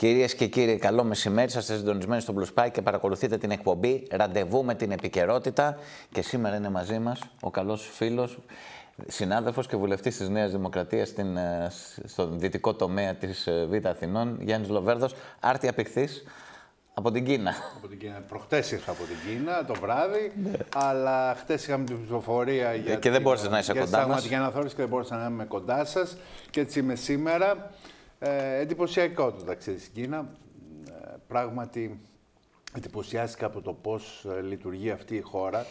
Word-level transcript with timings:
Κυρίες 0.00 0.34
και 0.34 0.46
κύριοι, 0.46 0.76
καλό 0.76 1.04
μεσημέρι. 1.04 1.46
Είστε 1.46 1.76
συντονισμένοι 1.76 2.20
στο 2.20 2.34
Blue 2.38 2.44
Spike 2.54 2.70
και 2.72 2.82
παρακολουθείτε 2.82 3.38
την 3.38 3.50
εκπομπή 3.50 4.06
Ραντεβού 4.10 4.64
με 4.64 4.74
την 4.74 4.90
επικαιρότητα. 4.90 5.78
Και 6.12 6.22
σήμερα 6.22 6.56
είναι 6.56 6.70
μαζί 6.70 6.98
μας 6.98 7.20
ο 7.40 7.50
καλός 7.50 7.90
φίλος, 7.92 8.38
συνάδελφος 9.06 9.66
και 9.66 9.76
βουλευτής 9.76 10.16
της 10.16 10.28
Νέας 10.28 10.50
Δημοκρατίας 10.50 11.14
στον 12.04 12.38
δυτικό 12.38 12.74
τομέα 12.74 13.14
της 13.14 13.48
Β' 13.68 13.86
Αθηνών, 13.86 14.38
Γιάννης 14.40 14.68
Λοβέρδος, 14.68 15.14
άρτη 15.40 15.68
απειχθή. 15.68 16.08
Από 16.94 17.10
την 17.10 17.24
Κίνα. 17.24 17.54
Από 17.76 17.88
την 17.88 17.98
Κίνα. 17.98 18.22
Προχτές 18.28 18.72
ήρθα 18.72 18.90
από 18.90 19.02
την 19.02 19.16
Κίνα 19.26 19.64
το 19.64 19.74
βράδυ, 19.80 20.32
αλλά 20.74 21.34
χτες 21.38 21.66
είχαμε 21.66 21.84
την 21.84 22.02
ψηφοφορία 22.02 22.74
για. 22.74 22.94
Και 22.94 23.10
δεν 23.10 23.22
μπόρεσε 23.22 23.48
να 23.48 23.58
είσαι 23.58 23.74
κοντά 23.74 24.06
μας. 24.06 24.24
Για 24.24 24.38
αναθεώρηση 24.38 24.74
και 24.74 24.80
δεν 24.80 24.90
μπόρεσα 24.90 25.16
να 25.16 25.26
είμαι 25.26 25.44
κοντά 25.44 25.84
σας. 25.84 26.16
Και 26.50 26.60
έτσι 26.60 26.78
είμαι 26.78 26.94
σήμερα. 26.94 27.70
Ε, 28.22 28.60
εντυπωσιακό 28.60 29.32
το 29.32 29.44
ταξίδι 29.44 29.78
στην 29.78 29.92
Κίνα. 29.92 30.30
Ε, 30.88 31.14
πράγματι 31.26 32.00
εντυπωσιάστηκα 32.76 33.46
από 33.46 33.60
το 33.60 33.72
πώς 33.72 34.26
ε, 34.36 34.40
λειτουργεί 34.40 34.90
αυτή 34.90 35.16
η 35.16 35.20
χώρα. 35.20 35.66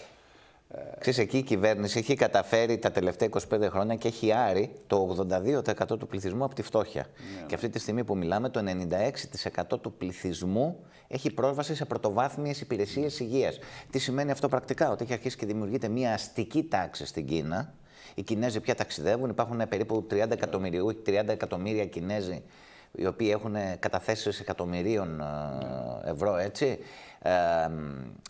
Ξέρεις, 0.99 1.20
εκεί 1.20 1.38
η 1.38 1.41
κυβέρνηση 1.41 1.99
έχει 1.99 2.16
καταφέρει 2.16 2.77
τα 2.77 2.91
τελευταία 2.91 3.30
25 3.49 3.62
χρόνια 3.70 3.95
και 3.95 4.08
έχει 4.08 4.31
άρει 4.31 4.72
το 4.88 5.25
82% 5.91 5.99
του 5.99 6.08
πληθυσμού 6.08 6.44
από 6.44 6.55
τη 6.55 6.62
φτώχεια. 6.62 7.05
Ναι. 7.39 7.45
Και 7.45 7.55
αυτή 7.55 7.70
τη 7.70 7.80
στιγμή 7.80 8.03
που 8.03 8.17
μιλάμε, 8.17 8.50
το 8.50 8.61
96% 9.72 9.80
του 9.81 9.94
πληθυσμού 9.94 10.86
έχει 11.08 11.34
πρόσβαση 11.34 11.75
σε 11.75 11.86
πρωτοβάθμιες 11.86 12.61
υπηρεσίες 12.61 13.19
υγείας. 13.19 13.59
Τι 13.89 14.00
σημαίνει 14.00 14.31
αυτό 14.31 14.50
πρακτικά, 14.50 14.91
ότι 14.91 15.03
έχει 15.03 15.13
αρχίσει 15.13 15.38
και 15.38 15.45
δημιουργείται 15.45 15.88
μια 15.88 16.13
αστική 16.13 16.63
τάξη 16.63 17.06
στην 17.06 17.25
Κίνα, 17.25 17.73
οι 18.20 18.23
Κινέζοι 18.23 18.59
πια 18.59 18.75
ταξιδεύουν. 18.75 19.30
Υπάρχουν 19.30 19.67
περίπου 19.70 20.08
30 20.12 20.31
εκατομμύρια, 20.31 20.81
30 21.06 21.28
εκατομμύρια 21.28 21.86
Κινέζοι 21.86 22.44
οι 22.92 23.06
οποίοι 23.06 23.30
έχουν 23.31 23.56
καταθέσεις 23.80 24.39
εκατομμυρίων 24.39 25.22
ε, 25.22 26.09
ευρώ, 26.09 26.36
έτσι. 26.36 26.80
Ε, 27.22 27.31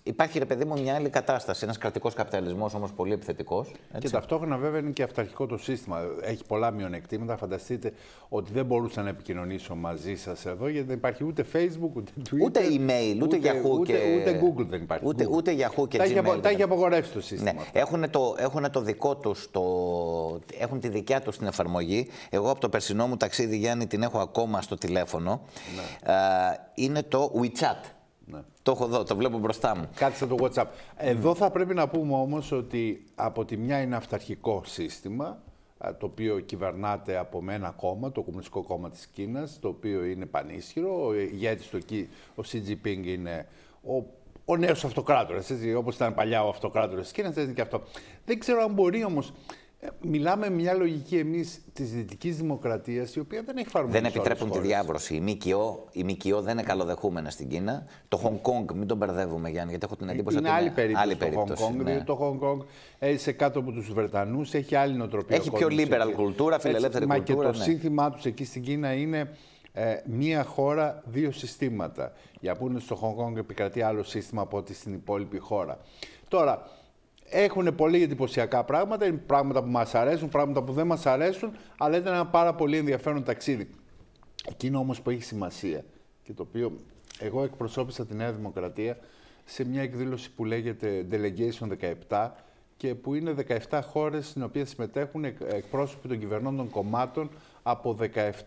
υπάρχει, 0.03 0.39
ρε 0.39 0.45
παιδί 0.45 0.65
μου, 0.65 0.81
μια 0.81 0.95
άλλη 0.95 1.09
κατάσταση. 1.09 1.63
Ένας 1.63 1.77
κρατικός 1.77 2.13
καπιταλισμός 2.13 2.73
όμως 2.73 2.91
πολύ 2.91 3.13
επιθετικός. 3.13 3.71
Και 3.97 4.09
ταυτόχρονα, 4.09 4.57
βέβαια, 4.57 4.79
είναι 4.79 4.89
και 4.89 5.03
αυταρχικό 5.03 5.45
το 5.45 5.57
σύστημα. 5.57 6.01
Έχει 6.21 6.45
πολλά 6.47 6.71
μειονεκτήματα. 6.71 7.37
Φανταστείτε 7.37 7.93
ότι 8.29 8.51
δεν 8.53 8.65
μπορούσα 8.65 9.01
να 9.01 9.09
επικοινωνήσω 9.09 9.75
μαζί 9.75 10.15
σας 10.15 10.45
εδώ, 10.45 10.67
γιατί 10.67 10.87
δεν 10.87 10.97
υπάρχει 10.97 11.23
ούτε 11.23 11.45
Facebook, 11.53 11.91
ούτε 11.93 12.11
Twitter. 12.29 12.41
Ούτε 12.43 12.59
email, 12.59 13.21
ούτε, 13.21 13.37
Yahoo. 13.37 13.69
Ούτε, 13.79 13.93
και... 13.93 13.99
ούτε 14.19 14.41
Google 14.43 14.65
δεν 14.65 14.81
υπάρχει. 14.81 15.05
Ούτε, 15.07 15.25
Google. 15.25 15.31
ούτε 15.31 15.55
Yahoo 15.57 15.87
και 15.87 15.97
τα 15.97 16.05
Gmail. 16.05 16.41
τα 16.41 16.49
έχει 16.49 16.61
απογορεύσει 16.61 17.11
το 17.11 17.21
σύστημα. 17.21 17.53
Ναι. 17.53 17.59
Έχουν, 17.71 18.09
το, 18.09 18.35
έχουν 18.37 18.71
το 18.71 18.81
δικό 18.81 19.15
τους, 19.15 19.51
το... 19.51 19.61
έχουν 20.59 20.79
τη 20.79 20.89
δικιά 20.89 21.21
τους 21.21 21.37
την 21.37 21.47
εφαρμογή. 21.47 22.07
Εγώ 22.29 22.49
από 22.49 22.59
το 22.59 22.69
περσινό 22.69 23.07
μου 23.07 23.17
ταξίδι, 23.17 23.57
Γιάννη, 23.57 23.87
την 23.87 24.03
έχω 24.03 24.19
ακόμα 24.19 24.61
στο 24.61 24.75
τηλέφωνο. 24.75 25.41
Ναι. 25.75 26.13
Ε, 26.13 26.17
είναι 26.73 27.03
το 27.03 27.31
WeChat. 27.41 27.89
Ναι. 28.31 28.39
Το 28.61 28.71
έχω 28.71 28.83
εδώ, 28.83 29.03
το 29.03 29.15
βλέπω 29.15 29.37
μπροστά 29.37 29.75
μου. 29.75 29.89
Κάτι 29.95 30.15
στο 30.15 30.35
WhatsApp. 30.39 30.65
Εδώ 30.97 31.35
θα 31.35 31.49
πρέπει 31.51 31.73
να 31.73 31.87
πούμε 31.87 32.13
όμως 32.13 32.51
ότι 32.51 33.05
από 33.15 33.45
τη 33.45 33.57
μια 33.57 33.81
είναι 33.81 33.95
αυταρχικό 33.95 34.61
σύστημα, 34.65 35.41
το 35.97 36.05
οποίο 36.05 36.39
κυβερνάται 36.39 37.17
από 37.17 37.43
ένα 37.49 37.69
κόμμα, 37.69 38.11
το 38.11 38.21
Κομμουνιστικό 38.21 38.63
Κόμμα 38.63 38.89
της 38.89 39.07
Κίνας, 39.07 39.59
το 39.59 39.67
οποίο 39.67 40.03
είναι 40.03 40.25
πανίσχυρο. 40.25 41.05
Ο 41.05 41.13
ηγέτης 41.13 41.67
του 41.67 41.77
εκεί, 41.77 42.09
ο 42.35 42.41
Xi 42.51 42.57
Jinping, 42.69 43.05
είναι 43.05 43.47
ο, 43.83 44.03
ο 44.45 44.57
νέος 44.57 44.85
αυτοκράτορας, 44.85 45.51
όπως 45.77 45.95
ήταν 45.95 46.13
παλιά 46.13 46.45
ο 46.45 46.49
αυτοκράτορας 46.49 47.03
της 47.03 47.11
Κίνας, 47.11 47.37
έτσι 47.37 47.53
και 47.53 47.61
αυτό. 47.61 47.81
Δεν 48.25 48.39
ξέρω 48.39 48.61
αν 48.61 48.73
μπορεί 48.73 49.03
όμως 49.03 49.33
ε, 49.81 49.87
μιλάμε 50.01 50.49
μια 50.49 50.73
λογική 50.73 51.17
εμείς 51.17 51.61
της 51.73 51.91
δυτικής 51.91 52.37
δημοκρατίας, 52.37 53.15
η 53.15 53.19
οποία 53.19 53.43
δεν 53.45 53.57
έχει 53.57 53.67
εφαρμοστεί. 53.67 53.99
Δεν 53.99 54.09
επιτρέπουν 54.09 54.51
τη 54.51 54.59
διάβρωση. 54.59 55.15
Οι 55.15 55.19
ΜΚΟ, 55.19 55.87
οι 55.91 56.03
ΜΚΟ 56.03 56.41
δεν 56.41 56.53
είναι 56.53 56.63
καλοδεχούμενα 56.63 57.29
στην 57.29 57.49
Κίνα. 57.49 57.85
Το 58.07 58.17
Χονγκ 58.17 58.37
Κόνγκ, 58.41 58.71
μην 58.71 58.87
τον 58.87 58.97
μπερδεύουμε 58.97 59.49
Γιάννη, 59.49 59.69
γιατί 59.69 59.85
έχω 59.85 59.95
την 59.95 60.09
εντύπωση 60.09 60.37
ότι 60.37 60.45
είναι 60.45 60.55
άλλη 60.55 60.69
περίπτωση. 60.69 61.03
Άλλη 61.03 61.15
περίπτωση 61.15 61.53
το 61.53 61.55
Χονγκ 61.55 61.75
Κόνγκ, 61.75 61.87
ναι. 61.87 62.03
το 62.03 62.15
Χονγκ 62.15 62.39
Κόνγκ 62.39 62.61
έζησε 62.99 63.31
κάτω 63.31 63.59
από 63.59 63.71
τους 63.71 63.93
Βρετανούς, 63.93 64.53
έχει 64.53 64.75
άλλη 64.75 64.93
νοοτροπία. 64.93 65.35
Έχει 65.35 65.51
πιο 65.51 65.67
liberal 65.71 66.11
κουλτούρα, 66.15 66.59
φιλελεύθερη 66.59 67.05
Έτσι, 67.09 67.17
κουλτούρα. 67.17 67.47
Μα 67.47 67.53
και 67.53 67.57
το 67.57 67.57
ναι. 67.57 67.63
σύνθημά 67.63 68.11
τους 68.11 68.25
εκεί 68.25 68.45
στην 68.45 68.61
Κίνα 68.61 68.93
είναι 68.93 69.29
ε, 69.73 69.95
μία 70.05 70.43
χώρα, 70.43 71.03
δύο 71.05 71.31
συστήματα. 71.31 72.11
Για 72.39 72.55
που 72.55 72.67
είναι 72.67 72.79
στο 72.79 72.95
Χονγκ 72.95 73.15
Κόνγκ 73.15 73.37
επικρατεί 73.37 73.81
άλλο 73.81 74.03
σύστημα 74.03 74.41
από 74.41 74.57
ό,τι 74.57 74.73
στην 74.73 74.93
υπόλοιπη 74.93 75.37
χώρα. 75.37 75.79
Τώρα, 76.27 76.67
έχουν 77.29 77.75
πολύ 77.75 78.03
εντυπωσιακά 78.03 78.63
πράγματα, 78.63 79.05
είναι 79.05 79.17
πράγματα 79.17 79.63
που 79.63 79.69
μας 79.69 79.95
αρέσουν, 79.95 80.29
πράγματα 80.29 80.63
που 80.63 80.73
δεν 80.73 80.87
μας 80.87 81.05
αρέσουν, 81.05 81.51
αλλά 81.77 81.97
ήταν 81.97 82.13
ένα 82.13 82.25
πάρα 82.25 82.53
πολύ 82.53 82.77
ενδιαφέρον 82.77 83.23
ταξίδι. 83.23 83.69
Εκείνο 84.49 84.79
όμως 84.79 85.01
που 85.01 85.09
έχει 85.09 85.23
σημασία 85.23 85.83
και 86.23 86.33
το 86.33 86.41
οποίο 86.41 86.75
εγώ 87.19 87.43
εκπροσώπησα 87.43 88.05
τη 88.05 88.15
Νέα 88.15 88.31
Δημοκρατία 88.31 88.97
σε 89.45 89.65
μια 89.65 89.81
εκδήλωση 89.81 90.31
που 90.31 90.45
λέγεται 90.45 91.05
Delegation 91.11 91.67
17 92.09 92.29
και 92.77 92.95
που 92.95 93.13
είναι 93.13 93.35
17 93.69 93.79
χώρες 93.83 94.27
στις 94.27 94.43
οποίες 94.43 94.69
συμμετέχουν 94.69 95.23
εκπρόσωποι 95.47 96.07
των 96.07 96.19
κυβερνών 96.19 96.69
κομμάτων 96.69 97.29
από 97.63 97.97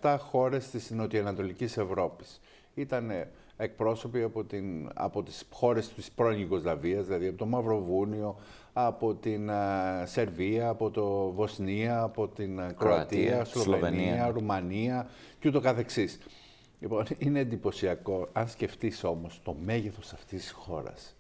17 0.01 0.17
χώρες 0.19 0.71
της 0.71 0.91
Νοτιοανατολικής 0.91 1.77
Ευρώπης. 1.77 2.41
Ήταν 2.75 3.11
εκπρόσωποι 3.63 4.23
από, 4.23 4.45
την, 4.45 4.91
από 4.95 5.23
τις 5.23 5.45
χώρες 5.53 5.89
της 5.89 6.11
πρώην 6.11 6.41
Ιγκοσλαβίας, 6.41 7.07
δηλαδή 7.07 7.27
από 7.27 7.39
το 7.39 7.47
Μαυροβούνιο, 7.47 8.37
από 8.73 9.15
την 9.15 9.51
Σερβία, 10.05 10.69
από 10.69 10.91
το 10.91 11.33
Βοσνία, 11.33 12.03
από 12.03 12.29
την 12.29 12.61
Κροατία, 12.79 13.45
Σλοβενία, 13.45 14.31
Ρουμανία 14.31 15.09
και 15.39 15.49
ούτω 15.49 15.61
καθεξής. 15.61 16.19
Λοιπόν, 16.81 17.05
είναι 17.19 17.41
εντυπωσιακό, 17.41 18.29
αν 18.33 18.49
σκεφτείς 18.49 19.05
όμως 19.05 19.41
το 19.45 19.57
μέγεθος 19.65 20.13
αυτής 20.13 20.41
της 20.41 20.51
χώρας. 20.51 21.17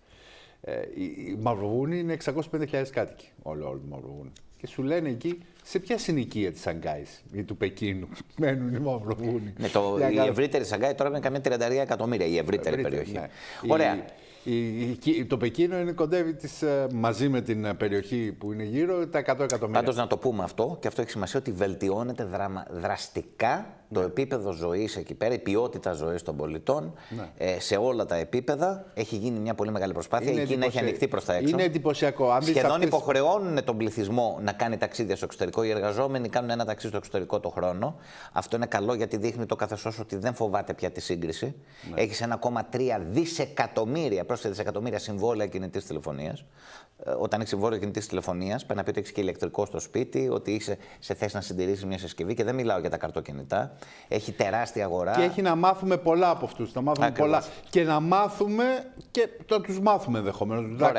Ε, 0.60 0.80
η, 0.94 1.04
η 1.04 1.36
Μαυροβούνη 1.40 1.98
είναι 1.98 2.16
650.000 2.24 2.84
κάτοικοι, 2.90 3.28
όλο, 3.42 3.68
όλο 3.68 3.78
το 3.78 3.86
Μαυροβούνι. 3.88 4.32
Και 4.62 4.68
σου 4.68 4.82
λένε 4.82 5.08
εκεί 5.08 5.38
σε 5.62 5.78
ποια 5.78 5.98
συνοικία 5.98 6.52
της 6.52 6.60
Σαγκάη 6.60 7.02
ή 7.32 7.42
του 7.42 7.56
Πεκίνου 7.56 8.08
μένουν 8.40 8.74
οι 8.74 8.78
Μαυροβούνοι. 8.78 9.52
Ναι, 9.58 9.68
το, 9.68 9.98
η 10.12 10.28
ευρύτερη 10.28 10.64
Σαγκάη 10.64 10.94
τώρα 10.94 11.10
είναι 11.10 11.20
καμία 11.20 11.40
33 11.44 11.60
εκατομμύρια, 11.80 12.26
η 12.26 12.38
ευρύτερη, 12.38 12.82
περιοχή. 12.82 13.12
Ναι. 13.12 13.28
Ωραία. 13.68 13.94
Η, 13.94 14.04
το 15.26 15.36
Πεκίνο 15.36 15.78
είναι 15.78 15.92
κοντεύει 15.92 16.34
τις, 16.34 16.62
ε, 16.62 16.86
μαζί 16.92 17.28
με 17.28 17.40
την 17.40 17.64
ε, 17.64 17.74
περιοχή 17.74 18.32
που 18.38 18.52
είναι 18.52 18.62
γύρω 18.62 19.06
τα 19.06 19.18
100 19.18 19.22
εκατομμύρια. 19.22 19.80
Πάντως 19.80 19.96
να 19.96 20.06
το 20.06 20.16
πούμε 20.16 20.42
αυτό 20.42 20.76
και 20.80 20.88
αυτό 20.88 21.00
έχει 21.00 21.10
σημασία 21.10 21.40
ότι 21.40 21.52
βελτιώνεται 21.52 22.24
δραμα, 22.24 22.66
δραστικά 22.70 23.82
το 23.92 24.00
ναι. 24.00 24.06
επίπεδο 24.06 24.52
ζωής 24.52 24.96
εκεί 24.96 25.14
πέρα, 25.14 25.34
η 25.34 25.38
ποιότητα 25.38 25.92
ζωής 25.92 26.22
των 26.22 26.36
πολιτών 26.36 26.94
ναι. 27.08 27.30
ε, 27.36 27.60
σε 27.60 27.76
όλα 27.76 28.06
τα 28.06 28.16
επίπεδα. 28.16 28.84
Έχει 28.94 29.16
γίνει 29.16 29.38
μια 29.38 29.54
πολύ 29.54 29.70
μεγάλη 29.70 29.92
προσπάθεια. 29.92 30.32
Είναι 30.32 30.40
η 30.40 30.46
Κίνα 30.46 30.66
έχει 30.66 30.78
ανοιχτεί 30.78 31.08
προς 31.08 31.24
τα 31.24 31.34
έξω. 31.34 31.48
Είναι 31.48 31.62
εντυπωσιακό. 31.62 32.30
Αν 32.30 32.42
Σχεδόν 32.42 32.70
αυτές... 32.70 32.86
υποχρεώνουν 32.86 33.64
τον 33.64 33.76
πληθυσμό 33.76 34.38
να 34.42 34.52
κάνει 34.52 34.76
ταξίδια 34.76 35.16
στο 35.16 35.24
εξωτερικό. 35.24 35.62
Οι 35.62 35.70
εργαζόμενοι 35.70 36.28
κάνουν 36.28 36.50
ένα 36.50 36.64
ταξίδι 36.64 36.88
στο 36.88 36.96
εξωτερικό 36.96 37.40
το 37.40 37.48
χρόνο. 37.48 37.96
Αυτό 38.32 38.56
είναι 38.56 38.66
καλό 38.66 38.94
γιατί 38.94 39.16
δείχνει 39.16 39.46
το 39.46 39.56
καθεστώς 39.56 39.98
ότι 39.98 40.16
δεν 40.16 40.34
φοβάται 40.34 40.74
πια 40.74 40.90
τη 40.90 41.00
σύγκριση. 41.00 41.54
Ναι. 41.94 42.00
Έχεις 42.00 42.24
1,3 42.40 42.60
δισεκατομμύρια, 43.10 44.24
πρόσθετα 44.32 44.54
δισεκατομμύρια 44.54 44.98
συμβόλαια 44.98 45.46
κινητής 45.46 45.84
τηλεφωνίας. 45.84 46.44
Ε, 47.04 47.10
όταν 47.10 47.40
έχει 47.40 47.48
συμβόλαιο 47.48 47.78
κινητή 47.78 48.06
τηλεφωνίας, 48.06 48.64
πρέπει 48.64 48.78
να 48.78 48.84
πει 48.84 48.90
ότι 48.90 48.98
έχεις 48.98 49.12
και 49.12 49.20
ηλεκτρικό 49.20 49.66
στο 49.66 49.80
σπίτι, 49.80 50.28
ότι 50.32 50.50
είσαι 50.50 50.76
σε 50.98 51.14
θέση 51.14 51.34
να 51.34 51.40
συντηρήσεις 51.40 51.84
μια 51.84 51.98
συσκευή 51.98 52.34
και 52.34 52.44
δεν 52.44 52.54
μιλάω 52.54 52.78
για 52.78 52.90
τα 52.90 52.96
καρτοκινητά. 52.96 53.72
Έχει 54.08 54.32
τεράστια 54.32 54.84
αγορά. 54.84 55.12
Και 55.12 55.22
έχει 55.22 55.42
να 55.42 55.54
μάθουμε 55.54 55.96
πολλά 55.96 56.30
από 56.30 56.44
αυτούς. 56.44 56.74
Να 56.74 56.80
μάθουμε 56.80 57.10
πολλά. 57.10 57.42
Και 57.70 57.82
να 57.82 58.00
μάθουμε 58.00 58.64
και 59.10 59.28
το 59.46 59.60
τους 59.60 59.80
μάθουμε 59.80 60.18
ενδεχομένως. 60.18 60.92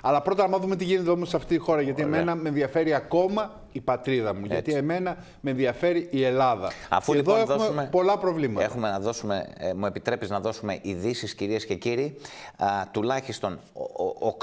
Αλλά 0.00 0.22
πρώτα 0.22 0.42
να 0.42 0.48
μάθουμε 0.48 0.76
τι 0.76 0.84
γίνεται 0.84 1.10
όμως 1.10 1.28
σε 1.28 1.36
αυτή 1.36 1.56
τη 1.56 1.60
χώρα. 1.60 1.80
Γιατί 1.80 2.04
Ωραία. 2.04 2.16
εμένα 2.16 2.34
με 2.34 2.48
ενδιαφέρει 2.48 2.94
ακόμα 2.94 3.62
η 3.72 3.80
πατρίδα 3.80 4.34
μου. 4.34 4.40
Έτσι. 4.40 4.52
Γιατί 4.52 4.74
εμένα 4.74 5.16
με 5.40 5.50
ενδιαφέρει 5.50 6.08
η 6.10 6.24
Ελλάδα. 6.24 6.70
Αφού 6.88 7.12
και 7.12 7.18
λοιπόν 7.18 7.34
εδώ 7.34 7.52
έχουμε 7.52 7.64
δώσουμε, 7.64 7.88
πολλά 7.90 8.18
προβλήματα. 8.18 8.64
Έχουμε 8.64 8.90
να 8.90 9.00
δώσουμε, 9.00 9.48
ε, 9.56 9.72
μου 9.74 9.86
επιτρέπεις 9.86 10.30
να 10.30 10.40
δώσουμε 10.40 10.78
ειδήσεις, 10.82 11.34
κυρίες 11.34 11.66
και 11.66 11.74
κύριοι. 11.74 12.16
Α, 12.56 12.66
τουλάχιστον 12.90 13.58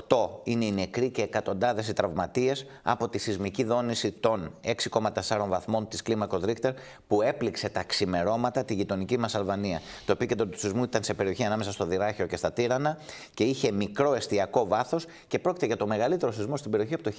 8 0.08 0.30
είναι 0.44 0.66
οι 0.66 0.72
νεκροί 0.72 1.05
και 1.10 1.22
εκατοντάδες 1.22 1.88
οι 1.88 1.94
τραυματίες 1.94 2.66
από 2.84 3.10
τη 3.10 3.18
σεισμική 3.18 3.64
δόνηση 3.64 4.12
των 4.12 4.52
6,4 4.92 5.46
βαθμών 5.48 5.88
της 5.88 6.02
κλίμακος 6.02 6.44
Ρίχτερ 6.44 6.74
που 7.08 7.22
έπληξε 7.22 7.70
τα 7.70 7.84
ξημερώματα 7.84 8.64
τη 8.64 8.74
γειτονική 8.74 9.20
μας 9.20 9.36
Αλβανία. 9.36 9.82
Το 10.06 10.12
επίκεντρο 10.12 10.46
του 10.46 10.60
σεισμού 10.60 10.84
ήταν 10.84 11.04
σε 11.04 11.14
περιοχή 11.14 11.44
ανάμεσα 11.44 11.72
στο 11.72 11.86
Δυράχιο 11.86 12.26
και 12.26 12.36
στα 12.36 12.52
Τύρανα 12.52 12.98
και 13.34 13.44
είχε 13.44 13.72
μικρό 13.72 14.14
εστιακό 14.14 14.68
βάθος 14.68 15.06
και 15.28 15.40
πρόκειται 15.40 15.66
για 15.66 15.78
το 15.78 15.88
μεγαλύτερο 15.88 16.32
σεισμό 16.32 16.58
στην 16.58 16.72
περιοχή 16.72 16.94
από 16.94 17.04
το 17.04 17.12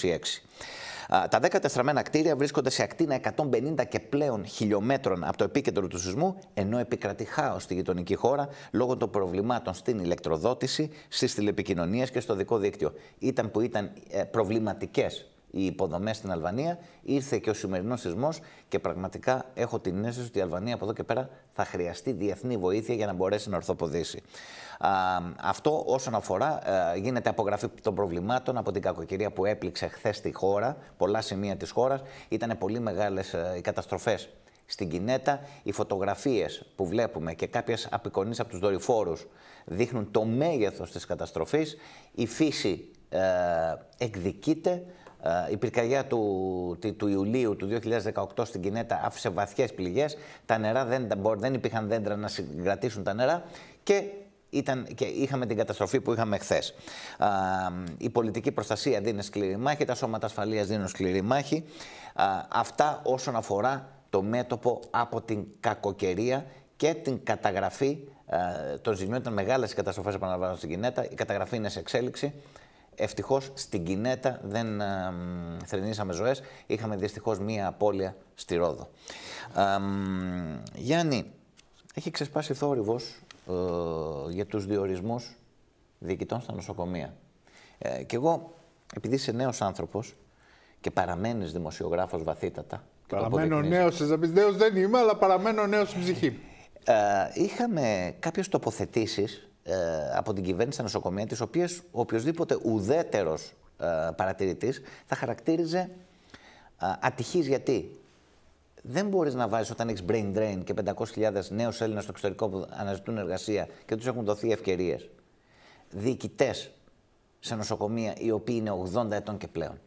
1926. 0.00 0.18
Τα 1.08 1.38
10 1.42 1.60
τεστραμμένα 1.60 2.02
κτίρια 2.02 2.36
βρίσκονται 2.36 2.70
σε 2.70 2.82
ακτίνα 2.82 3.20
150 3.36 3.86
και 3.88 4.00
πλέον 4.00 4.46
χιλιόμετρων 4.46 5.24
από 5.24 5.36
το 5.36 5.44
επίκεντρο 5.44 5.86
του 5.86 5.98
σεισμού, 5.98 6.38
ενώ 6.54 6.78
επικρατεί 6.78 7.24
χάος 7.24 7.62
στη 7.62 7.74
γειτονική 7.74 8.14
χώρα 8.14 8.48
λόγω 8.70 8.96
των 8.96 9.10
προβλημάτων 9.10 9.74
στην 9.74 9.98
ηλεκτροδότηση, 9.98 10.90
στις 11.08 11.34
τηλεπικοινωνίες 11.34 12.10
και 12.10 12.20
στο 12.20 12.34
δικό 12.34 12.58
δίκτυο. 12.58 12.92
Ήταν 13.18 13.50
που 13.50 13.60
ήταν 13.60 13.92
ε, 14.10 14.22
προβληματικές 14.22 15.26
οι 15.56 15.64
υποδομές 15.64 16.16
στην 16.16 16.30
Αλβανία. 16.30 16.78
Ήρθε 17.02 17.38
και 17.38 17.50
ο 17.50 17.54
σημερινός 17.54 18.00
σεισμός 18.00 18.40
και 18.68 18.78
πραγματικά 18.78 19.44
έχω 19.54 19.78
την 19.78 20.04
αίσθηση 20.04 20.26
ότι 20.28 20.38
η 20.38 20.40
Αλβανία 20.40 20.74
από 20.74 20.84
εδώ 20.84 20.92
και 20.92 21.02
πέρα 21.02 21.28
θα 21.52 21.64
χρειαστεί 21.64 22.12
διεθνή 22.12 22.56
βοήθεια 22.56 22.94
για 22.94 23.06
να 23.06 23.12
μπορέσει 23.12 23.48
να 23.48 23.56
ορθοποδήσει. 23.56 24.22
Α, 24.78 24.90
αυτό 25.40 25.82
όσον 25.86 26.14
αφορά, 26.14 26.60
ε, 26.94 26.98
γίνεται 26.98 27.28
απογραφή 27.28 27.68
των 27.82 27.94
προβλημάτων 27.94 28.56
από 28.56 28.72
την 28.72 28.82
κακοκαιρία 28.82 29.30
που 29.30 29.44
έπληξε 29.44 29.86
χθες 29.86 30.20
τη 30.20 30.32
χώρα, 30.32 30.76
πολλά 30.96 31.20
σημεία 31.20 31.56
της 31.56 31.70
χώρας. 31.70 32.02
Ήταν 32.28 32.58
πολύ 32.58 32.80
μεγάλες 32.80 33.34
οι 33.56 33.60
καταστροφές 33.60 34.28
στην 34.66 34.88
Κινέτα. 34.88 35.40
Οι 35.62 35.72
φωτογραφίες 35.72 36.64
που 36.76 36.86
βλέπουμε 36.86 37.34
και 37.34 37.46
κάποιες 37.46 37.88
απεικονίσεις 37.90 38.40
από 38.40 38.50
τους 38.50 38.58
δορυφόρους 38.58 39.26
δείχνουν 39.64 40.10
το 40.10 40.24
μέγεθος 40.24 40.90
της 40.90 41.06
καταστροφής. 41.06 41.76
Η 42.14 42.26
φύση 42.26 42.90
ε, 43.08 43.18
εκδικείται. 43.98 44.84
Ε, 45.26 45.52
η 45.52 45.56
πυρκαγιά 45.56 46.06
του, 46.06 46.78
του 46.96 47.08
Ιουλίου 47.08 47.56
του 47.56 47.68
2018 48.36 48.44
στην 48.44 48.60
Κινέτα 48.60 49.00
άφησε 49.04 49.28
βαθιές 49.28 49.74
πληγές. 49.74 50.16
Τα 50.46 50.58
νερά 50.58 50.84
δεν, 50.84 51.08
δεν 51.36 51.54
υπήρχαν 51.54 51.88
δέντρα 51.88 52.16
να 52.16 52.28
συγκρατήσουν 52.28 53.02
τα 53.02 53.14
νερά 53.14 53.44
και 53.82 54.02
ήταν, 54.50 54.86
και 54.94 55.04
είχαμε 55.04 55.46
την 55.46 55.56
καταστροφή 55.56 56.00
που 56.00 56.12
είχαμε 56.12 56.38
χθες. 56.38 56.74
Η 57.98 58.10
πολιτική 58.10 58.52
προστασία 58.52 59.00
δίνει 59.00 59.22
σκληρή 59.22 59.56
μάχη, 59.56 59.84
τα 59.84 59.94
σώματα 59.94 60.26
ασφαλείας 60.26 60.66
δίνουν 60.66 60.88
σκληρή 60.88 61.22
μάχη. 61.22 61.64
αυτά 62.48 63.00
όσον 63.04 63.36
αφορά 63.36 63.88
το 64.10 64.22
μέτωπο 64.22 64.80
από 64.90 65.20
την 65.20 65.46
κακοκαιρία 65.60 66.46
και 66.76 66.94
την 66.94 67.20
καταγραφή 67.24 67.98
ε, 68.26 68.78
των 68.78 68.94
ζημιών. 68.94 69.18
Ήταν 69.20 69.32
μεγάλες 69.32 69.72
οι 69.72 69.74
καταστροφές, 69.74 70.14
επαναλαμβάνω, 70.14 70.56
στην 70.56 70.68
Κινέτα. 70.68 71.10
Η 71.10 71.14
καταγραφή 71.14 71.56
είναι 71.56 71.68
σε 71.68 71.78
εξέλιξη. 71.78 72.32
Ευτυχώς 72.96 73.50
στην 73.54 73.84
Κινέτα 73.84 74.40
δεν 74.44 74.80
ε, 74.80 74.84
θρυνήσαμε 75.64 76.12
ζωές. 76.12 76.42
Είχαμε 76.66 76.96
δυστυχώς 76.96 77.38
μία 77.38 77.66
απώλεια 77.66 78.16
στη 78.34 78.56
Ρόδο. 78.56 78.88
Ε, 79.56 79.62
Γιάννη, 80.74 81.30
έχει 81.94 82.10
ξεσπάσει 82.10 82.54
θόρυβος 82.54 83.20
ε, 83.48 83.52
για 84.30 84.46
τους 84.46 84.66
διορισμούς 84.66 85.36
διοικητών 85.98 86.40
στα 86.40 86.52
νοσοκομεία. 86.52 87.14
Ε, 87.78 88.02
και 88.02 88.16
εγώ, 88.16 88.54
επειδή 88.96 89.14
είσαι 89.14 89.32
νέος 89.32 89.60
άνθρωπος 89.60 90.14
και 90.80 90.90
παραμένεις 90.90 91.52
δημοσιογράφος 91.52 92.22
βαθύτατα, 92.22 92.84
Παραμένω 93.08 93.60
νέος, 93.60 94.00
να 94.00 94.18
πεις 94.18 94.30
νέος 94.30 94.56
δεν 94.56 94.76
είμαι, 94.76 94.98
αλλά 94.98 95.16
παραμένω 95.16 95.66
νέος 95.66 95.88
στην 95.88 96.02
ψυχή. 96.02 96.38
Ε, 96.84 96.94
είχαμε 97.34 98.14
κάποιες 98.18 98.48
τοποθετήσεις 98.48 99.34
ε, 99.34 99.40
από 100.14 100.32
την 100.32 100.44
κυβέρνηση 100.44 100.72
στα 100.72 100.82
νοσοκομεία, 100.82 101.26
τι 101.26 101.42
οποίε 101.42 101.66
ο 101.90 102.00
οποιοδήποτε 102.00 102.58
ουδέτερος 102.62 103.52
ε, 103.78 104.10
παρατηρητής 104.16 104.80
θα 105.06 105.16
χαρακτήριζε 105.16 105.78
ε, 105.78 106.86
ατυχής. 107.00 107.46
Γιατί 107.46 108.00
δεν 108.82 109.08
μπορείς 109.08 109.34
να 109.34 109.48
βάζεις 109.48 109.70
όταν 109.70 109.88
έχεις 109.88 110.04
brain 110.08 110.36
drain 110.36 110.60
και 110.64 110.74
500.000 111.14 111.42
νέους 111.48 111.80
Έλληνες 111.80 112.02
στο 112.02 112.12
εξωτερικό 112.12 112.48
που 112.48 112.66
αναζητούν 112.70 113.18
εργασία 113.18 113.68
και 113.86 113.96
τους 113.96 114.06
έχουν 114.06 114.24
δοθεί 114.24 114.52
ευκαιρίες. 114.52 115.08
Διοικητές 115.90 116.70
σε 117.40 117.54
νοσοκομεία 117.54 118.14
οι 118.18 118.30
οποίοι 118.30 118.56
είναι 118.58 118.72
80 118.94 119.10
ετών 119.10 119.38
και 119.38 119.48
πλέον. 119.48 119.80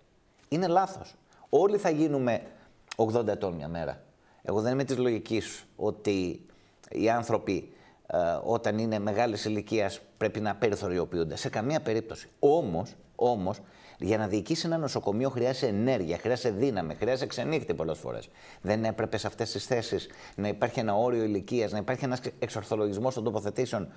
Είναι 0.50 0.68
λάθος. 0.68 1.16
Όλοι 1.50 1.78
θα 1.78 1.90
γίνουμε 1.90 2.42
80 2.96 3.28
ετών 3.28 3.54
μια 3.54 3.68
μέρα. 3.68 4.02
Εγώ 4.42 4.62
δεν 4.62 4.74
είμαι 4.74 4.84
της 4.84 4.98
λογικής 4.98 5.66
ότι 5.76 6.46
οι 6.90 7.10
άνθρωποι 7.10 7.54
ε, 7.54 7.79
όταν 8.44 8.78
είναι 8.78 9.00
μεγάλης 9.00 9.46
ηλικίας 9.46 10.00
πρέπει 10.18 10.40
να 10.40 10.56
περιθωριοποιούνται. 10.56 11.36
Σε 11.36 11.50
καμία 11.50 11.82
περίπτωση. 11.82 12.28
Όμως, 12.40 12.96
όμως, 13.16 13.60
για 14.00 14.18
να 14.18 14.28
διοικήσει 14.28 14.66
ένα 14.66 14.78
νοσοκομείο 14.78 15.30
χρειάζεται 15.30 15.68
ενέργεια, 15.68 16.18
χρειάζεται 16.18 16.58
δύναμη, 16.58 16.96
χρειάζεται 16.96 17.26
ξενύχτη 17.26 17.74
πολλές 17.74 17.98
φορές. 17.98 18.30
Δεν 18.62 18.84
έπρεπες 18.84 19.22
σε 19.22 19.28
αυτές 19.28 19.52
τις 19.52 19.66
θέσεις 19.66 20.08
να 20.36 20.48
υπάρχει 20.48 20.80
ένα 20.80 20.96
όριο 20.96 21.24
ηλικίας, 21.24 21.72
να 21.72 21.78
υπάρχει 21.78 22.06
ένας 22.06 22.22
εξορθολογισμός 22.40 23.14
των 23.14 23.24
τοποθετήσεων, 23.24 23.92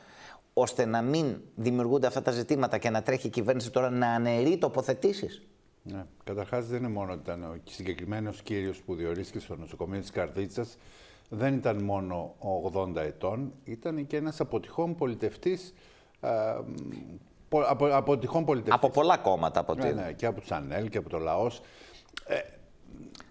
ώστε 0.52 0.84
να 0.84 1.02
μην 1.02 1.40
δημιουργούνται 1.54 2.06
αυτά 2.06 2.22
τα 2.22 2.30
ζητήματα 2.30 2.78
και 2.78 2.90
να 2.90 3.02
τρέχει 3.02 3.26
η 3.26 3.30
κυβέρνηση 3.30 3.70
τώρα 3.70 3.90
να 3.90 4.08
αναιρεί 4.08 4.58
τοποθετήσεις. 4.58 5.42
Ναι. 5.82 6.04
Καταρχάς, 6.24 6.66
δεν 6.66 6.78
είναι 6.78 6.88
μόνο 6.88 7.12
ότι 7.12 7.20
ήταν 7.22 7.42
ο 7.42 7.56
συγκεκριμένος 7.64 8.42
κύριος 8.42 8.82
που 8.82 8.94
διορίστηκε 8.94 9.38
στο 9.38 9.56
νοσοκομείο 9.56 10.00
της 10.00 10.10
Καρδίτσας, 10.10 10.76
δεν 11.28 11.54
ήταν 11.54 11.82
μόνο 11.82 12.34
80 12.74 12.96
ετών, 12.96 13.52
ήταν 13.64 14.06
και 14.06 14.16
ένας 14.16 14.40
αποτυχών 14.40 14.94
πολιτευτής. 14.94 15.74
Από, 17.48 17.86
από, 17.86 18.16
πολιτευτής. 18.44 18.74
από 18.74 18.90
πολλά 18.90 19.16
κόμματα 19.16 19.60
από 19.60 19.74
ναι, 19.74 19.90
ναι, 19.90 20.12
και 20.12 20.26
από 20.26 20.40
τους 20.40 20.50
ΑΝΕΛ 20.50 20.88
και 20.88 20.98
από 20.98 21.08
το 21.08 21.18
λαός. 21.18 21.60
Ε, 22.26 22.38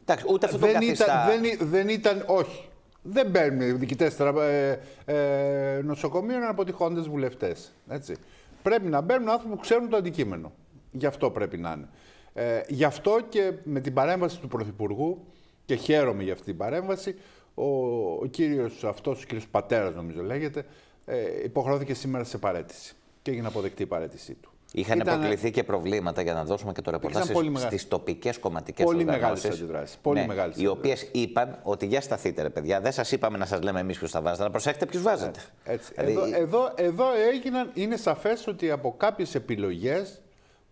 Εντάξει, 0.01 0.25
ούτε 0.29 0.45
αυτό 0.45 0.57
δεν, 0.57 0.79
το 0.79 0.85
ήταν, 0.85 1.27
δεν, 1.27 1.69
δεν 1.69 1.89
ήταν, 1.89 2.23
όχι. 2.27 2.69
Δεν 3.01 3.31
παίρνουν 3.31 3.79
διοικητές 3.79 4.19
ε, 4.19 4.79
ε, 5.05 5.81
νοσοκομείων 5.83 6.43
αποτυχώντε 6.43 7.01
βουλευτές. 7.01 7.71
Πρέπει 8.61 8.87
να 8.87 9.01
μπαίνουν 9.01 9.29
άνθρωποι 9.29 9.55
που 9.55 9.61
ξέρουν 9.61 9.89
το 9.89 9.97
αντικείμενο. 9.97 10.51
Γι' 10.91 11.05
αυτό 11.05 11.31
πρέπει 11.31 11.57
να 11.57 11.71
είναι. 11.71 11.87
Ε, 12.33 12.61
γι' 12.67 12.83
αυτό 12.83 13.17
και 13.29 13.53
με 13.63 13.79
την 13.79 13.93
παρέμβαση 13.93 14.39
του 14.39 14.47
Πρωθυπουργού, 14.47 15.25
και 15.65 15.75
χαίρομαι 15.75 16.23
για 16.23 16.33
αυτή 16.33 16.45
την 16.45 16.57
παρέμβαση, 16.57 17.15
ο, 17.53 17.65
ο 18.13 18.25
κύριος 18.29 18.83
αυτός, 18.83 19.23
ο 19.23 19.25
κύριος 19.25 19.47
Πατέρας 19.47 19.95
νομίζω 19.95 20.23
λέγεται, 20.23 20.65
ε, 21.05 21.43
υποχρεώθηκε 21.43 21.93
σήμερα 21.93 22.23
σε 22.23 22.37
παρέτηση 22.37 22.93
και 23.21 23.31
έγινε 23.31 23.47
αποδεκτή 23.47 23.83
η 23.83 23.85
παρέτησή 23.85 24.33
του. 24.33 24.51
Είχαν 24.73 24.99
Ήταν... 24.99 25.13
αποκληθεί 25.13 25.51
και 25.51 25.63
προβλήματα 25.63 26.21
για 26.21 26.33
να 26.33 26.45
δώσουμε 26.45 26.71
και 26.71 26.81
το 26.81 26.91
ρεπορτάζ 26.91 27.29
στις 27.55 27.87
τοπικές 27.87 28.39
κομματικές 28.39 28.85
οργανώσει. 28.85 29.05
Πολύ 29.05 29.19
μεγάλες 29.19 29.45
αντιδράσεις. 29.45 29.97
Πολύ 29.97 30.19
ναι, 30.19 30.25
μεγάλες 30.25 30.57
οι 30.57 30.67
οποίες 30.67 31.09
είπαν 31.11 31.59
ότι 31.63 31.85
για 31.85 32.01
σταθείτε, 32.01 32.41
ρε 32.41 32.49
παιδιά. 32.49 32.81
Δεν 32.81 32.91
σας 32.91 33.11
είπαμε 33.11 33.37
να 33.37 33.45
σας 33.45 33.61
λέμε 33.61 33.79
εμείς 33.79 33.97
ποιου 33.97 34.07
θα 34.07 34.21
βάζετε, 34.21 34.41
αλλά 34.41 34.51
προσέχετε 34.51 34.85
ποιους 34.85 35.01
βάζετε. 35.01 35.39
Έτσι. 35.63 35.93
Δηλαδή... 35.95 36.11
Εδώ, 36.11 36.25
εδώ, 36.41 36.73
εδώ 36.75 37.05
έγιναν, 37.33 37.71
είναι 37.73 37.97
σαφές 37.97 38.47
ότι 38.47 38.71
από 38.71 38.95
κάποιες 38.97 39.35
επιλογές 39.35 40.21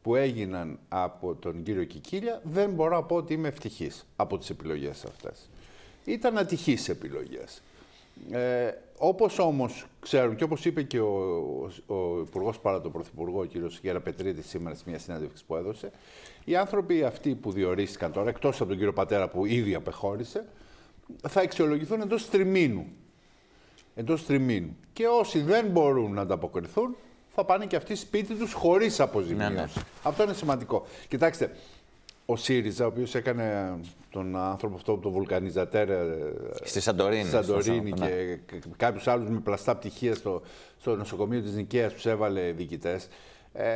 που 0.02 0.16
έγιναν 0.16 0.80
από 0.90 1.36
τον 1.36 1.64
κύριο 1.64 1.84
Κικίλια, 1.84 2.42
δεν 2.44 2.70
μπορώ 2.70 2.96
να 2.96 3.04
πω 3.04 3.16
ότι 3.16 3.34
είμαι 3.34 3.48
ευτυχής 3.48 4.06
από 4.16 4.38
τις 4.38 4.50
επιλογές 4.50 5.06
αυτές. 5.06 5.50
Ήταν 6.06 6.38
ατυχείς 6.38 6.90
επιλογές. 6.90 7.62
Ε, 8.32 8.72
όπως 8.98 9.40
όμως 9.40 9.86
ξέρουν 10.00 10.36
και 10.36 10.44
όπως 10.44 10.66
είπε 10.66 10.84
και 10.84 11.00
ο, 11.00 11.08
ο, 11.88 11.96
ο 11.96 12.20
Υπουργός 12.20 12.60
παρά 12.60 12.82
τον 12.82 12.92
Πρωθυπουργό, 12.92 13.40
ο 13.40 13.46
κύριος 13.46 13.80
Γεραπετρίδης 13.82 14.48
σήμερα 14.48 14.76
σε 14.76 14.84
μια 14.88 15.00
συνέντευξη 15.00 15.44
που 15.46 15.56
έδωσε, 15.56 15.92
οι 16.46 16.56
άνθρωποι 16.56 17.04
αυτοί 17.04 17.36
που 17.36 17.52
διορίστηκαν 17.52 18.12
τώρα, 18.12 18.30
εκτός 18.30 18.56
από 18.60 18.70
τον 18.70 18.78
κύριο 18.78 18.94
Πατέρα 18.94 19.28
που 19.28 19.46
ήδη 19.46 19.76
απεχώρησε, 19.76 20.46
θα 21.28 21.42
αξιολογηθούν 21.42 22.02
εντός 22.02 22.30
τριμήνου. 22.30 22.86
Εντός 23.96 24.26
τριμήνου. 24.26 24.78
Και 24.94 25.08
όσοι 25.08 25.42
δεν 25.42 25.66
μπορούν 25.66 26.14
να 26.14 26.22
ανταποκριθούν, 26.22 26.96
θα 27.36 27.44
πάνε 27.44 27.66
και 27.66 27.76
αυτοί 27.76 27.96
σπίτι 27.96 28.34
τους 28.34 28.54
χωρίς 28.54 29.00
αποζημίωση. 29.00 29.54
Ναι, 29.54 29.62
ναι. 29.62 29.68
Αυτό 30.04 30.24
είναι 30.24 30.34
σημαντικό. 30.34 30.86
Κοιτάξτε, 31.08 31.56
ο 32.32 32.36
ΣΥΡΙΖΑ, 32.36 32.86
ο 32.86 32.88
οποίος 32.88 33.16
έκανε 33.16 33.78
τον 34.10 34.38
άνθρωπο 34.38 34.76
αυτό, 34.76 34.98
τον 34.98 35.12
βουλκανιζατέρ. 35.12 35.90
Ε, 35.90 36.16
στη 36.64 36.82
Σαντορίνη. 36.82 37.22
Στη 37.22 37.32
Σαντορίνη 37.32 37.92
και 37.92 38.04
ναι. 38.04 38.60
κάποιους 38.78 39.08
άλλους 39.08 39.30
με 39.30 39.40
πλαστά 39.40 39.76
πτυχία 39.76 40.16
στο, 40.16 40.42
στο 40.78 40.96
νοσοκομείο 40.96 41.42
της 41.42 41.56
Νικαίας 41.56 41.94
τους 41.94 42.06
έβαλε 42.06 42.52
διοικητές. 42.52 43.08
Ε, 43.54 43.68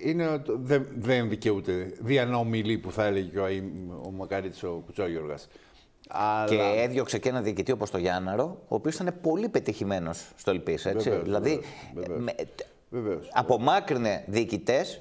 είναι, 0.00 0.42
δεν, 0.46 0.86
δεν 0.98 1.28
δικαιούται 1.28 1.92
διανομιλή 2.00 2.78
που 2.78 2.92
θα 2.92 3.04
έλεγε 3.04 3.28
και 3.28 3.38
ο, 3.38 3.46
ο 4.06 4.10
Μακαρίτης 4.10 4.62
ο 4.62 4.82
Κουτσόγιοργας. 4.86 5.48
Αλλά... 6.08 6.48
Και 6.48 6.82
έδιωξε 6.82 7.18
και 7.18 7.28
ένα 7.28 7.40
διοικητή 7.42 7.72
όπως 7.72 7.90
το 7.90 7.98
Γιάνναρο, 7.98 8.62
ο 8.68 8.74
οποίος 8.74 8.94
ήταν 8.94 9.14
πολύ 9.22 9.48
πετυχημένος 9.48 10.32
στο 10.36 10.50
ΕΛΠΙΣ. 10.50 10.86
δηλαδή, 11.22 11.60
βεβαίως. 11.94 12.22
Με, 12.22 12.34
Βεβαίως. 13.02 13.30
απομάκρυνε 13.32 14.24
διοικητές 14.26 15.00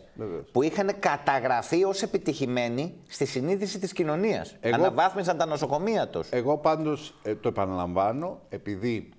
που 0.52 0.64
είχαν 0.64 1.00
καταγραφεί 1.00 1.84
ως 1.84 2.02
επιτυχημένοι 2.02 2.94
στη 3.08 3.26
συνείδηση 3.26 3.80
της 3.80 3.94
κοινωνίας. 3.94 4.56
Εγώ... 4.60 4.76
Αναβάθμισαν 4.76 5.38
τα 5.38 5.46
νοσοκομεία 5.46 6.08
τους. 6.08 6.30
Εγώ 6.32 6.58
πάντως 6.58 7.14
ε, 7.24 7.36
το 7.36 7.48
επαναλαμβάνω, 7.48 8.42
επειδή 8.50 9.10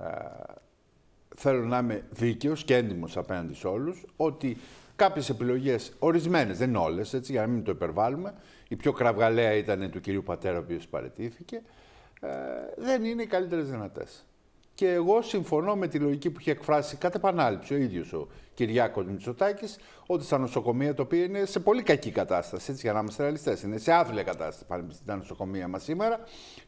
ε, 0.00 0.06
θέλω 1.36 1.64
να 1.64 1.78
είμαι 1.78 2.04
δίκαιος 2.10 2.64
και 2.64 2.76
έντιμος 2.76 3.16
απέναντι 3.16 3.54
σε 3.54 3.66
όλους, 3.66 4.04
ότι 4.16 4.56
κάποιες 4.96 5.28
επιλογές, 5.28 5.92
ορισμένες, 5.98 6.58
δεν 6.58 6.68
είναι 6.68 6.78
όλε, 6.78 7.02
για 7.22 7.40
να 7.40 7.46
μην 7.46 7.64
το 7.64 7.70
υπερβάλλουμε, 7.70 8.34
η 8.68 8.76
πιο 8.76 8.92
κραυγαλαία 8.92 9.52
ήταν 9.52 9.90
του 9.90 10.00
κυρίου 10.00 10.22
Πατέρα, 10.22 10.56
ο 10.56 10.60
οποίος 10.60 10.88
παρετήθηκε, 10.88 11.62
ε, 12.20 12.28
δεν 12.76 13.04
είναι 13.04 13.22
οι 13.22 13.26
καλύτερες 13.26 13.70
δυνατές. 13.70 14.26
Και 14.76 14.92
εγώ 14.92 15.22
συμφωνώ 15.22 15.76
με 15.76 15.88
τη 15.88 15.98
λογική 15.98 16.30
που 16.30 16.40
είχε 16.40 16.50
εκφράσει 16.50 16.96
κατά 16.96 17.16
επανάληψη 17.18 17.74
ο 17.74 17.76
ίδιος 17.76 18.12
ο 18.12 18.28
Κυριάκος 18.54 19.06
Μητσοτάκης, 19.06 19.78
ότι 20.06 20.24
στα 20.24 20.38
νοσοκομεία 20.38 20.94
τα 20.94 21.02
οποία 21.02 21.24
είναι 21.24 21.44
σε 21.44 21.60
πολύ 21.60 21.82
κακή 21.82 22.10
κατάσταση, 22.10 22.70
έτσι, 22.70 22.82
για 22.84 22.92
να 22.92 23.00
είμαστε 23.00 23.22
ρεαλιστές, 23.22 23.62
είναι 23.62 23.78
σε 23.78 23.92
άθλια 23.92 24.22
κατάσταση 24.22 24.64
πάλι 24.68 24.84
στα 25.02 25.16
νοσοκομεία 25.16 25.68
μας 25.68 25.82
σήμερα, 25.82 26.18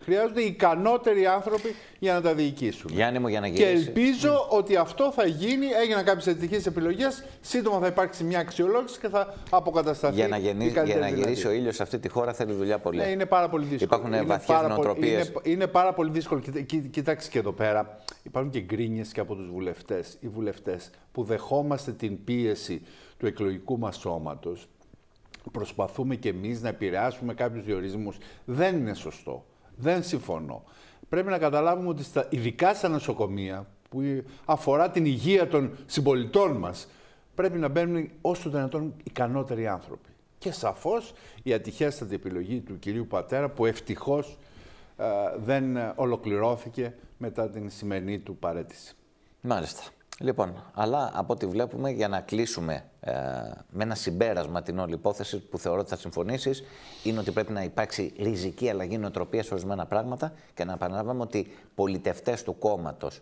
χρειάζονται 0.00 0.40
ικανότεροι 0.40 1.26
άνθρωποι 1.26 1.74
για 1.98 2.12
να 2.14 2.20
τα 2.20 2.34
διοικήσουν. 2.34 2.90
Γιάννη 2.94 3.18
μου, 3.18 3.28
για 3.28 3.40
να 3.40 3.48
Και 3.48 3.66
ελπίζω 3.66 4.46
ότι 4.50 4.76
αυτό 4.76 5.12
θα 5.12 5.26
γίνει. 5.26 5.66
Έγιναν 5.82 6.04
κάποιες 6.04 6.26
ευτυχεί 6.26 6.68
επιλογές. 6.68 7.24
Σύντομα 7.40 7.78
θα 7.78 7.86
υπάρξει 7.86 8.24
μια 8.24 8.38
αξιολόγηση 8.38 8.98
και 9.00 9.08
θα 9.08 9.34
αποκατασταθεί. 9.50 10.14
Για 10.14 10.28
να, 10.28 10.36
γεννή, 10.36 10.64
η 10.64 10.68
για 10.68 10.74
καλύτερη 10.76 11.00
να 11.00 11.08
γυρίσει 11.08 11.34
δυνατή. 11.34 11.46
ο 11.56 11.60
ήλιος 11.60 11.74
σε 11.74 11.82
αυτή 11.82 11.98
τη 11.98 12.08
χώρα 12.08 12.32
θέλει 12.32 12.52
δουλειά 12.52 12.78
πολύ. 12.78 12.98
Ναι, 12.98 13.06
είναι 13.08 13.26
πάρα 13.26 13.48
πολύ 13.48 13.64
δύσκολο. 13.64 13.90
Υπάρχουν 14.00 14.12
είναι 14.12 14.22
βαθιές 14.26 14.46
πάρα 14.56 14.68
πολύ- 14.68 14.84
νοοτροπίες. 14.86 15.28
Είναι, 15.28 15.40
είναι 15.44 15.66
πάρα 15.66 15.92
πολύ 15.92 16.10
δύσκολο. 16.10 16.40
Κοίτα- 16.40 16.60
κοί- 16.60 16.90
Κοιτάξτε 16.90 17.30
και 17.30 17.38
εδώ 17.38 17.52
πέρα. 17.52 17.98
Υπάρχουν 18.22 18.50
και 18.52 18.60
γκρίνιες 18.60 19.12
και 19.12 19.20
από 19.20 19.34
τους 19.34 19.48
βουλευτές. 19.50 20.16
Οι 20.20 20.28
βουλευτές 20.28 20.90
που 21.12 21.24
δεχόμαστε 21.24 21.92
την 21.92 22.24
πίεση 22.24 22.82
του 23.18 23.26
εκλογικού 23.26 23.78
μας 23.78 23.96
σώματος. 23.96 24.68
Προσπαθούμε 25.52 26.14
και 26.16 26.28
εμείς 26.28 26.62
να 26.62 26.68
επηρεάσουμε 26.68 27.34
κάποιους 27.34 27.64
διορισμούς. 27.64 28.16
Δεν 28.44 28.76
είναι 28.76 28.94
σωστό. 28.94 29.44
Δεν 29.76 30.02
συμφωνώ. 30.02 30.64
Πρέπει 31.08 31.28
να 31.28 31.38
καταλάβουμε 31.38 31.88
ότι 31.88 32.02
στα, 32.02 32.26
ειδικά 32.30 32.74
στα 32.74 32.88
νοσοκομεία, 32.88 33.66
που 33.88 34.02
αφορά 34.44 34.90
την 34.90 35.04
υγεία 35.04 35.48
των 35.48 35.76
συμπολιτών 35.86 36.56
μας, 36.56 36.88
πρέπει 37.34 37.58
να 37.58 37.68
μπαίνουν 37.68 38.10
όσο 38.20 38.42
το 38.42 38.50
δυνατόν 38.50 38.94
ικανότεροι 39.04 39.66
άνθρωποι. 39.66 40.08
Και 40.38 40.52
σαφώς 40.52 41.12
η 41.42 41.52
ατυχέστατη 41.52 42.14
επιλογή 42.14 42.60
του 42.60 42.78
κυρίου 42.78 43.06
Πατέρα 43.06 43.48
που 43.48 43.66
ευτυχώς 43.66 44.38
ε, 44.96 45.04
δεν 45.36 45.76
ε, 45.76 45.92
ολοκληρώθηκε 45.96 46.94
μετά 47.16 47.50
την 47.50 47.70
σημερινή 47.70 48.18
του 48.18 48.36
παρέτηση. 48.36 48.94
Μάλιστα. 49.40 49.82
Λοιπόν, 50.20 50.64
αλλά 50.74 51.10
από 51.14 51.32
ό,τι 51.32 51.46
βλέπουμε, 51.46 51.90
για 51.90 52.08
να 52.08 52.20
κλείσουμε 52.20 52.84
ε, 53.00 53.12
με 53.70 53.82
ένα 53.82 53.94
συμπέρασμα 53.94 54.62
την 54.62 54.78
όλη 54.78 54.92
υπόθεση 54.92 55.38
που 55.38 55.58
θεωρώ 55.58 55.80
ότι 55.80 55.88
θα 55.88 55.96
συμφωνήσεις, 55.96 56.62
είναι 57.02 57.18
ότι 57.18 57.30
πρέπει 57.30 57.52
να 57.52 57.62
υπάρξει 57.62 58.12
ριζική 58.18 58.70
αλλαγή 58.70 58.98
νοοτροπίας 58.98 59.46
σε 59.46 59.54
ορισμένα 59.54 59.86
πράγματα 59.86 60.32
και 60.54 60.64
να 60.64 60.72
επαναλάβουμε 60.72 61.22
ότι 61.22 61.46
πολιτευτές 61.74 62.42
του 62.42 62.58
κόμματος 62.58 63.20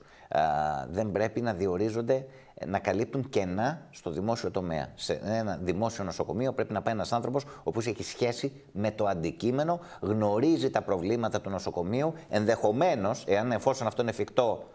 δεν 0.88 1.12
πρέπει 1.12 1.40
να 1.40 1.54
διορίζονται 1.54 2.26
ε, 2.54 2.66
να 2.66 2.78
καλύπτουν 2.78 3.28
κενά 3.28 3.86
στο 3.90 4.10
δημόσιο 4.10 4.50
τομέα. 4.50 4.88
Σε 4.94 5.20
ένα 5.24 5.58
δημόσιο 5.62 6.04
νοσοκομείο 6.04 6.52
πρέπει 6.52 6.72
να 6.72 6.82
πάει 6.82 6.94
ένας 6.94 7.12
άνθρωπος 7.12 7.44
ο 7.44 7.62
οποίος 7.62 7.86
έχει 7.86 8.02
σχέση 8.02 8.52
με 8.72 8.90
το 8.90 9.06
αντικείμενο, 9.06 9.80
γνωρίζει 10.00 10.70
τα 10.70 10.82
προβλήματα 10.82 11.40
του 11.40 11.50
νοσοκομείου, 11.50 12.14
ενδεχομένως, 12.28 13.24
εάν 13.26 13.52
εφόσον 13.52 13.86
αυτό 13.86 14.02
είναι 14.02 14.10
εφικτό, 14.10 14.42
α, 14.42 14.74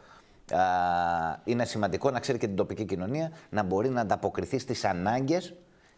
είναι 1.44 1.66
σημαντικό 1.66 2.12
να 2.12 2.20
ξέρει 2.20 2.38
και 2.38 2.48
την 2.48 2.56
τοπική 2.56 2.86
κοινωνία 2.86 3.32
να 3.50 3.64
μπορεί 3.64 3.90
να 3.90 4.02
ανταποκριθεί 4.02 4.60
στις 4.60 4.86
ανάγκες 4.86 5.54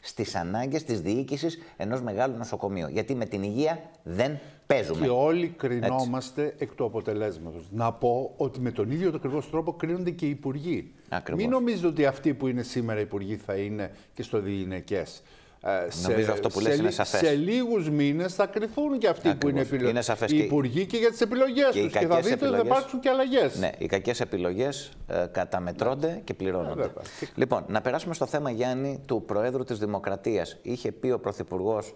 στις 0.05 0.35
ανάγκες 0.35 0.83
της 0.83 1.01
διοίκησης 1.01 1.57
ενός 1.77 2.01
μεγάλου 2.01 2.37
νοσοκομείου. 2.37 2.87
Γιατί 2.87 3.15
με 3.15 3.25
την 3.25 3.43
υγεία 3.43 3.81
δεν 4.03 4.39
παίζουμε. 4.65 5.05
Και 5.05 5.11
όλοι 5.11 5.47
κρινόμαστε 5.47 6.55
εκ 6.57 6.73
του 6.75 6.85
αποτελέσματος. 6.85 7.67
Να 7.71 7.93
πω 7.93 8.33
ότι 8.37 8.59
με 8.59 8.71
τον 8.71 8.91
ίδιο 8.91 9.09
το 9.09 9.17
ακριβώς 9.17 9.49
τρόπο 9.49 9.73
κρίνονται 9.73 10.11
και 10.11 10.25
οι 10.25 10.29
υπουργοί. 10.29 10.93
Ακριβώς. 11.09 11.41
Μην 11.43 11.51
νομίζετε 11.51 11.87
ότι 11.87 12.05
αυτοί 12.05 12.33
που 12.33 12.47
είναι 12.47 12.61
σήμερα 12.61 12.99
υπουργοί 12.99 13.35
θα 13.35 13.53
είναι 13.53 13.91
και 14.13 14.23
στο 14.23 14.39
διηνεκές. 14.39 15.23
Ε, 15.65 15.87
Νομίζω 16.09 16.31
αυτό 16.31 16.49
που 16.49 16.59
λες 16.59 16.71
σε, 16.73 16.77
είναι 16.79 16.87
λι- 16.87 16.93
σαφές. 16.95 17.19
Σε 17.19 17.35
λίγους 17.35 17.89
μήνες 17.89 18.35
θα 18.35 18.45
κρυθούν 18.45 18.97
και 18.97 19.07
αυτοί 19.07 19.35
που 19.35 19.49
είναι, 19.49 19.59
Ακριβώς. 19.59 19.71
επιλο... 19.79 19.89
Είναι 19.89 20.01
σαφές 20.01 20.31
οι 20.31 20.35
και- 20.35 20.43
υπουργοί 20.43 20.85
και 20.85 20.97
για 20.97 21.09
τις 21.09 21.21
επιλογές 21.21 21.69
και 21.71 21.79
οι 21.79 21.83
τους. 21.83 21.91
Και 21.91 21.99
θα 21.99 22.05
κακές 22.07 22.23
δείτε 22.23 22.33
ότι 22.33 22.39
θα 22.39 22.45
επιλογές- 22.47 22.65
υπάρξουν 22.77 22.99
και 22.99 23.09
αλλαγές. 23.09 23.55
Ναι, 23.59 23.69
οι 23.77 23.85
κακές 23.85 24.19
επιλογές 24.21 24.91
ε, 25.07 25.25
καταμετρώνται 25.31 26.21
και 26.23 26.33
πληρώνονται. 26.33 26.81
Ε, 26.81 26.85
βέβαια. 26.87 27.03
λοιπόν, 27.35 27.65
να 27.67 27.81
περάσουμε 27.81 28.13
στο 28.13 28.25
θέμα, 28.25 28.51
Γιάννη, 28.51 28.99
του 29.05 29.23
Προέδρου 29.25 29.63
της 29.63 29.77
Δημοκρατίας. 29.79 30.57
Είχε 30.61 30.91
πει 30.91 31.09
ο 31.11 31.19
Πρωθυπουργός, 31.19 31.93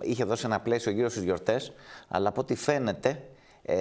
είχε 0.00 0.24
δώσει 0.24 0.42
ένα 0.46 0.60
πλαίσιο 0.60 0.92
γύρω 0.92 1.08
στις 1.08 1.22
γιορτές, 1.22 1.72
αλλά 2.08 2.28
από 2.28 2.40
ό,τι 2.40 2.54
φαίνεται 2.54 3.22
ε, 3.62 3.76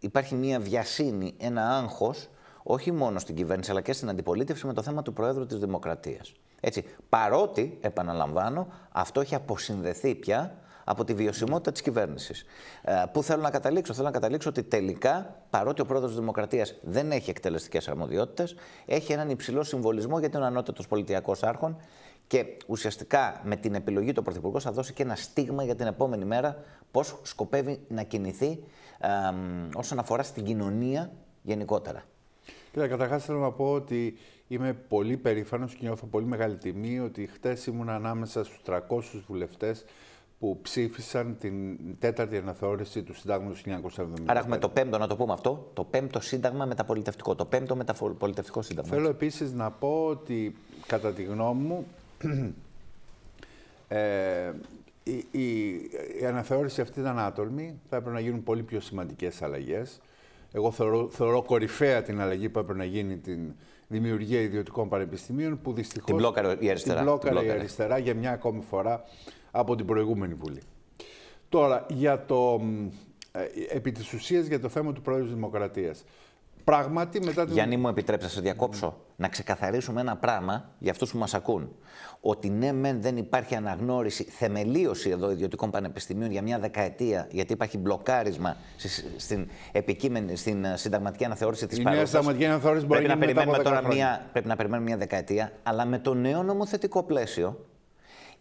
υπάρχει 0.00 0.34
μια 0.34 0.60
βιασύνη, 0.60 1.34
ένα 1.38 1.76
άγχος, 1.76 2.28
όχι 2.62 2.92
μόνο 2.92 3.18
στην 3.18 3.34
κυβέρνηση, 3.34 3.70
αλλά 3.70 3.80
και 3.80 3.92
στην 3.92 4.08
αντιπολίτευση 4.08 4.66
με 4.66 4.72
το 4.72 4.82
θέμα 4.82 5.02
του 5.02 5.12
Προέδρου 5.12 5.46
της 5.46 5.58
Δημοκρατίας. 5.58 6.32
Έτσι, 6.66 6.84
παρότι, 7.08 7.78
επαναλαμβάνω, 7.80 8.66
αυτό 8.92 9.20
έχει 9.20 9.34
αποσυνδεθεί 9.34 10.14
πια 10.14 10.58
από 10.84 11.04
τη 11.04 11.14
βιωσιμότητα 11.14 11.72
της 11.72 11.82
κυβέρνησης. 11.82 12.44
Ε, 12.82 13.02
πού 13.12 13.22
θέλω 13.22 13.42
να 13.42 13.50
καταλήξω, 13.50 13.92
θέλω 13.92 14.06
να 14.06 14.12
καταλήξω 14.12 14.48
ότι 14.48 14.62
τελικά, 14.62 15.36
παρότι 15.50 15.80
ο 15.80 15.84
πρόεδρος 15.84 16.10
της 16.10 16.20
Δημοκρατίας 16.20 16.74
δεν 16.82 17.10
έχει 17.10 17.30
εκτελεστικές 17.30 17.88
αρμοδιότητες, 17.88 18.54
έχει 18.86 19.12
έναν 19.12 19.30
υψηλό 19.30 19.62
συμβολισμό 19.62 20.18
γιατί 20.18 20.36
είναι 20.36 20.44
ο 20.44 20.48
ανώτατος 20.48 20.88
πολιτιακός 20.88 21.42
άρχον 21.42 21.76
και 22.26 22.44
ουσιαστικά 22.66 23.40
με 23.44 23.56
την 23.56 23.74
επιλογή 23.74 24.12
του 24.12 24.22
Πρωθυπουργό 24.22 24.60
θα 24.60 24.72
δώσει 24.72 24.92
και 24.92 25.02
ένα 25.02 25.14
στίγμα 25.14 25.64
για 25.64 25.74
την 25.74 25.86
επόμενη 25.86 26.24
μέρα 26.24 26.56
πώς 26.90 27.18
σκοπεύει 27.22 27.80
να 27.88 28.02
κινηθεί 28.02 28.64
ε, 28.98 29.08
όσον 29.74 29.98
αφορά 29.98 30.22
στην 30.22 30.44
κοινωνία 30.44 31.10
γενικότερα. 31.42 32.04
Κοίτα, 32.72 32.88
καταρχάς 32.88 33.24
θέλω 33.24 33.38
να 33.38 33.50
πω 33.50 33.72
ότι 33.72 34.18
είμαι 34.54 34.72
πολύ 34.88 35.16
περήφανος 35.16 35.74
και 35.74 35.78
νιώθω 35.82 36.06
πολύ 36.06 36.26
μεγάλη 36.26 36.56
τιμή 36.56 37.00
ότι 37.00 37.26
χτες 37.26 37.66
ήμουν 37.66 37.88
ανάμεσα 37.88 38.44
στους 38.44 38.60
300 38.66 38.78
βουλευτές 39.26 39.84
που 40.38 40.58
ψήφισαν 40.62 41.36
την 41.38 41.78
τέταρτη 41.98 42.36
αναθεώρηση 42.36 43.02
του 43.02 43.14
Συντάγματος 43.14 43.62
του 43.62 43.70
1970. 43.96 44.04
Άρα 44.24 44.38
έχουμε 44.38 44.58
το 44.58 44.68
πέμπτο, 44.68 44.98
να 44.98 45.06
το 45.06 45.16
πούμε 45.16 45.32
αυτό, 45.32 45.70
το 45.72 45.84
πέμπτο 45.84 46.20
σύνταγμα 46.20 46.64
μεταπολιτευτικό. 46.64 47.34
Το 47.34 47.44
πέμπτο 47.44 47.76
μεταπολιτευτικό 47.76 48.62
σύνταγμα. 48.62 48.92
Θέλω 48.94 49.08
επίσης 49.08 49.52
να 49.52 49.70
πω 49.70 50.06
ότι 50.06 50.56
κατά 50.86 51.12
τη 51.12 51.22
γνώμη 51.22 51.62
μου 51.62 51.86
ε, 53.88 54.52
η, 55.02 55.26
η, 55.30 55.70
η 56.20 56.26
αναθεώρηση 56.26 56.80
αυτή 56.80 57.00
ήταν 57.00 57.18
άτολμη. 57.18 57.80
Θα 57.88 57.96
έπρεπε 57.96 58.14
να 58.14 58.20
γίνουν 58.20 58.42
πολύ 58.42 58.62
πιο 58.62 58.80
σημαντικές 58.80 59.42
αλλαγές. 59.42 60.00
Εγώ 60.52 60.70
θεωρώ, 60.70 61.08
θεωρώ 61.10 61.42
κορυφαία 61.42 62.02
την 62.02 62.20
αλλαγή 62.20 62.48
που 62.48 62.58
έπρεπε 62.58 62.78
να 62.78 62.84
γίνει 62.84 63.16
την 63.16 63.54
δημιουργία 63.98 64.40
ιδιωτικών 64.40 64.88
πανεπιστημίων 64.88 65.60
που 65.62 65.72
δυστυχώς 65.72 66.04
Την 66.06 66.16
μπλόκαρε 66.16 66.56
η 66.58 66.70
αριστερά. 66.70 66.94
την 66.96 67.04
μπλόκαρε 67.04 67.28
Την 67.28 67.36
η 67.36 67.40
μπλόκαρε. 67.40 67.58
αριστερά 67.58 67.98
για 67.98 68.14
μια 68.14 68.30
ακόμη 68.32 68.62
φορά 68.70 69.04
από 69.50 69.74
την 69.76 69.86
προηγούμενη 69.86 70.34
Βουλή. 70.34 70.60
Τώρα, 71.48 71.86
για 71.90 72.24
το, 72.24 72.58
μ, 72.62 72.86
ε, 73.32 73.40
επί 73.68 73.92
της 73.92 74.12
ουσίας 74.12 74.46
για 74.46 74.60
το 74.60 74.68
θέμα 74.68 74.92
του 74.92 75.02
Πρόεδρου 75.02 75.24
της 75.26 75.34
Δημοκρατίας. 75.34 76.04
Πράγματι, 76.64 77.20
μετά 77.24 77.44
την... 77.44 77.52
Γιάννη 77.52 77.76
μου 77.76 77.88
επιτρέψα, 77.88 78.28
σε 78.28 78.40
διακόψω. 78.40 78.96
Να 79.16 79.28
ξεκαθαρίσουμε 79.28 80.00
ένα 80.00 80.16
πράγμα 80.16 80.70
για 80.78 80.90
αυτούς 80.90 81.10
που 81.12 81.18
μας 81.18 81.34
ακούν. 81.34 81.74
Ότι 82.20 82.48
ναι, 82.50 82.72
μεν 82.72 83.02
δεν 83.02 83.16
υπάρχει 83.16 83.54
αναγνώριση, 83.54 84.24
θεμελίωση 84.24 85.10
εδώ 85.10 85.30
ιδιωτικών 85.30 85.70
πανεπιστημίων 85.70 86.30
για 86.30 86.42
μια 86.42 86.58
δεκαετία, 86.58 87.26
γιατί 87.30 87.52
υπάρχει 87.52 87.78
μπλοκάρισμα 87.78 88.56
στη- 88.76 88.88
στην, 89.16 89.48
επικείμενη, 89.72 90.36
στην 90.36 90.64
ε, 90.64 90.76
συνταγματική 90.76 91.24
αναθεώρηση 91.24 91.66
της 91.66 91.78
Η 91.78 91.82
νέα 91.82 91.92
παρούσα. 91.92 92.06
συνταγματική 92.10 92.44
αναθεώρηση 92.46 92.86
μπορεί 92.86 93.02
Πρέπει, 93.04 93.18
να 93.20 93.26
να 93.26 93.32
γίνει 93.32 93.38
μετά 93.38 93.50
από 93.50 93.62
περιμένουμε 93.62 93.78
10 93.78 93.84
τώρα 93.84 93.94
χρόνια. 93.96 94.18
μια, 94.20 94.28
πρέπει 94.32 94.48
να 94.48 94.56
περιμένουμε 94.56 94.88
μια 94.88 94.98
δεκαετία, 94.98 95.52
αλλά 95.62 95.84
με 95.84 95.98
το 95.98 96.14
νέο 96.14 96.42
νομοθετικό 96.42 97.02
πλαίσιο 97.02 97.66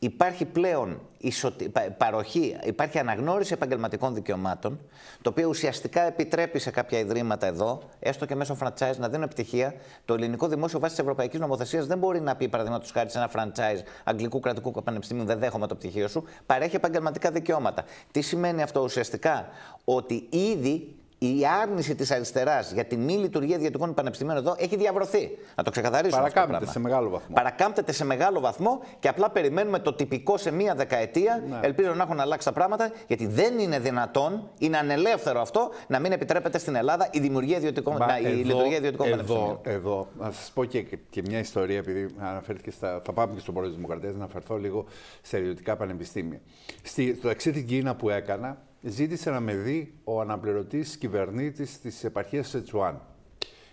υπάρχει 0.04 0.46
πλέον 0.46 1.00
ισοτι... 1.18 1.70
πα- 1.70 1.92
παροχή, 1.98 2.58
υπάρχει 2.64 3.00
αναγνώριση 3.00 3.54
επαγγελματικών 3.54 4.14
δικαιωμάτων, 4.14 4.80
το 5.22 5.30
οποίο 5.30 5.50
ουσιαστικά 5.50 6.02
επιτρέπει 6.02 6.60
σε 6.60 6.72
κάποια 6.72 7.00
ιδρύματα 7.00 7.48
εδώ, 7.48 7.82
έστω 8.00 8.26
και 8.26 8.36
μέσω 8.36 8.58
franchise, 8.60 8.98
να 8.98 9.08
δίνουν 9.10 9.24
επιτυχία. 9.24 9.74
Το 10.06 10.14
ελληνικό 10.14 10.48
δημόσιο 10.48 10.80
βάσει 10.80 10.94
της 10.94 11.04
ευρωπαϊκής 11.04 11.40
νομοθεσίας 11.40 11.86
δεν 11.86 11.98
μπορεί 11.98 12.22
να 12.22 12.36
πει, 12.36 12.48
παραδείγματος 12.48 12.92
χάρη, 12.92 13.10
σε 13.10 13.18
ένα 13.18 13.32
franchise 13.36 13.84
αγγλικού 14.04 14.40
κρατικού 14.40 14.84
πανεπιστημίου, 14.84 15.26
δεν 15.26 15.40
δέχομαι 15.40 15.68
το 15.68 15.76
πτυχίο 15.76 16.08
σου, 16.08 16.24
παρέχει 16.46 16.76
επαγγελματικά 16.76 17.32
δικαιώματα. 17.32 17.84
Τι 18.12 18.22
σημαίνει 18.22 18.62
αυτό 18.62 18.82
ουσιαστικά, 18.82 19.48
ότι 19.84 20.28
ήδη 20.30 20.96
η 21.26 21.42
άρνηση 21.62 21.96
της 21.96 22.12
αριστεράς 22.12 22.72
για 22.72 22.86
τη 22.86 22.98
μη 22.98 23.14
λειτουργία 23.14 23.56
ιδιωτικών 23.56 23.94
πανεπιστημίων 23.94 24.38
εδώ 24.38 24.56
έχει 24.58 24.76
διαβρωθεί. 24.76 25.38
Να 25.56 25.64
το 25.64 25.72
ξεκαθαρίσουμε. 25.72 26.22
αυτό 26.22 26.34
το 26.34 26.34
Παρακάμπτεται 26.34 26.58
πράγμα. 26.66 26.72
σε 26.72 26.80
μεγάλο 26.80 27.10
βαθμό. 27.10 27.36
Παρακάμπτεται 27.36 27.92
σε 27.92 28.06
μεγάλο 28.06 28.40
βαθμό 28.40 28.80
και 29.00 29.08
απλά 29.08 29.30
περιμένουμε 29.30 29.80
το 29.80 29.94
τυπικό 29.94 30.38
σε 30.38 30.52
μία 30.52 30.76
δεκαετία. 30.76 31.44
Ναι. 31.50 31.60
Ελπίζω 31.62 31.94
να 31.94 32.04
έχουν 32.04 32.20
αλλάξει 32.20 32.48
τα 32.48 32.54
πράγματα, 32.54 32.92
γιατί 33.08 33.28
δεν 33.28 33.60
είναι 33.60 33.80
δυνατόν, 33.80 34.50
είναι 34.58 34.78
ανελεύθερο 34.78 35.42
αυτό, 35.42 35.70
να 35.88 36.00
μην 36.00 36.12
επιτρέπεται 36.12 36.58
στην 36.58 36.76
Ελλάδα 36.76 37.08
η 37.12 37.20
δημιουργία 37.20 37.58
ιδιωτικών, 37.58 37.96
Μα 38.00 38.06
να- 38.06 38.20
η 38.20 38.24
λειτουργία 38.34 38.78
ιδιωτικών 38.78 39.08
εδώ, 39.08 39.16
πανεπιστημίων. 39.16 39.60
εδώ, 39.64 40.08
να 40.20 40.32
σας 40.32 40.52
πω 40.54 40.66
και, 40.66 40.82
και 41.10 41.22
μια 41.26 41.40
ιστορία, 41.40 41.78
επειδή 41.78 42.08
αναφέρθηκε 42.20 42.72
στα. 42.72 43.02
Θα 43.06 43.14
πάμε 43.14 43.34
και 43.34 43.40
στον 43.40 43.54
πρόεδρο 43.54 43.76
τη 43.76 43.82
Δημοκρατία, 43.82 44.10
να 44.10 44.16
αναφερθώ 44.16 44.58
λίγο 44.58 44.86
στα 45.22 45.38
ιδιωτικά 45.38 45.76
πανεπιστήμια. 45.76 46.40
Στη, 46.84 47.16
στο 47.18 47.28
ταξίδι 47.28 47.58
στην 47.58 47.70
Κίνα 47.70 47.96
που 47.96 48.10
έκανα, 48.10 48.58
ζήτησε 48.84 49.30
να 49.30 49.40
με 49.40 49.54
δει 49.56 49.94
ο 50.04 50.22
αναπληρωτής 50.22 50.98
κυβερνήτης 50.98 51.80
της 51.80 52.04
επαρχίας 52.04 52.48
Σετσουάν. 52.50 53.02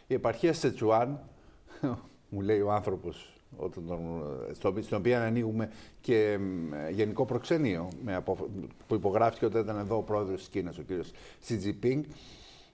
Η 0.06 0.14
επαρχία 0.14 0.52
Σετσουάν, 0.52 1.20
μου 2.28 2.40
λέει 2.40 2.60
ο 2.60 2.72
άνθρωπος, 2.72 3.34
όταν 3.56 3.86
τον, 3.86 3.98
στο, 4.52 4.74
στην 4.80 4.96
οποία 4.96 5.22
ανοίγουμε 5.24 5.70
και 6.00 6.38
μ, 6.40 6.90
γενικό 6.92 7.24
προξενείο 7.24 7.88
με 8.04 8.14
απο- 8.14 8.48
που 8.86 8.94
υπογράφηκε 8.94 9.44
όταν 9.44 9.62
ήταν 9.62 9.78
εδώ 9.78 9.96
ο 9.96 10.02
πρόεδρος 10.02 10.38
της 10.38 10.48
Κίνας, 10.48 10.78
ο 10.78 10.82
κύριος 10.82 11.10
Σι 11.40 11.56
Τζιπίνγκ, 11.56 12.04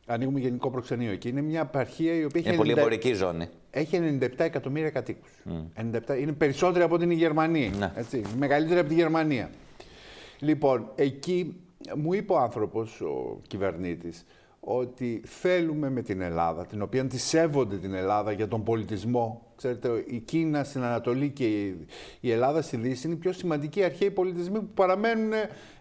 ανοίγουμε 0.07 0.41
γενικό 0.41 0.71
προξενείο 0.71 1.11
εκεί. 1.13 1.29
Είναι 1.29 1.41
μια 1.41 1.61
επαρχία 1.61 2.15
η 2.15 2.25
οποία 2.25 2.41
Είναι 2.41 2.49
έχει, 2.49 2.59
πολύ 2.59 2.73
90 2.73 2.77
εμπορική 2.79 3.13
ζώνη. 3.13 3.49
έχει 3.71 4.19
97 4.21 4.29
εκατομμύρια 4.37 4.91
κατοίκους. 4.91 5.31
97, 5.75 6.19
είναι 6.21 6.33
περισσότεροι 6.33 6.85
από 6.85 6.99
την 6.99 7.11
Γερμανία. 7.11 7.71
Ναι. 7.71 7.93
Έτσι, 7.97 8.23
μεγαλύτερη 8.39 8.81
από 8.81 8.89
τη 8.89 8.95
Γερμανία. 8.95 9.51
Λοιπόν, 10.39 10.91
εκεί 10.95 11.57
μου 11.97 12.13
είπε 12.13 12.33
ο 12.33 12.39
άνθρωπος, 12.39 13.01
ο 13.01 13.41
κυβερνήτης, 13.47 14.27
ότι 14.61 15.23
θέλουμε 15.25 15.91
με 15.91 16.03
την 16.03 16.21
Ελλάδα, 16.21 16.67
την 16.67 16.83
οποία 16.83 17.07
τη 17.07 17.19
σέβονται 17.19 17.77
την 17.77 17.95
Ελλάδα 17.95 18.33
για 18.33 18.49
τον 18.49 18.63
πολιτισμό. 18.63 19.47
Ξέρετε, 19.57 20.05
η 20.07 20.19
Κίνα 20.19 20.65
στην 20.65 20.83
Ανατολή 20.83 21.31
και 21.31 21.45
η- 21.45 21.87
η 22.21 22.31
Ελλάδα 22.31 22.63
στη 22.63 22.77
Δύση 22.77 23.07
είναι 23.07 23.17
οι 23.17 23.19
πιο 23.19 23.33
σημαντικοί 23.33 23.83
αρχαίοι 23.83 24.11
πολιτισμοί 24.11 24.59
που 24.59 24.69
παραμένουν 24.75 25.33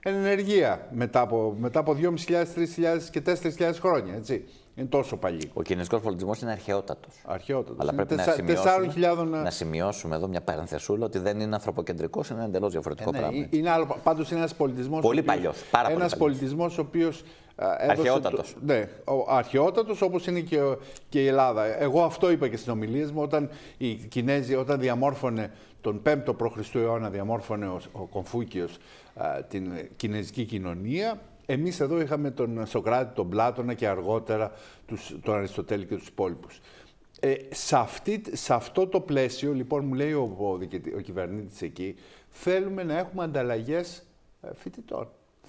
εν 0.04 0.16
ενεργεία 0.16 0.88
μετά 0.92 1.22
από, 1.22 1.56
μετά 1.60 1.80
από 1.80 1.94
2.500, 1.94 2.54
3.000 2.54 3.10
και 3.12 3.22
4.000 3.22 3.80
χρόνια. 3.80 4.14
Έτσι. 4.14 4.44
Είναι 4.78 4.88
τόσο 4.88 5.18
παλιοί. 5.18 5.50
Ο 5.54 5.62
κινέζικος 5.62 6.02
πολιτισμό 6.02 6.32
είναι 6.42 6.52
αρχαιότατος. 6.52 7.14
Αρχαιότατος. 7.26 7.76
Αλλά 7.80 7.92
Είναι 7.94 8.06
πρέπει 8.06 8.16
τεσσα- 8.24 8.42
να, 8.42 8.54
σημειώσουμε, 8.54 8.94
4.000 9.40 9.44
να 9.44 9.50
σημειώσουμε 9.52 10.16
εδώ 10.16 10.28
μια 10.28 10.42
παρενθεσούλα 10.42 11.06
ότι 11.06 11.20
δεν 11.20 11.40
είναι 11.40 11.56
ανθρωποκεντρικός, 11.56 12.30
είναι 12.30 12.38
ένα 12.40 12.48
εντελώς 12.48 12.72
διαφορετικό 12.72 13.12
Ναι, 13.12 13.18
πράγμα. 13.18 13.48
είναι 13.50 13.70
άλλο, 13.70 13.98
πάντως 14.04 14.30
είναι 14.32 14.40
ένας 14.40 14.56
πολιτισμός... 14.56 15.02
Πολύ 15.02 15.20
ο 15.20 15.22
οποίος- 15.22 15.36
παλιός, 15.36 15.64
πάρα 15.72 15.84
πολύ 15.88 16.00
Ένας 16.00 16.12
παλιός. 16.18 16.28
πολιτισμός 16.38 16.78
ο 16.78 16.82
οποίος... 16.82 17.24
α, 17.56 17.66
έδωσε 17.80 17.92
Αρχαιότατος. 17.92 18.54
Το, 18.54 18.60
ναι, 18.74 18.90
ο, 19.06 19.26
αρχαιότατος 19.34 20.02
όπως 20.02 20.28
είναι 20.28 20.40
και, 20.40 20.62
ο- 20.62 20.78
και 21.10 21.22
η 21.24 21.28
Ελλάδα. 21.28 21.82
Εγώ 21.82 22.04
αυτό 22.04 22.32
είπα 22.32 22.48
και 22.48 22.56
στις 22.58 22.68
ομιλίες 22.70 23.12
μου 23.12 23.22
όταν 23.22 23.50
οι 23.78 23.94
Κινέζοι, 23.94 24.56
όταν 24.56 24.80
διαμόρφωνε 24.80 25.52
τον 25.82 26.02
5ο 26.06 26.36
π.Χ. 26.38 26.76
αιώνα, 26.76 27.10
διαμόρφωνε 27.10 27.68
ο, 27.68 27.80
ο 27.92 28.00
Κομφούκιος 28.06 28.78
α, 29.16 29.44
την 29.50 29.72
κινέζικη 29.96 30.44
κοινωνία, 30.46 31.20
εμείς 31.46 31.80
εδώ 31.80 32.02
είχαμε 32.02 32.32
τον 32.32 32.66
Σοκράτη, 32.66 33.16
τον 33.16 33.30
Πλάτωνα 33.30 33.74
και 33.74 33.88
αργότερα 33.88 34.52
τους, 34.86 35.16
τον 35.22 35.36
Αριστοτέλη 35.36 35.86
και 35.86 35.96
τους 35.96 36.08
υπόλοιπους. 36.08 36.60
Ε, 37.20 37.34
σε, 37.52 37.78
αυτή, 37.78 38.22
σε 38.32 38.54
αυτό 38.54 38.88
το 38.88 39.00
πλαίσιο, 39.00 39.54
λοιπόν, 39.54 39.86
μου 39.86 39.94
λέει 39.94 40.14
ο, 40.14 40.36
ο, 40.38 40.58
διοικητη- 40.58 40.96
ο 40.96 41.00
κυβερνήτης 41.00 41.62
εκεί, 41.62 41.96
θέλουμε 42.30 42.84
να 42.84 42.98
έχουμε 42.98 43.24
ανταλλαγές 43.24 44.04
ε, 44.42 44.48
φοιτητών. 44.56 45.08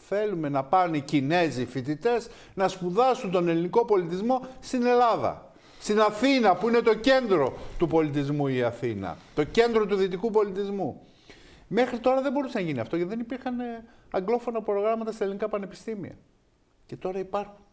Θέλουμε 0.09 0.49
να 0.49 0.65
πάνε 0.65 0.97
οι 0.97 1.01
Κινέζοι 1.01 1.67
φοιτητές 1.67 2.29
να 2.55 2.69
σπουδάσουν 2.69 3.31
τον 3.31 3.49
ελληνικό 3.49 3.85
πολιτισμό 3.85 4.47
στην 4.61 4.87
Ελλάδα. 4.87 5.51
Στην 5.81 6.01
Αθήνα, 6.01 6.57
που 6.57 6.69
είναι 6.69 6.81
το 6.81 6.95
κέντρο 6.95 7.57
του 7.79 7.87
πολιτισμού 7.87 8.47
η 8.47 8.63
Αθήνα. 8.63 9.17
Το 9.35 9.45
κέντρο 9.45 9.87
του 9.87 9.97
δυτικού 9.97 10.31
πολιτισμού. 10.31 11.06
Μέχρι 11.69 11.99
τώρα 11.99 12.23
δεν 12.23 12.33
μπορούσε 12.33 12.59
να 12.59 12.65
γίνει 12.65 12.81
αυτό, 12.81 12.97
γιατί 12.97 13.11
δεν 13.11 13.21
υπήρχαν 13.21 13.61
ε, 13.61 13.85
αγγλόφωνα 14.11 14.63
προγράμματα 14.63 15.13
στα 15.13 15.25
ελληνικά 15.25 15.49
πανεπιστήμια. 15.49 16.19
Και 16.87 16.97
τώρα 16.97 17.19
υπάρχουν. 17.19 17.66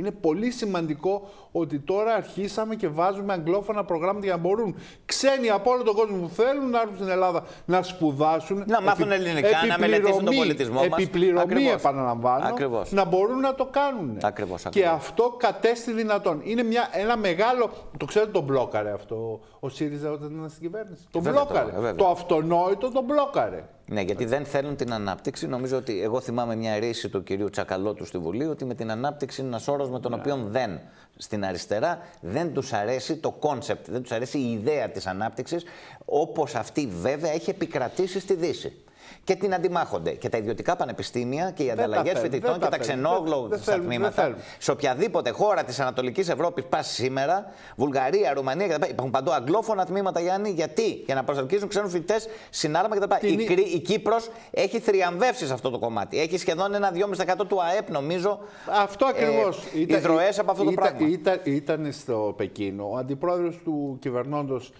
Είναι 0.00 0.10
πολύ 0.10 0.50
σημαντικό 0.50 1.28
ότι 1.52 1.78
τώρα 1.78 2.14
αρχίσαμε 2.14 2.74
και 2.74 2.88
βάζουμε 2.88 3.32
αγγλόφωνα 3.32 3.84
προγράμματα 3.84 4.24
για 4.26 4.34
να 4.34 4.40
μπορούν 4.40 4.74
ξένοι 5.04 5.50
από 5.50 5.70
όλο 5.70 5.82
τον 5.82 5.94
κόσμο 5.94 6.16
που 6.16 6.28
θέλουν 6.34 6.70
να 6.70 6.80
έρθουν 6.80 6.96
στην 6.96 7.08
Ελλάδα 7.08 7.44
να 7.64 7.82
σπουδάσουν. 7.82 8.64
Να 8.66 8.80
μάθουν 8.82 9.10
ελληνικά, 9.12 9.48
να 9.68 9.78
μελετήσουν 9.78 10.24
τον 10.24 10.26
επιπληρωμή- 10.26 10.36
πολιτισμό 10.36 10.74
μας. 10.74 10.84
Επιπληρωμή, 10.86 11.40
Ακριβώς. 11.42 11.72
επαναλαμβάνω, 11.72 12.46
Ακριβώς. 12.46 12.92
να 12.92 13.04
μπορούν 13.04 13.40
να 13.40 13.54
το 13.54 13.64
κάνουν. 13.70 14.18
Ακριβώς, 14.22 14.62
Και 14.62 14.68
ακριβώς. 14.68 14.90
αυτό 14.92 15.34
κατέστη 15.38 15.92
δυνατόν. 15.92 16.40
Είναι 16.44 16.62
μια, 16.62 16.88
ένα 16.92 17.16
μεγάλο. 17.16 17.70
Το 17.96 18.04
ξέρετε, 18.04 18.30
τον 18.30 18.42
μπλόκαρε 18.42 18.92
αυτό 18.92 19.40
ο 19.60 19.68
ΣΥΡΙΖΑ 19.68 20.10
όταν 20.10 20.30
ήταν 20.36 20.48
στην 20.48 20.62
κυβέρνηση. 20.62 21.02
Τον 21.10 21.22
Βέβαια 21.22 21.40
το- 21.40 21.46
μπλόκαρε. 21.52 21.72
βέβαια. 21.72 21.94
Το 21.94 22.06
αυτονόητο 22.06 22.90
τον 22.90 23.04
μπλόκαρε. 23.04 23.64
Ναι, 23.92 24.00
γιατί 24.00 24.24
δεν 24.24 24.44
θέλουν 24.44 24.76
την 24.76 24.92
ανάπτυξη. 24.92 25.46
Νομίζω 25.46 25.76
ότι 25.76 26.02
εγώ 26.02 26.20
θυμάμαι 26.20 26.56
μια 26.56 26.78
ρήση 26.78 27.08
του 27.08 27.22
κυρίου 27.22 27.50
Τσακαλώτου 27.50 28.04
στη 28.04 28.18
Βουλή 28.18 28.44
ότι 28.44 28.64
με 28.64 28.74
την 28.74 28.90
ανάπτυξη 28.90 29.40
είναι 29.40 29.50
ένας 29.50 29.68
όρος 29.68 29.90
με 29.90 30.00
τον 30.00 30.12
οποίο 30.12 30.36
δεν 30.36 30.80
στην 31.16 31.44
αριστερά 31.44 31.98
δεν 32.20 32.52
τους 32.52 32.72
αρέσει 32.72 33.16
το 33.16 33.30
concept, 33.30 33.90
δεν 33.90 34.02
τους 34.02 34.12
αρέσει 34.12 34.38
η 34.38 34.52
ιδέα 34.52 34.90
της 34.90 35.06
ανάπτυξης, 35.06 35.64
όπως 36.04 36.54
αυτή 36.54 36.86
βέβαια 37.00 37.32
έχει 37.32 37.50
επικρατήσει 37.50 38.20
στη 38.20 38.34
Δύση. 38.34 38.84
Και 39.24 39.34
την 39.34 39.54
αντιμάχονται. 39.54 40.10
Και 40.10 40.28
τα 40.28 40.38
ιδιωτικά 40.38 40.76
πανεπιστήμια 40.76 41.50
και 41.50 41.62
οι 41.62 41.66
τα 41.66 41.72
ανταλλαγές 41.72 42.12
θέλουν, 42.12 42.30
φοιτητών 42.30 42.50
δεν 42.50 42.60
και 42.60 42.68
τα 42.68 42.76
τα 42.76 42.84
θέλουν. 42.84 43.02
Δεν- 43.02 43.12
δεν 43.12 43.22
ξενόγλωσσα 43.24 43.62
θέλουν, 43.64 43.80
δεν 43.80 43.88
τμήματα. 43.88 44.22
θέλουν. 44.22 44.36
Σε 44.58 44.70
οποιαδήποτε 44.70 45.30
χώρα 45.30 45.64
της 45.64 45.80
Ανατολικής 45.80 46.28
Ευρώπης 46.28 46.64
πας 46.64 46.86
σήμερα, 46.88 47.52
Βουλγαρία, 47.76 48.32
Ρουμανία 48.34 48.66
κτλ. 48.68 48.82
Υπάρχουν 48.90 49.10
παντού 49.10 49.32
αγγλόφωνα 49.32 49.84
τμήματα, 49.86 50.20
Γιάννη. 50.20 50.50
Γιατί; 50.50 51.02
Για 51.06 51.14
να 51.14 51.24
προσελκύσουν 51.24 51.68
ξένους 51.68 51.92
φοιτητές 51.92 52.28
συνάλλαγμα 52.50 52.96
κτλ. 52.98 53.14
Την- 53.20 53.38
Η, 53.38 53.44
Κρή- 53.44 53.74
η 53.74 53.78
Κύπρος 53.78 54.30
έχει 54.50 54.78
θριαμβεύσει 54.78 55.46
σε 55.46 55.52
αυτό 55.52 55.70
το 55.70 55.78
κομμάτι. 55.78 56.20
Έχει 56.20 56.38
σχεδόν 56.38 56.74
ένα 56.74 56.90
2,5% 56.92 57.46
του 57.46 57.62
ΑΕΠ, 57.62 57.90
νομίζω. 57.90 58.38
Αυτό 58.82 59.06
ακριβώς. 59.06 59.62
Ε, 59.88 59.96
εισρωές 59.96 60.38
από 60.38 60.50
αυτό 60.50 60.64
το 60.64 60.70
πράγμα. 60.72 61.08
Ήταν, 61.08 61.40
ήταν 61.44 61.92
στο 61.92 62.34
Πεκίνο 62.36 62.90
ο 62.92 62.96
αντιπρόεδρος 62.96 63.60
του 63.64 63.96
κυβερνώντος 64.00 64.72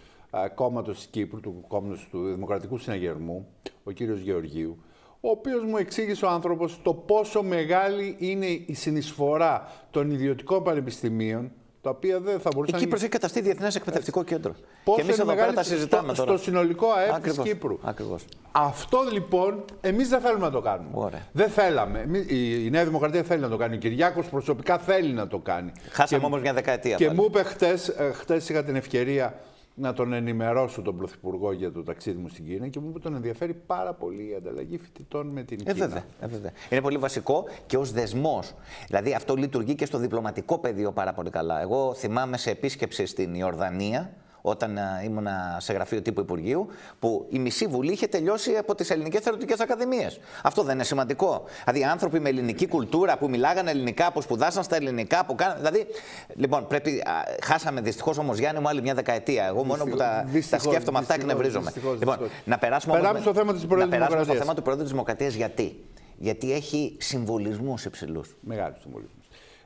κόμματος 0.55 0.97
της 0.97 1.07
Κύπρου, 1.07 1.41
του 1.41 1.65
κόμματος 1.69 2.09
του 2.11 2.25
Δημοκρατικού 2.25 2.79
Συναγερμού, 2.79 3.47
ο 3.85 3.91
κύριος 3.91 4.21
Γεωργίου, 4.21 4.83
ο 5.21 5.31
οποίος 5.31 5.65
μου 5.65 5.77
εξήγησε 5.77 6.25
ο 6.25 6.29
άνθρωπος 6.29 6.81
το 6.83 6.95
πόσο 6.95 7.43
μεγάλη 7.43 8.17
είναι 8.19 8.47
η 8.47 8.75
συνεισφορά 8.75 9.69
των 9.91 10.11
ιδιωτικών 10.11 10.63
πανεπιστημίων, 10.63 11.53
τα 11.83 11.91
οποία 11.91 12.21
δεν 12.21 12.41
θα 12.41 12.49
Η 12.53 12.55
μπορούσαν 12.55 12.79
Κύπρος 12.81 13.01
έχει 13.01 13.11
καταστεί 13.11 13.41
διεθνές 13.41 13.75
εκπαιδευτικό 13.75 14.23
κέντρο. 14.25 14.53
Πόσο 14.85 14.97
και 14.97 15.03
εμείς 15.03 15.15
είναι 15.15 15.23
εδώ 15.23 15.25
πέρα 15.25 15.35
μεγάλη 15.35 15.55
τα 15.57 15.63
συζητάμε 15.63 16.15
στο, 16.15 16.25
τώρα. 16.25 16.37
στο 16.39 16.47
συνολικό 16.51 16.91
ΑΕΠ 16.91 17.13
Ακριβώς, 17.15 17.39
της 17.45 17.53
Κύπρου. 17.53 17.79
Ακριβώς. 17.83 18.25
Αυτό 18.53 18.99
λοιπόν 19.13 19.65
εμείς 19.81 20.09
δεν 20.09 20.21
θέλουμε 20.21 20.45
να 20.45 20.51
το 20.51 20.61
κάνουμε. 20.61 20.91
Ωραία. 20.93 21.27
Δεν 21.33 21.49
θέλαμε. 21.49 21.99
Εμείς- 22.01 22.31
η, 22.31 22.65
η 22.67 22.71
Νέα 22.71 22.85
Δημοκρατία 22.85 23.23
θέλει 23.23 23.41
να 23.41 23.49
το 23.49 23.57
κάνει. 23.57 23.75
Ο 23.75 23.79
Κυριάκος 23.79 24.29
προσωπικά 24.29 24.79
θέλει 24.79 25.13
να 25.13 25.27
το 25.27 25.39
κάνει. 25.39 25.73
Χάσαμε 25.91 26.21
Και- 26.21 26.27
όμως 26.27 26.41
μια 26.41 26.53
δεκαετία. 26.53 26.97
Και 26.97 27.07
πάλι. 27.07 27.19
μου 27.19 27.25
είπε 27.29 27.43
χτες, 27.43 27.89
ε, 27.89 28.11
χτες 28.13 28.49
είχα 28.49 28.65
την 28.65 28.77
ευκαιρία 28.77 29.35
να 29.81 29.93
τον 29.93 30.13
ενημερώσω 30.13 30.83
τον 30.83 30.97
Πρωθυπουργό 30.97 31.53
για 31.53 31.73
το 31.73 31.83
ταξίδι 31.83 32.19
μου 32.21 32.29
στην 32.29 32.45
Κίνα 32.45 32.69
και 32.69 32.81
μου 32.81 32.89
είπε 32.89 32.99
τον 32.99 33.15
ενδιαφέρει 33.15 33.55
πάρα 33.55 33.93
πολύ 33.95 34.31
η 34.31 34.35
ανταλλαγή 34.35 34.79
φοιτητών 34.79 35.27
με 35.27 35.43
την 35.43 35.59
Ε, 35.65 35.73
Κίνα. 35.73 35.87
βέβαια, 35.87 36.05
ε, 36.21 36.27
βέβαια. 36.27 36.51
Είναι 36.71 36.81
πολύ 36.81 36.97
βασικό 36.99 37.45
και 37.67 37.77
ως 37.77 37.93
δεσμός. 37.93 38.55
Δηλαδή 38.87 39.15
αυτό 39.15 39.35
λειτουργεί 39.35 39.75
και 39.75 39.85
στο 39.87 39.99
διπλωματικό 39.99 40.59
πεδίο 40.59 40.93
πάρα 40.93 41.13
πολύ 41.13 41.31
καλά. 41.31 41.61
Εγώ 41.61 41.95
θυμάμαι 41.95 42.37
σε 42.37 42.51
επίσκεψη 42.51 43.07
στην 43.07 43.35
Ιορδανία, 43.35 44.13
όταν 44.43 44.79
α, 44.79 45.03
ήμουνα 45.05 45.57
σε 45.61 45.73
γραφείο 45.73 46.03
τύπου 46.03 46.21
Υπουργείου, 46.21 46.69
που 46.99 47.27
η 47.31 47.39
μισή 47.39 47.67
Βουλή 47.67 47.93
είχε 47.93 48.07
τελειώσει 48.07 48.57
από 48.57 48.75
τις 48.75 48.91
ελληνικές 48.91 49.21
θεωρητικές 49.21 49.61
ακαδημίες. 49.61 50.21
Αυτό 50.43 50.63
δεν 50.63 50.75
είναι 50.75 50.85
σημαντικό. 50.85 51.45
Δηλαδή 51.65 51.85
άνθρωποι 51.85 52.21
με 52.21 52.29
ελληνική 52.29 52.69
κουλτούρα 52.69 53.19
που 53.19 53.29
μιλάγανε 53.29 53.71
ελληνικά, 53.71 54.13
που 54.13 54.21
σπουδάσαν 54.21 54.63
στα 54.63 54.77
ελληνικά, 54.77 55.25
που 55.25 55.35
κάνανε. 55.35 55.59
Δηλαδή, 55.59 55.87
λοιπόν, 56.35 56.67
πρέπει. 56.67 56.91
α, 57.07 57.13
χάσαμε 57.43 57.81
δυστυχώς 57.81 58.19
όμως 58.19 58.39
Γιάννη 58.39 58.61
μου 58.61 58.69
άλλη 58.69 58.83
μια 58.83 58.95
δεκαετία. 58.95 59.47
Εγώ 59.47 59.65
μόνο 59.65 59.85
που 59.85 59.97
τα, 59.97 60.05
τα 60.05 60.25
Δυστυχώς, 60.27 60.63
σκέφτομαι 60.65 60.99
αυτά 60.99 61.15
δυστυχώς, 61.15 61.33
εκνευρίζομαι. 61.33 61.71
δυστυχώς, 61.71 61.99
Λοιπόν, 61.99 62.17
δυστυχώς. 62.19 62.43
να 62.45 62.59
περάσουμε 62.59 62.93
όμως 62.93 63.07
Περάμε 63.07 63.25
με- 63.25 63.31
στο 63.31 63.41
θέμα 63.41 63.53
της 63.53 63.67
Προέδρου 63.67 63.89
να 63.91 63.97
περάσουμε 63.97 64.23
στο 64.25 64.33
Δημοκρατίας. 64.33 64.43
θέμα 64.43 64.55
του 64.55 64.63
Προέδρου 64.63 64.83
της 64.83 64.93
Δημοκρατίας 64.93 65.35
γιατί; 65.35 65.85
Γιατί 66.19 66.53
έχει 66.53 66.97
συμβολισμούς 67.01 67.85
υψηλούς. 67.85 68.37
Μεγάλο 68.41 68.75
συμβολισμό. 68.83 69.15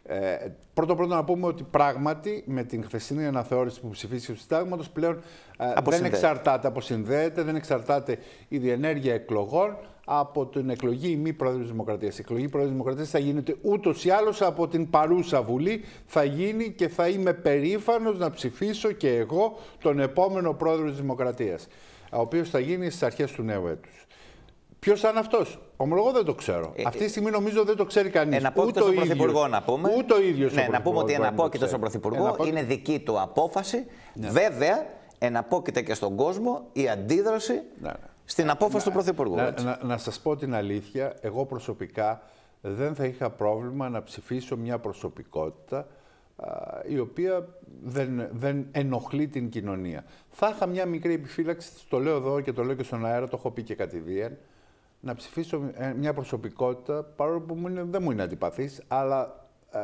Ε, 0.06 0.36
πρώτο 0.74 0.94
πρώτο 0.94 1.14
να 1.14 1.24
πούμε 1.24 1.46
ότι 1.46 1.62
πράγματι 1.62 2.44
με 2.46 2.64
την 2.64 2.84
χθεσινή 2.84 3.26
αναθεώρηση 3.26 3.80
που 3.80 3.88
ψηφίστηκε 3.88 4.32
του 4.32 4.38
Συντάγματος 4.38 4.90
πλέον 4.90 5.14
ε, 5.14 5.66
δεν 5.66 5.72
Αποσυνδέεται. 5.78 6.16
εξαρτάται, 6.16 6.66
αποσυνδέεται, 6.68 7.42
δεν 7.42 7.56
εξαρτάται 7.56 8.18
η 8.48 8.58
διενέργεια 8.58 9.14
εκλογών 9.14 9.76
από 10.04 10.46
την 10.46 10.70
εκλογή 10.70 11.10
ή 11.10 11.16
μη 11.16 11.32
Πρόεδρου 11.32 11.60
της 11.60 11.70
Δημοκρατίας. 11.70 12.18
Η 12.18 12.20
εκλογή 12.20 12.48
Πρόεδρου 12.48 12.70
της 12.70 12.78
Δημοκρατίας 12.78 13.10
θα 13.10 13.18
γίνεται 13.18 13.56
ούτως 13.62 14.04
ή 14.04 14.10
άλλως 14.10 14.42
από 14.42 14.68
την 14.68 14.90
παρούσα 14.90 15.42
Βουλή. 15.42 15.84
Θα 16.06 16.24
γίνει 16.24 16.70
και 16.70 16.88
θα 16.88 17.08
είμαι 17.08 17.32
περήφανος 17.32 18.18
να 18.18 18.30
ψηφίσω 18.30 18.92
και 18.92 19.16
εγώ 19.16 19.56
τον 19.80 20.00
επόμενο 20.00 20.52
Πρόεδρο 20.52 20.88
της 20.88 21.00
Δημοκρατίας, 21.00 21.66
ο 22.12 22.20
οποίος 22.20 22.50
θα 22.50 22.58
γίνει 22.58 22.90
στις 22.90 23.02
αρχές 23.02 23.32
του 23.32 23.42
νέου 23.42 23.66
έτους. 23.66 24.06
Ποιος 24.84 25.00
θα 25.00 25.08
είναι 25.08 25.18
αυτός, 25.18 25.58
Ομολογώ 25.76 26.12
δεν 26.12 26.24
το 26.24 26.34
ξέρω. 26.34 26.72
Ε, 26.76 26.82
Αυτή 26.86 27.04
τη 27.04 27.10
στιγμή 27.10 27.30
νομίζω 27.30 27.64
δεν 27.64 27.76
το 27.76 27.84
ξέρει 27.84 28.10
κανείς. 28.10 28.36
Εναπόκειτος 28.38 28.82
στον 28.82 28.94
Πρωθυπουργό 28.94 29.48
να 29.48 29.62
πούμε. 29.62 29.94
Ούτε 29.96 30.14
ο 30.14 30.20
ίδιος 30.20 30.54
Ναι, 30.54 30.68
να 30.70 30.82
πούμε 30.82 30.98
ότι 30.98 31.12
εναπόκειται 31.12 31.66
στον 31.66 31.80
Πρωθυπουργό, 31.80 32.36
είναι 32.46 32.62
δική 32.62 32.98
του 32.98 33.20
απόφαση. 33.20 33.86
Βέβαια, 34.14 34.86
εναπόκειται 35.18 35.82
και 35.82 35.94
στον 35.94 36.16
κόσμο 36.16 36.68
η 36.72 36.88
αντίδραση 36.88 37.52
Ναι, 37.52 37.88
ναι. 37.88 37.94
στην 38.24 38.50
απόφαση 38.50 38.84
του 38.84 38.92
Πρωθυπουργού. 38.92 39.34
Να, 39.34 39.46
έτσι. 39.46 39.64
να, 39.64 39.78
να 39.82 39.96
σας 39.98 40.20
πω 40.20 40.36
την 40.36 40.54
αλήθεια, 40.54 41.16
εγώ 41.20 41.44
προσωπικά 41.44 42.22
δεν 42.60 42.94
θα 42.94 43.04
είχα 43.04 43.30
πρόβλημα 43.30 43.88
να 43.88 44.02
ψηφίσω 44.02 44.56
μια 44.56 44.78
προσωπικότητα 44.78 45.86
α, 46.36 46.48
η 46.88 46.98
οποία 46.98 47.48
δεν, 47.82 48.28
δεν 48.32 48.66
ενοχλεί 48.72 49.28
την 49.28 49.48
κοινωνία. 49.48 50.04
Θα 50.30 50.52
είχα 50.54 50.66
μια 50.66 50.86
μικρή 50.86 51.12
επιφύλαξη, 51.12 51.70
το 51.88 51.98
λέω 51.98 52.16
εδώ 52.16 52.40
και 52.40 52.52
το 52.52 52.64
λέω 52.64 52.74
και 52.74 52.82
στον 52.82 53.06
αέρα, 53.06 53.28
το 53.28 53.36
έχω 53.38 53.50
πει 53.50 53.62
και 53.62 53.74
κατηδίαν, 53.74 54.38
να 55.04 55.14
ψηφίσω 55.14 55.70
ε, 55.74 55.92
μια 55.92 56.14
προσωπικότητα, 56.14 57.02
παρόλο 57.02 57.40
που 57.40 57.54
μου 57.54 57.68
είναι, 57.68 57.82
δεν 57.82 58.02
μου 58.02 58.10
είναι 58.10 58.22
αντιπαθής, 58.22 58.82
αλλά 58.88 59.46
ε, 59.70 59.78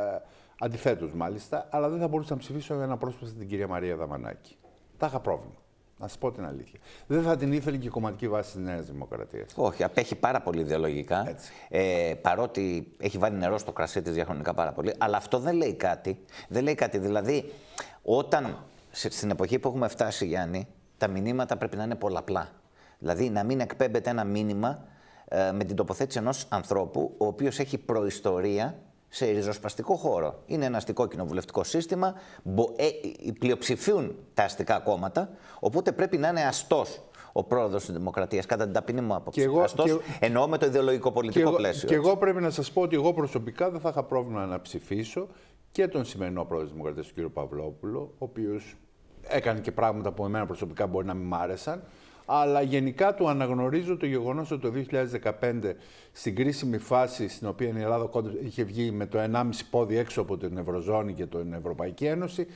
αντιθέτως 0.59 1.13
μάλιστα, 1.13 1.69
αλλά 1.71 1.89
δεν 1.89 1.99
θα 1.99 2.09
μπορούσα 2.09 2.33
να 2.33 2.39
ψηφίσω 2.39 2.75
ένα 2.75 2.97
πρόσωπο 2.97 3.27
στην 3.27 3.49
κυρία 3.49 3.69
Μαρία 3.69 3.97
Δαμανάκη. 3.97 4.57
Θα 4.97 5.07
είχα 5.07 5.21
πρόβλημα. 5.21 5.55
Να 5.99 6.09
σας 6.09 6.19
πω 6.19 6.33
την 6.33 6.45
αλήθεια. 6.45 6.81
Δεν 7.07 7.23
θα 7.23 7.37
την 7.37 7.53
ήθελε 7.53 7.77
και 7.77 7.87
η 7.87 7.91
κομματική 7.91 8.29
βάση 8.29 8.53
της 8.53 8.65
Νέας 8.65 8.87
Δημοκρατίας. 8.87 9.53
Όχι, 9.57 9.85
απέχει 9.85 10.15
πάρα 10.15 10.41
πολύ 10.41 10.61
ιδεολογικά. 10.61 11.35
Ε, 11.69 12.15
παρότι 12.23 12.93
έχει 12.99 13.19
βάλει 13.19 13.37
νερό 13.37 13.59
στο 13.59 13.73
κρασί 13.73 14.03
της 14.03 14.13
διαχρονικά 14.13 14.55
πάρα 14.55 14.73
πολύ. 14.73 14.95
Αλλά 14.99 15.17
αυτό 15.17 15.39
δεν 15.39 15.57
λέει 15.57 15.75
κάτι. 15.75 16.25
Δεν 16.49 16.63
λέει 16.63 16.75
κάτι. 16.75 16.99
Δηλαδή, 16.99 17.53
όταν 18.03 18.57
στην 18.91 19.31
εποχή 19.31 19.59
που 19.59 19.69
έχουμε 19.69 19.89
φτάσει, 19.89 20.27
Γιάννη, 20.27 20.67
τα 20.97 21.09
μηνύματα 21.09 21.57
πρέπει 21.57 21.77
να 21.77 21.85
είναι 21.85 21.95
πολλαπλά. 21.95 22.49
Δηλαδή, 22.99 23.31
να 23.31 23.45
μην 23.45 23.61
εκπέμπεται 23.61 24.11
ένα 24.11 24.25
μήνυμα 24.25 24.69
ε, 24.69 24.99
με 25.53 25.65
την 25.65 25.77
τοποθέτηση 25.77 26.19
ενός 26.19 26.47
ανθρώπου, 26.49 27.15
ο 27.19 27.27
οποίος 27.27 27.59
έχει 27.59 27.79
προϊστορία 27.79 28.79
σε 29.09 29.27
ριζοσπαστικό 29.27 29.95
χώρο. 29.95 30.43
Είναι 30.47 30.65
ένα 30.65 30.77
αστικό 30.77 31.07
κοινοβουλευτικό 31.07 31.65
σύστημα, 31.65 32.15
ε, 32.77 32.89
πλειοψηφίουν 33.39 34.15
τα 34.35 34.45
αστικά 34.45 34.79
κόμματα, 34.79 35.31
οπότε 35.61 35.93
πρέπει 35.93 36.17
να 36.17 36.29
είναι 36.29 36.45
αστός 36.45 37.01
ο 37.33 37.45
πρόεδρος 37.45 37.85
της 37.85 37.95
Δημοκρατίας, 37.95 38.47
κατά 38.47 38.65
την 38.65 38.73
ταπεινή 38.73 39.01
μου 39.01 39.15
άποψη. 39.15 39.51
Αστός 39.63 40.01
εννοώ 40.21 40.49
με 40.49 40.59
το 40.59 40.67
ιδεολογικό 40.67 41.13
πολιτικό 41.13 41.51
και 41.51 41.57
πλαίσιο. 41.57 41.89
Και 41.89 41.95
εγώ 41.95 42.17
πρέπει 42.17 42.41
να 42.41 42.51
σας 42.51 42.73
πω 42.73 42.81
ότι 42.81 42.95
εγώ 42.95 43.13
προσωπικά 43.13 43.71
δεν 43.71 43.81
θα 43.81 43.89
είχα 43.89 44.03
πρόβλημα 44.03 44.47
να 44.47 44.61
ψηφίσω 44.61 45.29
και 45.73 45.89
τον 45.89 46.05
σημερινό 46.05 46.45
πρόεδρο 46.45 46.69
της 46.69 46.77
Δημοκρατίας, 46.77 47.13
τον 47.15 47.25
κ. 47.27 47.31
Παυλόπουλο, 47.33 48.01
ο 48.01 48.25
οποίος 48.25 48.77
έκανε 49.29 49.61
και 49.61 49.73
πράγματα 49.73 50.13
που 50.13 50.25
εμένα 50.25 50.47
προσωπικά 50.47 50.87
μπορεί 50.87 51.07
να 51.07 51.15
μην 51.15 51.27
μ' 51.27 51.35
άρεσαν. 51.35 51.83
Αλλά 52.33 52.63
γενικά 52.63 53.15
του 53.15 53.29
αναγνωρίζω 53.29 53.97
το 53.97 54.07
γεγονός 54.07 54.51
ότι 54.51 54.71
το 54.71 54.99
2015, 55.43 55.75
στην 56.13 56.35
κρίσιμη 56.35 56.79
φάση 56.79 57.29
στην 57.29 57.49
οποία 57.49 57.69
η 57.69 57.81
Ελλάδα 57.81 58.11
είχε 58.45 58.63
βγει 58.63 58.91
με 58.91 59.07
το 59.07 59.19
1,5 59.33 59.43
πόδι 59.71 59.97
έξω 59.97 60.21
από 60.21 60.37
την 60.37 60.57
Ευρωζώνη 60.57 61.13
και 61.13 61.27
την 61.27 61.53
Ευρωπαϊκή 61.53 62.05
Ένωση, 62.05 62.47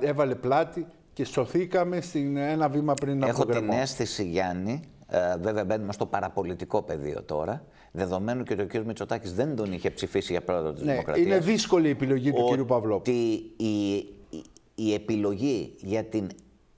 έβαλε 0.00 0.34
πλάτη 0.34 0.86
και 1.12 1.24
σωθήκαμε 1.24 2.00
στην 2.00 2.36
ένα 2.36 2.68
βήμα 2.68 2.94
πριν 2.94 3.24
από 3.24 3.46
τον 3.46 3.50
Έχω 3.50 3.60
την 3.60 3.70
αίσθηση, 3.70 4.24
Γιάννη, 4.24 4.82
ε, 5.08 5.36
βέβαια 5.40 5.64
μπαίνουμε 5.64 5.92
στο 5.92 6.06
παραπολιτικό 6.06 6.82
πεδίο 6.82 7.22
τώρα, 7.22 7.64
δεδομένου 7.92 8.42
και 8.42 8.52
ότι 8.52 8.62
ο 8.62 8.66
κ. 8.66 8.86
Μητσοτάκης 8.86 9.34
δεν 9.34 9.56
τον 9.56 9.72
είχε 9.72 9.90
ψηφίσει 9.90 10.32
για 10.32 10.42
πρόεδρο 10.42 10.72
της 10.72 10.82
ναι, 10.82 10.92
Δημοκρατίας. 10.92 11.26
Είναι 11.26 11.38
δύσκολη 11.38 11.86
η 11.86 11.90
επιλογή 11.90 12.32
του 12.32 12.44
κ. 12.44 12.66
Παυλόπουλου. 12.66 12.94
Ότι 12.94 13.10
η, 13.56 13.96
η, 14.30 14.44
η 14.74 14.94
επιλογή 14.94 15.74
για 15.78 16.04
την 16.04 16.28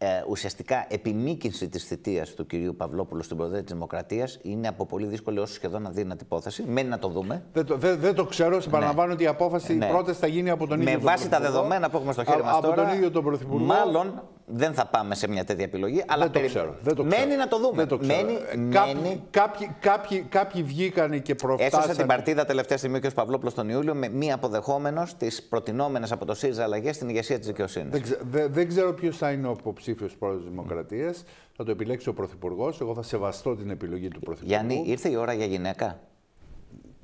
ε, 0.02 0.22
ουσιαστικά 0.28 0.86
επιμήκυνση 0.88 1.68
της 1.68 1.84
θητείας 1.84 2.34
του 2.34 2.46
κυρίου 2.46 2.76
Παυλόπουλου 2.76 3.22
στην 3.22 3.36
Προεδρία 3.36 3.62
της 3.62 3.72
Δημοκρατίας 3.72 4.38
είναι 4.42 4.68
από 4.68 4.86
πολύ 4.86 5.06
δύσκολη 5.06 5.38
όσο 5.38 5.54
σχεδόν 5.54 5.86
αδύνατη 5.86 6.24
υπόθεση. 6.24 6.64
Μένει 6.66 6.88
να 6.88 6.98
το 6.98 7.08
δούμε. 7.08 7.42
Δεν 7.52 7.66
το, 7.66 7.76
δεν, 7.76 7.98
δεν 8.00 8.14
το 8.14 8.24
ξέρω. 8.24 8.60
Συμπαραλαμβάνω 8.60 9.08
ναι. 9.08 9.14
ότι 9.14 9.22
η 9.22 9.26
απόφαση 9.26 9.74
ναι. 9.74 9.86
πρώτη 9.88 10.12
θα 10.12 10.26
γίνει 10.26 10.50
από 10.50 10.66
τον 10.66 10.78
Με 10.78 10.84
ίδιο 10.84 10.98
Με 10.98 11.04
βάση 11.04 11.28
τα 11.28 11.40
δεδομένα 11.40 11.90
που 11.90 11.96
έχουμε 11.96 12.12
στο 12.12 12.24
χέρι 12.24 12.42
μας 12.42 12.60
τώρα. 12.60 12.72
Από 12.72 12.82
τον 12.82 12.94
ίδιο 12.96 13.10
τον 13.10 13.24
Πρωθυπουργό. 13.24 13.64
Μάλλον 13.64 14.22
δεν 14.52 14.74
θα 14.74 14.86
πάμε 14.86 15.14
σε 15.14 15.28
μια 15.28 15.44
τέτοια 15.44 15.64
επιλογή. 15.64 16.04
Αλλά 16.06 16.28
δεν 16.28 16.42
το 16.42 16.48
ξέρω. 16.48 16.76
Δεν 16.80 16.94
το 16.94 17.04
μένει 17.04 17.36
να 17.36 17.48
το 17.48 17.58
δούμε. 17.58 17.76
Δεν 17.76 17.88
το 17.88 17.98
ξέρω. 17.98 18.26
Μένει, 18.26 18.38
ε, 18.52 18.56
μένει... 18.56 19.22
Κάποιοι, 19.30 19.76
κάποιοι, 19.80 20.20
κάποιοι 20.28 20.62
βγήκαν 20.62 21.22
και 21.22 21.34
προφτάσανε. 21.34 21.82
Έσωσε 21.82 21.98
την 21.98 22.06
παρτίδα 22.06 22.44
τελευταία 22.44 22.78
στιγμή 22.78 22.96
ο 22.96 23.00
κ. 23.00 23.10
Παυλόπουλος 23.10 23.54
τον 23.54 23.68
Ιούλιο 23.68 23.94
με 23.94 24.08
μη 24.08 24.32
αποδεχόμενος 24.32 25.16
τις 25.16 25.42
προτινόμενες 25.42 26.12
από 26.12 26.24
το 26.24 26.34
ΣΥΡΙΖΑ 26.34 26.62
αλλαγές 26.62 26.94
στην 26.94 27.08
ηγεσία 27.08 27.38
της 27.38 27.46
δικαιοσύνης. 27.46 27.90
Δεν, 27.90 28.18
δεν, 28.30 28.52
δεν 28.52 28.68
ξέρω 28.68 28.92
ποιος 28.92 29.16
θα 29.16 29.30
είναι 29.30 29.46
ο 29.46 29.56
υποψήφιος 29.58 30.16
πρόεδρος 30.16 30.42
της 30.42 30.50
Δημοκρατίας. 30.50 31.24
Θα 31.56 31.64
το 31.64 31.70
επιλέξει 31.70 32.08
ο 32.08 32.12
Πρωθυπουργός. 32.12 32.80
Εγώ 32.80 32.94
θα 32.94 33.02
σεβαστώ 33.02 33.56
την 33.56 33.70
επιλογή 33.70 34.08
του 34.08 34.20
Πρωθυπουργού. 34.20 34.54
Γιάννη, 34.54 34.84
ήρθε 34.86 35.08
η 35.08 35.16
ώρα 35.16 35.32
για 35.32 35.46
γυναίκα; 35.46 36.00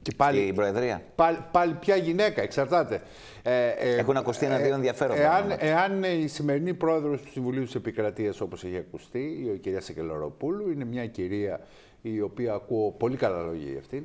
Και 0.07 0.13
πάλι, 0.17 0.43
στην 0.43 0.55
Προεδρία. 0.55 1.03
Πάλι, 1.15 1.39
πάλι 1.51 1.75
ποια 1.75 1.97
γυναίκα, 1.97 2.43
εξαρτάται. 2.43 3.03
Ε, 3.43 3.69
ε, 3.69 3.97
Έχουν 3.97 4.17
ακουστεί 4.17 4.47
ένα 4.47 4.59
δύο 4.59 4.75
ενδιαφέροντα. 4.75 5.21
Εάν, 5.21 5.57
εάν 5.59 6.03
η 6.03 6.27
σημερινή 6.27 6.75
πρόεδρος 6.75 7.23
του 7.23 7.31
Συμβουλίου 7.31 7.65
της 7.65 7.75
Επικρατείας, 7.75 8.41
όπως 8.41 8.65
έχει 8.65 8.77
ακουστεί, 8.77 9.51
η 9.55 9.59
κυρία 9.59 9.81
Σεκελαροπούλου, 9.81 10.71
είναι 10.71 10.85
μια 10.85 11.07
κυρία 11.07 11.61
η 12.03 12.21
οποία 12.21 12.53
ακούω 12.55 12.91
πολύ 12.91 13.17
καλά 13.17 13.43
λόγια 13.43 13.71
για 13.71 13.79
αυτήν. 13.79 14.05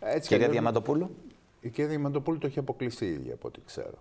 Έτσι 0.00 0.28
κυρία 0.28 0.48
Διαμαντοπούλου; 0.48 1.16
Η 1.60 1.68
κυρία 1.68 1.90
Διαμαντοπούλου 1.90 2.38
το 2.38 2.46
έχει 2.46 2.58
αποκλειστεί 2.58 3.04
η 3.04 3.10
ίδια 3.10 3.34
από 3.34 3.48
ό,τι 3.48 3.60
ξέρω. 3.66 3.98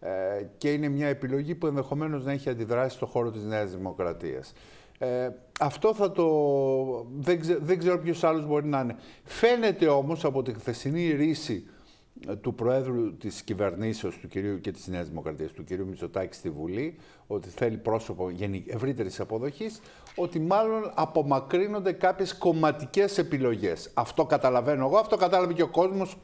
Ε, 0.00 0.44
και 0.58 0.72
είναι 0.72 0.88
μια 0.88 1.06
επιλογή 1.06 1.54
που 1.54 1.66
ενδεχομένως 1.66 2.24
να 2.24 2.32
έχει 2.32 2.48
αντιδράσει 2.48 2.96
στον 2.96 3.08
χώρο 3.08 3.30
της 3.30 3.42
Νέας 3.42 3.70
Δημοκρατίας. 3.70 4.52
Ε, 4.98 5.28
αυτό 5.60 5.94
θα 5.94 6.12
το... 6.12 6.26
Δεν, 7.16 7.40
ξε... 7.40 7.58
δεν 7.60 7.78
ξέρω 7.78 7.98
ποιος 7.98 8.24
άλλος 8.24 8.46
μπορεί 8.46 8.66
να 8.66 8.80
είναι. 8.80 8.96
Φαίνεται 9.24 9.86
όμως 9.86 10.24
από 10.24 10.42
τη 10.42 10.52
χθεσινή 10.52 11.10
ρίση 11.12 11.68
ε, 12.28 12.36
του 12.36 12.54
Προέδρου 12.54 13.16
της 13.16 13.42
κυβερνήσεως 13.42 14.18
του 14.18 14.28
κυρίου 14.28 14.60
και 14.60 14.70
της 14.70 14.86
Νέας 14.86 15.08
Δημοκρατίας, 15.08 15.52
του 15.52 15.64
κυρίου 15.64 15.86
Μητσοτάκη 15.86 16.34
στη 16.34 16.50
Βουλή, 16.50 16.96
ότι 17.26 17.48
θέλει 17.48 17.76
πρόσωπο 17.76 18.30
ευρύτερης 18.66 19.20
αποδοχής, 19.20 19.80
ότι 20.16 20.40
μάλλον 20.40 20.92
απομακρύνονται 20.94 21.92
κάποιες 21.92 22.34
κομματικές 22.34 23.18
επιλογές. 23.18 23.90
Αυτό 23.94 24.24
καταλαβαίνω 24.24 24.86
εγώ, 24.86 24.96
αυτό 24.96 25.16
κατάλαβε 25.16 25.52
και 25.52 25.62
ο 25.62 25.68
κόσμος 25.68 26.16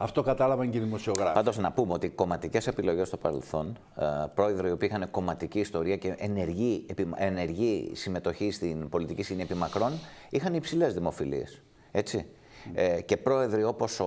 αυτό 0.00 0.22
κατάλαβαν 0.22 0.70
και 0.70 0.78
οι 0.78 0.80
δημοσιογράφοι. 0.80 1.34
Πάντως, 1.34 1.58
να 1.58 1.72
πούμε 1.72 1.92
ότι 1.92 2.06
οι 2.06 2.10
κομματικές 2.10 2.66
επιλογές 2.66 3.06
στο 3.06 3.16
παρελθόν, 3.16 3.78
ε, 3.96 4.04
πρόεδροι 4.34 4.68
οι 4.68 4.72
οποίοι 4.72 4.88
είχαν 4.92 5.10
κομματική 5.10 5.58
ιστορία 5.58 5.96
και 5.96 6.14
ενεργή, 6.18 6.86
ενεργή 7.14 7.90
συμμετοχή 7.94 8.50
στην 8.50 8.88
πολιτική 8.88 9.22
σκηνή 9.22 9.42
επί 9.42 9.54
μακρόν, 9.54 9.92
είχαν 10.30 10.54
υψηλές 10.54 10.94
δημοφιλίες. 10.94 11.62
Έτσι. 11.90 12.26
Ε, 12.74 13.00
και 13.00 13.16
πρόεδροι 13.16 13.64
όπως 13.64 14.00
ο, 14.00 14.06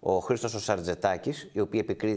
ο 0.00 0.18
Χρήστος 0.18 0.54
ο 0.54 0.58
Σαρτζετάκης, 0.58 1.50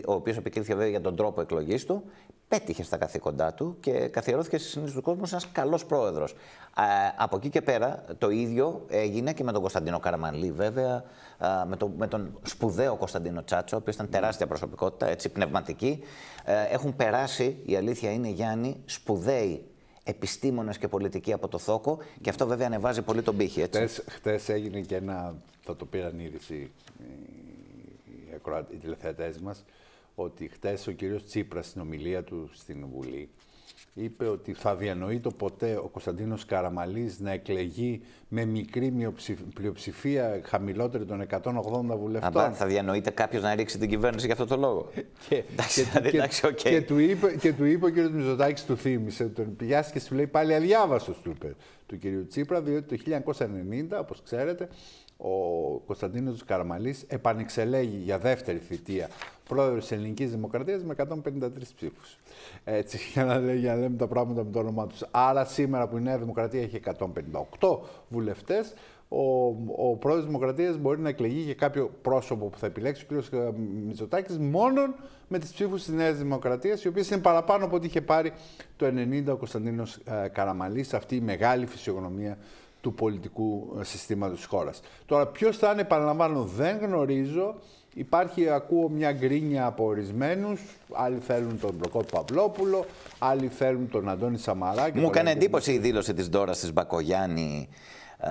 ο 0.06 0.14
οποίος 0.14 0.38
επικρίθηκε 0.38 0.74
βέβαια 0.74 0.90
για 0.90 1.02
τον 1.02 1.16
τρόπο 1.16 1.42
εκλογής 1.42 1.86
του, 1.86 2.04
πέτυχε 2.48 2.84
στα 2.84 2.98
καθήκοντά 2.98 3.54
του 3.54 3.78
και 3.80 4.08
καθιερώθηκε 4.08 4.58
στη 4.58 4.68
συνείδηση 4.68 4.96
του 4.98 5.04
κόσμου 5.04 5.24
ένα 5.32 5.42
καλός 5.52 5.86
πρόεδρος. 5.86 6.36
Από 7.18 7.36
εκεί 7.36 7.50
και 7.50 7.62
πέρα 7.62 8.04
το 8.18 8.30
ίδιο 8.30 8.86
έγινε 8.88 9.34
και 9.34 9.44
με 9.44 9.52
τον 9.52 9.62
Κωνσταντίνο 9.62 10.00
Καραμανλή, 10.00 10.52
βέβαια, 10.52 11.04
με, 11.68 11.76
το, 11.76 11.92
με 11.98 12.08
τον 12.08 12.40
σπουδαίο 12.44 12.96
Κωνσταντίνο 12.96 13.44
Τσάτσο, 13.44 13.76
ο 13.76 13.80
οποίος 13.80 13.96
ήταν 13.96 14.10
τεράστια 14.10 14.48
προσωπικότητα, 14.48 15.08
έτσι, 15.08 15.30
πνευματική. 15.30 16.04
Ε, 16.46 16.64
έχουν 16.72 16.96
περάσει, 16.96 17.58
η 17.66 17.76
αλήθεια 17.76 18.12
είναι, 18.12 18.28
Γιάννη, 18.28 18.82
σπουδαίοι 18.86 19.66
επιστήμονες 20.04 20.78
και 20.78 20.88
πολιτικοί 20.88 21.34
από 21.34 21.48
το 21.48 21.58
Θόκο 21.58 21.98
και 22.22 22.30
αυτό 22.30 22.48
βέβαια 22.48 22.68
ανεβάζει 22.68 23.02
πολύ 23.02 23.22
τον 23.22 23.38
πύχη. 23.38 23.62
Έτσι. 23.62 24.02
Χτες, 24.08 24.50
έγινε 24.50 24.80
και 24.80 24.96
ένα, 24.96 25.36
θα 25.62 25.76
το 25.76 25.86
πήραν 25.86 26.20
είδηση 26.20 26.72
οι, 28.34 28.76
οι 28.76 28.78
τηλεθεατές 28.78 29.40
μας, 29.40 29.66
ότι 30.16 30.48
χτες 30.48 30.88
ο 30.88 30.92
κύριος 30.92 31.26
Τσίπρας 31.26 31.68
στην 31.68 31.82
ομιλία 31.82 32.24
του 32.24 32.50
στην 32.54 32.86
Βουλή 32.94 33.30
είπε 33.94 34.28
ότι 34.28 34.54
θα 34.54 34.76
διανοεί 34.76 35.20
το 35.20 35.32
ποτέ 35.32 35.76
ο 35.76 35.88
Κωνσταντίνος 35.88 36.46
Καραμαλής 36.46 37.20
να 37.20 37.32
εκλεγεί 37.32 38.02
με 38.28 38.46
μικρή 38.46 39.14
πλειοψηφία 39.54 40.42
χαμηλότερη 40.44 41.06
των 41.06 41.26
180 41.30 41.98
βουλευτών. 41.98 42.42
Αμπά, 42.42 42.52
θα 42.52 42.66
διανοείται 42.66 43.10
κάποιος 43.10 43.42
να 43.44 43.56
ρίξει 43.56 43.78
την 43.78 43.90
κυβέρνηση 43.90 44.26
για 44.26 44.34
αυτό 44.34 44.46
το 44.46 44.58
λόγο. 44.58 44.90
και, 45.30 45.44
εντάξει, 45.52 45.86
και, 46.02 46.08
εντάξει, 46.08 46.42
okay. 46.46 46.56
και, 46.56 46.82
του 46.82 46.98
είπε, 46.98 47.36
και 47.40 47.54
του 47.54 47.66
είπε 47.66 47.86
ο 47.86 47.92
κ. 47.92 47.96
Μητσοτάκης, 47.96 48.66
του 48.66 48.78
θύμισε, 48.78 49.26
τον 49.26 49.56
πιάστηκε 49.56 50.00
και 50.00 50.06
σου 50.06 50.16
λέει 50.16 50.28
πάλι 50.28 50.56
αδιάβαστος 50.56 51.18
του 51.24 51.30
είπε 51.30 51.56
του 51.86 51.98
κ. 51.98 52.28
Τσίπρα, 52.28 52.62
διότι 52.62 52.98
το 52.98 53.22
1990, 53.38 54.00
όπως 54.00 54.22
ξέρετε, 54.24 54.68
ο 55.24 55.78
Κωνσταντίνος 55.86 56.44
Καραμαλής 56.44 57.04
επανεξελέγει 57.08 57.98
για 57.98 58.18
δεύτερη 58.18 58.58
θητεία 58.58 59.10
πρόεδρος 59.50 59.82
της 59.82 59.92
Ελληνικής 59.92 60.32
Δημοκρατίας 60.32 60.84
με 60.84 60.96
153 60.98 61.50
ψήφους. 61.76 62.18
Έτσι, 62.64 63.00
για 63.14 63.26
να, 63.26 63.40
λέει, 63.40 63.58
για 63.58 63.74
να 63.74 63.80
λέμε 63.80 63.98
τα 63.98 64.08
πράγματα 64.08 64.44
με 64.44 64.52
το 64.52 64.60
όνομά 64.60 64.88
τους. 64.88 65.04
Άρα, 65.12 65.46
σήμερα 65.46 65.88
που 65.88 65.98
η 65.98 66.02
Νέα 66.02 66.18
Δημοκρατία 66.18 66.62
έχει 66.62 66.80
158 67.60 67.78
βουλευτές, 68.10 68.74
ο, 69.08 69.46
ο 69.76 69.96
πρόεδρος 69.96 70.26
της 70.26 70.26
Δημοκρατίας 70.26 70.78
μπορεί 70.78 71.00
να 71.00 71.10
εκλεγεί 71.10 71.40
για 71.40 71.54
κάποιο 71.54 71.92
πρόσωπο 72.02 72.46
που 72.46 72.58
θα 72.58 72.66
επιλέξει 72.66 73.06
ο 73.16 73.22
κ. 73.30 73.56
Μητσοτάκης 73.88 74.38
μόνο 74.38 74.82
με 75.28 75.40
τις 75.40 75.52
ψήφους 75.52 75.84
της 75.84 75.94
Νέας 75.94 76.18
Δημοκρατίας, 76.18 76.84
οι 76.84 76.88
οποίες 76.88 77.10
είναι 77.10 77.22
παραπάνω 77.22 77.66
από 77.66 77.76
ό,τι 77.76 77.86
είχε 77.86 78.02
πάρει 78.02 78.34
το 78.76 78.86
90 78.86 79.24
ο 79.28 79.36
Κωνσταντίνος 79.36 79.96
ε, 79.96 80.28
Καραμαλής, 80.28 80.94
αυτή 80.94 81.16
η 81.16 81.22
μεγάλη 81.22 81.66
φυσιογνωμία 81.66 82.38
του 82.84 82.94
πολιτικού 82.94 83.78
ε, 83.80 83.84
συστήματος 83.84 84.38
της 84.38 84.46
χώρας. 84.46 84.82
Τώρα, 85.06 85.28
ποιος 85.28 85.58
θα 85.58 85.72
είναι, 85.72 85.82
επαναλαμβάνω, 85.82 86.44
δεν 86.44 86.78
γνωρίζω. 86.78 87.56
Υπάρχει, 87.94 88.50
ακούω 88.50 88.90
μια 88.90 89.12
γκρίνια 89.12 89.66
από 89.66 89.86
ορισμένους. 89.86 90.62
Άλλοι 90.94 91.18
θέλουν 91.18 91.60
τον 91.60 91.78
Προκόπη 91.78 92.06
Παυλόπουλο, 92.12 92.86
άλλοι 93.20 93.48
θέλουν 93.48 93.90
τον 93.90 94.10
Αντώνη 94.10 94.38
Σαμαρά. 94.38 94.90
Μου 94.94 95.08
έκανε 95.08 95.32
εντύπωση 95.32 95.72
η 95.72 95.78
δήλωση 95.78 96.14
της 96.14 96.30
Ντόρας 96.30 96.60
της 96.60 96.74
Μπακογιάννη 96.74 97.70
ε, 98.18 98.30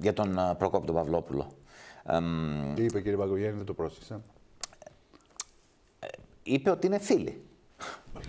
για 0.00 0.12
τον 0.12 0.38
ε, 0.38 0.54
Προκόπη 0.58 0.86
τον 0.86 0.94
Παυλόπουλο. 0.94 1.46
Τι 2.74 2.82
είπε 2.84 3.00
κύριε 3.00 3.16
Μπακογιάννη, 3.16 3.56
δεν 3.56 3.66
το 3.66 3.74
πρόσεξα. 3.74 4.22
είπε 6.42 6.70
ότι 6.70 6.86
είναι 6.86 6.98
φίλοι. 6.98 7.42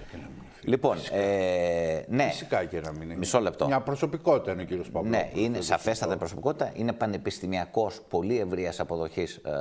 Λοιπόν, 0.63 0.97
ε, 1.11 2.01
ναι. 2.07 2.23
Φυσικά 2.23 2.63
και 2.63 2.79
να 2.79 2.91
μην 2.91 3.01
είναι. 3.01 3.15
Μισό 3.15 3.39
λεπτό. 3.39 3.65
Μια 3.67 3.79
προσωπικότητα 3.79 4.51
είναι 4.51 4.61
ο 4.61 4.65
κύριος 4.65 4.89
Παυλόπουλο. 4.89 5.29
Ναι, 5.33 5.41
είναι 5.41 5.61
σαφέστατα 5.61 6.17
προσωπικότητα. 6.17 6.71
Είναι 6.73 6.93
πανεπιστημιακός, 6.93 8.01
πολύ 8.09 8.39
ευρείας 8.39 8.79
αποδοχής 8.79 9.35
ε, 9.35 9.51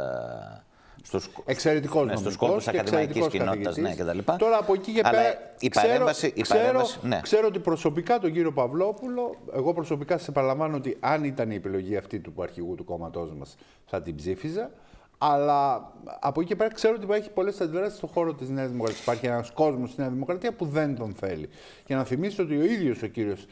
Στους, 1.02 1.30
εξαιρετικός 1.44 2.06
ναι, 2.06 2.16
στους 2.16 2.36
κόλπους 2.36 2.68
ακαδημαϊκής 2.68 3.26
κοινότητας 3.26 3.76
ναι, 3.76 3.94
Τώρα 4.38 4.58
από 4.58 4.72
εκεί 4.74 4.92
και 4.92 5.00
πέρα 5.00 5.52
η 5.58 5.68
παρέμβαση, 5.68 6.32
ξέρω, 6.40 6.86
ναι. 7.02 7.20
ξέρω 7.22 7.46
ότι 7.46 7.58
προσωπικά 7.58 8.18
τον 8.18 8.32
κύριο 8.32 8.52
Παυλόπουλο, 8.52 9.36
εγώ 9.54 9.74
προσωπικά 9.74 10.18
σε 10.18 10.32
παραλαμβάνω 10.32 10.76
ότι 10.76 10.96
αν 11.00 11.24
ήταν 11.24 11.50
η 11.50 11.54
επιλογή 11.54 11.96
αυτή 11.96 12.20
του 12.20 12.32
αρχηγού 12.38 12.74
του 12.74 12.84
κόμματός 12.84 13.32
μας 13.32 13.56
θα 13.84 14.02
την 14.02 14.14
ψήφιζα. 14.14 14.70
Αλλά 15.18 15.92
από 16.20 16.40
εκεί 16.40 16.48
και 16.48 16.56
πέρα 16.56 16.74
ξέρω 16.74 16.94
ότι 16.94 17.04
υπάρχει 17.04 17.30
πολλές 17.30 17.60
αντιδράσεις 17.60 17.96
στον 17.96 18.08
χώρο 18.08 18.34
της 18.34 18.48
Νέας 18.48 18.68
Δημοκρατίας. 18.70 19.02
Υπάρχει 19.02 19.26
ένας 19.26 19.50
κόσμος 19.50 19.90
στη 19.90 20.00
Νέα 20.00 20.10
Δημοκρατία 20.10 20.52
που 20.52 20.64
δεν 20.64 20.96
τον 20.96 21.14
θέλει. 21.14 21.48
Και 21.84 21.94
να 21.94 22.04
θυμίσω 22.04 22.42
ότι 22.42 22.56
ο 22.56 22.64
ίδιος 22.64 23.02
ο 23.02 23.06
κύριος 23.06 23.46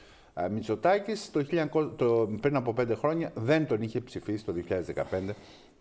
Μητσοτάκης 0.51 1.31
το, 1.97 2.29
πριν 2.41 2.57
από 2.57 2.73
πέντε 2.73 2.95
χρόνια 2.95 3.31
δεν 3.35 3.67
τον 3.67 3.83
είχε 3.83 4.01
ψηφίσει 4.01 4.45
το 4.45 4.55
2015 4.69 5.35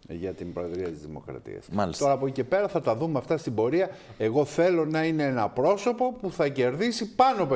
για 0.08 0.34
την 0.34 0.54
Προεδρία 0.54 0.88
της 0.88 1.02
Δημοκρατίας. 1.02 1.68
Μάλιστα. 1.72 2.04
Τώρα 2.04 2.16
από 2.16 2.26
εκεί 2.26 2.36
και 2.36 2.44
πέρα 2.44 2.68
θα 2.68 2.82
τα 2.82 2.96
δούμε 2.96 3.18
αυτά 3.18 3.38
στην 3.38 3.56
πορεία. 3.56 3.90
Εγώ 4.18 4.46
θέλω 4.46 4.86
να 4.86 5.04
είναι 5.04 5.24
ένα 5.24 5.50
πρόσωπο 5.50 6.14
που 6.22 6.32
θα 6.32 6.48
κερδίσει 6.48 7.16
πάνω 7.16 7.44
από 7.44 7.56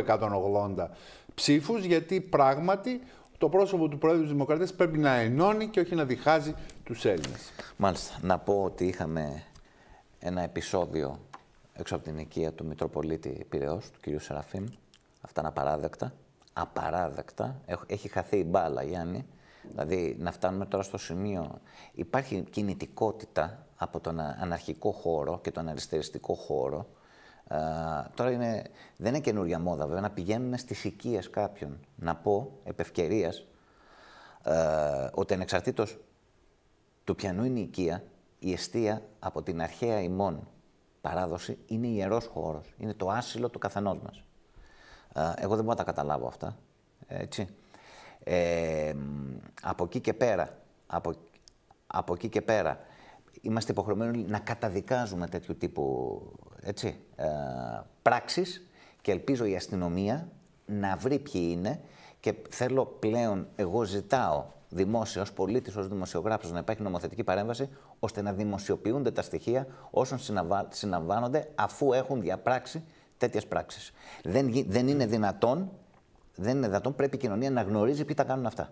180 0.77 0.89
ψήφους, 1.33 1.83
γιατί 1.83 2.21
πράγματι 2.21 3.01
το 3.37 3.49
πρόσωπο 3.49 3.87
του 3.87 3.97
Πρόεδρου 3.97 4.21
της 4.21 4.31
Δημοκρατίας 4.31 4.73
πρέπει 4.73 4.97
να 4.97 5.15
ενώνει 5.15 5.67
και 5.67 5.79
όχι 5.79 5.95
να 5.95 6.05
διχάζει 6.05 6.53
τους 6.89 7.05
Έλληνες. 7.05 7.51
Μάλιστα. 7.77 8.17
Να 8.21 8.37
πω 8.37 8.63
ότι 8.63 8.85
είχαμε 8.85 9.43
ένα 10.19 10.41
επεισόδιο 10.41 11.19
έξω 11.73 11.95
από 11.95 12.03
την 12.03 12.17
οικία 12.17 12.53
του 12.53 12.65
Μητροπολίτη 12.65 13.45
Πυραιός, 13.49 13.89
του 13.89 13.99
κ. 14.01 14.21
Σεραφείμ. 14.21 14.65
Αυτά 15.21 15.39
είναι 15.39 15.49
απαράδεκτα. 15.49 16.13
Απαράδεκτα. 16.53 17.61
Έχει 17.87 18.07
χαθεί 18.07 18.37
η 18.37 18.45
μπάλα, 18.47 18.83
Γιάννη. 18.83 19.25
Δηλαδή, 19.71 20.15
να 20.19 20.31
φτάνουμε 20.31 20.65
τώρα 20.65 20.83
στο 20.83 20.97
σημείο. 20.97 21.61
Υπάρχει 21.91 22.41
κινητικότητα 22.41 23.65
από 23.75 23.99
τον 23.99 24.19
αναρχικό 24.19 24.91
χώρο 24.91 25.39
και 25.43 25.51
τον 25.51 25.67
αριστεριστικό 25.67 26.33
χώρο. 26.33 26.87
τώρα 28.13 28.31
είναι, 28.31 28.63
δεν 28.97 29.13
είναι 29.13 29.23
καινούρια 29.23 29.59
μόδα, 29.59 29.85
βέβαια, 29.85 30.01
να 30.01 30.09
πηγαίνουν 30.09 30.57
στις 30.57 30.83
οικίες 30.83 31.29
κάποιων. 31.29 31.79
Να 31.95 32.15
πω, 32.15 32.59
επ' 32.63 32.79
ευκαιρίας, 32.79 33.45
ότι 35.11 35.33
ανεξαρτήτως 35.33 35.99
του 37.09 37.15
πιανού 37.15 37.43
είναι 37.43 37.59
η 37.59 37.61
οικία, 37.61 38.03
η 38.39 38.53
αιστεία 38.53 39.01
από 39.19 39.41
την 39.41 39.61
αρχαία 39.61 40.01
ημών 40.01 40.47
παράδοση 41.01 41.57
είναι 41.65 41.87
ιερός 41.87 42.25
χώρος. 42.25 42.73
Είναι 42.77 42.93
το 42.93 43.09
άσυλο 43.09 43.49
του 43.49 43.59
καθενός 43.59 43.99
μας. 43.99 44.23
εγώ 45.13 45.55
δεν 45.55 45.63
μπορώ 45.63 45.65
να 45.65 45.75
τα 45.75 45.83
καταλάβω 45.83 46.27
αυτά. 46.27 46.57
Έτσι. 47.07 47.47
Ε, 48.23 48.93
από 49.61 49.83
εκεί 49.83 49.99
και 49.99 50.13
πέρα, 50.13 50.57
από, 50.87 51.13
από 51.87 52.13
εκεί 52.13 52.29
και 52.29 52.41
πέρα, 52.41 52.79
είμαστε 53.41 53.71
υποχρεωμένοι 53.71 54.23
να 54.27 54.39
καταδικάζουμε 54.39 55.27
τέτοιου 55.27 55.57
τύπου 55.57 56.21
έτσι, 56.61 56.99
ε, 57.15 57.25
πράξεις 58.01 58.65
και 59.01 59.11
ελπίζω 59.11 59.45
η 59.45 59.55
αστυνομία 59.55 60.31
να 60.65 60.95
βρει 60.95 61.19
ποιοι 61.19 61.47
είναι 61.51 61.81
και 62.19 62.35
θέλω 62.49 62.85
πλέον, 62.85 63.47
εγώ 63.55 63.83
ζητάω 63.83 64.45
δημόσια, 64.69 65.21
ως 65.21 65.33
πολίτης, 65.33 65.75
ως 65.75 65.87
δημοσιογράφος, 65.87 66.51
να 66.51 66.59
υπάρχει 66.59 66.81
νομοθετική 66.81 67.23
παρέμβαση, 67.23 67.69
ώστε 67.99 68.21
να 68.21 68.33
δημοσιοποιούνται 68.33 69.11
τα 69.11 69.21
στοιχεία 69.21 69.67
όσων 69.91 70.19
συναβάνονται 70.69 71.51
αφού 71.55 71.93
έχουν 71.93 72.21
διαπράξει 72.21 72.83
τέτοιες 73.17 73.45
πράξεις. 73.45 73.91
Δεν, 74.23 74.65
δεν 74.67 74.87
είναι 74.87 75.05
δυνατόν 75.05 75.69
δεν 76.41 76.57
είναι 76.57 76.67
δυνατόν, 76.67 76.95
πρέπει 76.95 77.15
η 77.15 77.19
κοινωνία 77.19 77.51
να 77.51 77.61
γνωρίζει 77.61 78.05
ποιοι 78.05 78.15
τα 78.15 78.23
κάνουν 78.23 78.45
αυτά. 78.45 78.71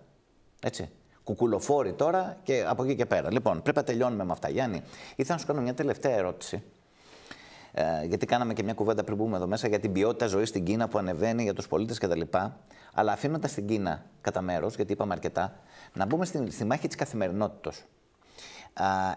Έτσι. 0.61 0.89
Κουκουλοφόροι 1.23 1.93
τώρα 1.93 2.37
και 2.43 2.65
από 2.67 2.83
εκεί 2.83 2.95
και 2.95 3.05
πέρα. 3.05 3.31
Λοιπόν, 3.31 3.61
πρέπει 3.61 3.77
να 3.77 3.83
τελειώνουμε 3.83 4.23
με 4.23 4.31
αυτά. 4.31 4.49
Γιάννη, 4.49 4.81
ήθελα 5.15 5.33
να 5.33 5.37
σου 5.37 5.45
κάνω 5.47 5.61
μια 5.61 5.73
τελευταία 5.73 6.15
ερώτηση. 6.15 6.63
Ε, 7.71 8.05
γιατί 8.05 8.25
κάναμε 8.25 8.53
και 8.53 8.63
μια 8.63 8.73
κουβέντα 8.73 9.03
πριν 9.03 9.17
μπούμε 9.17 9.35
εδώ 9.35 9.47
μέσα 9.47 9.67
για 9.67 9.79
την 9.79 9.91
ποιότητα 9.91 10.27
ζωής 10.27 10.49
στην 10.49 10.63
Κίνα 10.63 10.87
που 10.87 10.97
ανεβαίνει 10.97 11.43
για 11.43 11.53
τους 11.53 11.67
πολίτες 11.67 11.97
κτλ. 11.97 12.21
Αλλά 12.97 13.11
αφήνοντας 13.11 13.53
την 13.53 13.67
Κίνα 13.67 14.05
κατά 14.21 14.41
μέρος, 14.41 14.75
γιατί 14.75 14.91
είπαμε 14.91 15.13
αρκετά, 15.13 15.59
να 15.93 16.05
μπούμε 16.05 16.25
στη, 16.25 16.51
στη 16.51 16.65
μάχη 16.65 16.87
της 16.87 16.95
καθημερινότητα. 16.95 17.71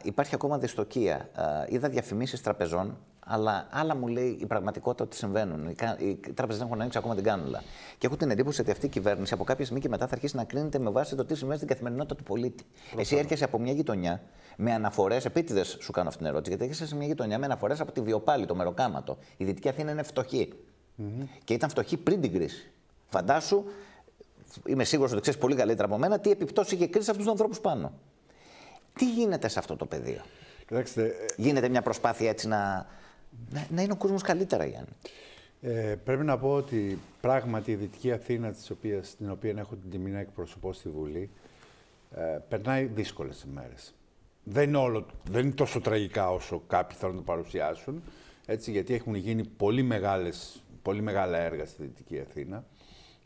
Υπάρχει 0.02 0.34
ακόμα 0.34 0.58
δυστοκία. 0.58 1.28
είδα 1.68 1.88
διαφημίσεις 1.88 2.42
τραπεζών 2.42 2.98
αλλά 3.20 3.66
άλλα 3.70 3.96
μου 3.96 4.06
λέει 4.06 4.38
η 4.40 4.46
πραγματικότητα 4.46 5.04
ότι 5.04 5.16
συμβαίνουν. 5.16 5.68
Οι, 5.68 5.76
οι 5.98 6.14
τράπεζες 6.14 6.58
δεν 6.58 6.66
έχουν 6.66 6.80
ανοίξει 6.80 6.98
ακόμα 6.98 7.14
την 7.14 7.24
κάνουλα. 7.24 7.62
Και 7.98 8.06
έχω 8.06 8.16
την 8.16 8.30
εντύπωση 8.30 8.60
ότι 8.60 8.70
αυτή 8.70 8.86
η 8.86 8.88
κυβέρνηση 8.88 9.34
από 9.34 9.44
κάποια 9.44 9.64
στιγμή 9.64 9.82
και 9.82 9.88
μετά 9.88 10.06
θα 10.06 10.14
αρχίσει 10.14 10.36
να 10.36 10.44
κρίνεται 10.44 10.78
με 10.78 10.90
βάση 10.90 11.16
το 11.16 11.24
τι 11.24 11.34
συμβαίνει 11.34 11.56
στην 11.56 11.68
καθημερινότητα 11.68 12.14
του 12.14 12.22
πολίτη. 12.22 12.64
Εσύ 12.96 13.16
έρχεσαι 13.16 13.44
από 13.44 13.58
μια 13.58 13.72
γειτονιά 13.72 14.22
με 14.56 14.72
αναφορές, 14.72 15.24
επίτηδες 15.24 15.76
σου 15.80 15.92
κάνω 15.92 16.08
αυτή 16.08 16.20
την 16.20 16.30
ερώτηση, 16.30 16.48
γιατί 16.48 16.64
έρχεσαι 16.64 16.86
σε 16.86 16.96
μια 16.96 17.06
γειτονιά 17.06 17.38
με 17.38 17.44
αναφορές 17.44 17.80
από 17.80 17.92
τη 17.92 18.00
Βιοπάλη, 18.00 18.46
το 18.46 18.54
Μεροκάματο. 18.54 19.18
Η 19.36 19.44
Δυτική 19.44 19.68
Αθήνα 19.68 19.90
είναι 19.90 20.02
φτωχή. 20.02 20.52
Mm-hmm. 20.98 21.24
Και 21.44 21.54
ήταν 21.54 21.70
φτωχή 21.70 21.96
πριν 21.96 22.20
την 22.20 22.32
κρίση. 22.32 22.72
Φαντάσου, 23.10 23.64
είμαι 24.66 24.84
σίγουρος 24.84 25.12
ότι 25.12 25.20
ξέρεις 25.20 25.40
πολύ 25.40 25.54
καλύτερα 25.54 25.88
από 25.88 25.98
μένα, 25.98 26.18
τι 26.18 26.30
επιπτώσεις 26.30 26.72
είχε 26.72 26.86
κρίση 26.86 27.04
σε 27.04 27.10
αυτούς 27.10 27.24
τους 27.24 27.32
ανθρώπους 27.32 27.60
πάνω. 27.60 27.92
Τι 28.94 29.10
γίνεται 29.10 29.48
σε 29.48 29.58
αυτό 29.58 29.76
το 29.76 29.86
πεδίο; 29.86 30.20
Κοιτάξτε, 30.66 31.04
ε, 31.04 31.12
γίνεται 31.36 31.68
μια 31.68 31.82
προσπάθεια 31.82 32.30
έτσι 32.30 32.48
να, 32.48 32.86
να, 33.50 33.66
να 33.70 33.82
είναι 33.82 33.92
ο 33.92 33.96
κόσμος 33.96 34.22
καλύτερα, 34.22 34.64
Γιάννη; 34.64 34.88
Ε, 35.60 35.96
πρέπει 36.04 36.24
να 36.24 36.38
πω 36.38 36.52
ότι 36.52 36.98
πράγματι 37.20 37.70
η 37.70 37.74
Δυτική 37.74 38.12
Αθήνα, 38.12 38.50
της 38.50 38.70
οποίας, 38.70 39.16
την 39.16 39.30
οποία 39.30 39.54
έχω 39.58 39.74
την 39.74 39.90
τιμή 39.90 40.10
να 40.10 40.18
εκπροσωπώ 40.18 40.72
στη 40.72 40.88
Βουλή, 40.88 41.30
ε, 42.14 42.38
περνάει 42.48 42.84
δύσκολες 42.84 43.42
ημέρες. 43.42 43.94
Δεν, 44.44 44.68
είναι 44.68 44.76
όλο, 44.76 45.06
δεν 45.30 45.44
είναι 45.44 45.54
τόσο 45.54 45.80
τραγικά 45.80 46.30
όσο 46.30 46.62
κάποιοι 46.66 46.96
θέλουν 46.96 47.14
να 47.14 47.20
το 47.20 47.26
παρουσιάσουν, 47.26 48.02
έτσι, 48.46 48.70
γιατί 48.70 48.94
έχουν 48.94 49.14
γίνει 49.14 49.44
πολύ, 49.44 49.82
μεγάλες, 49.82 50.62
πολύ 50.82 51.02
μεγάλα 51.02 51.38
έργα 51.38 51.66
στη 51.66 51.82
Δυτική 51.82 52.20
Αθήνα 52.20 52.64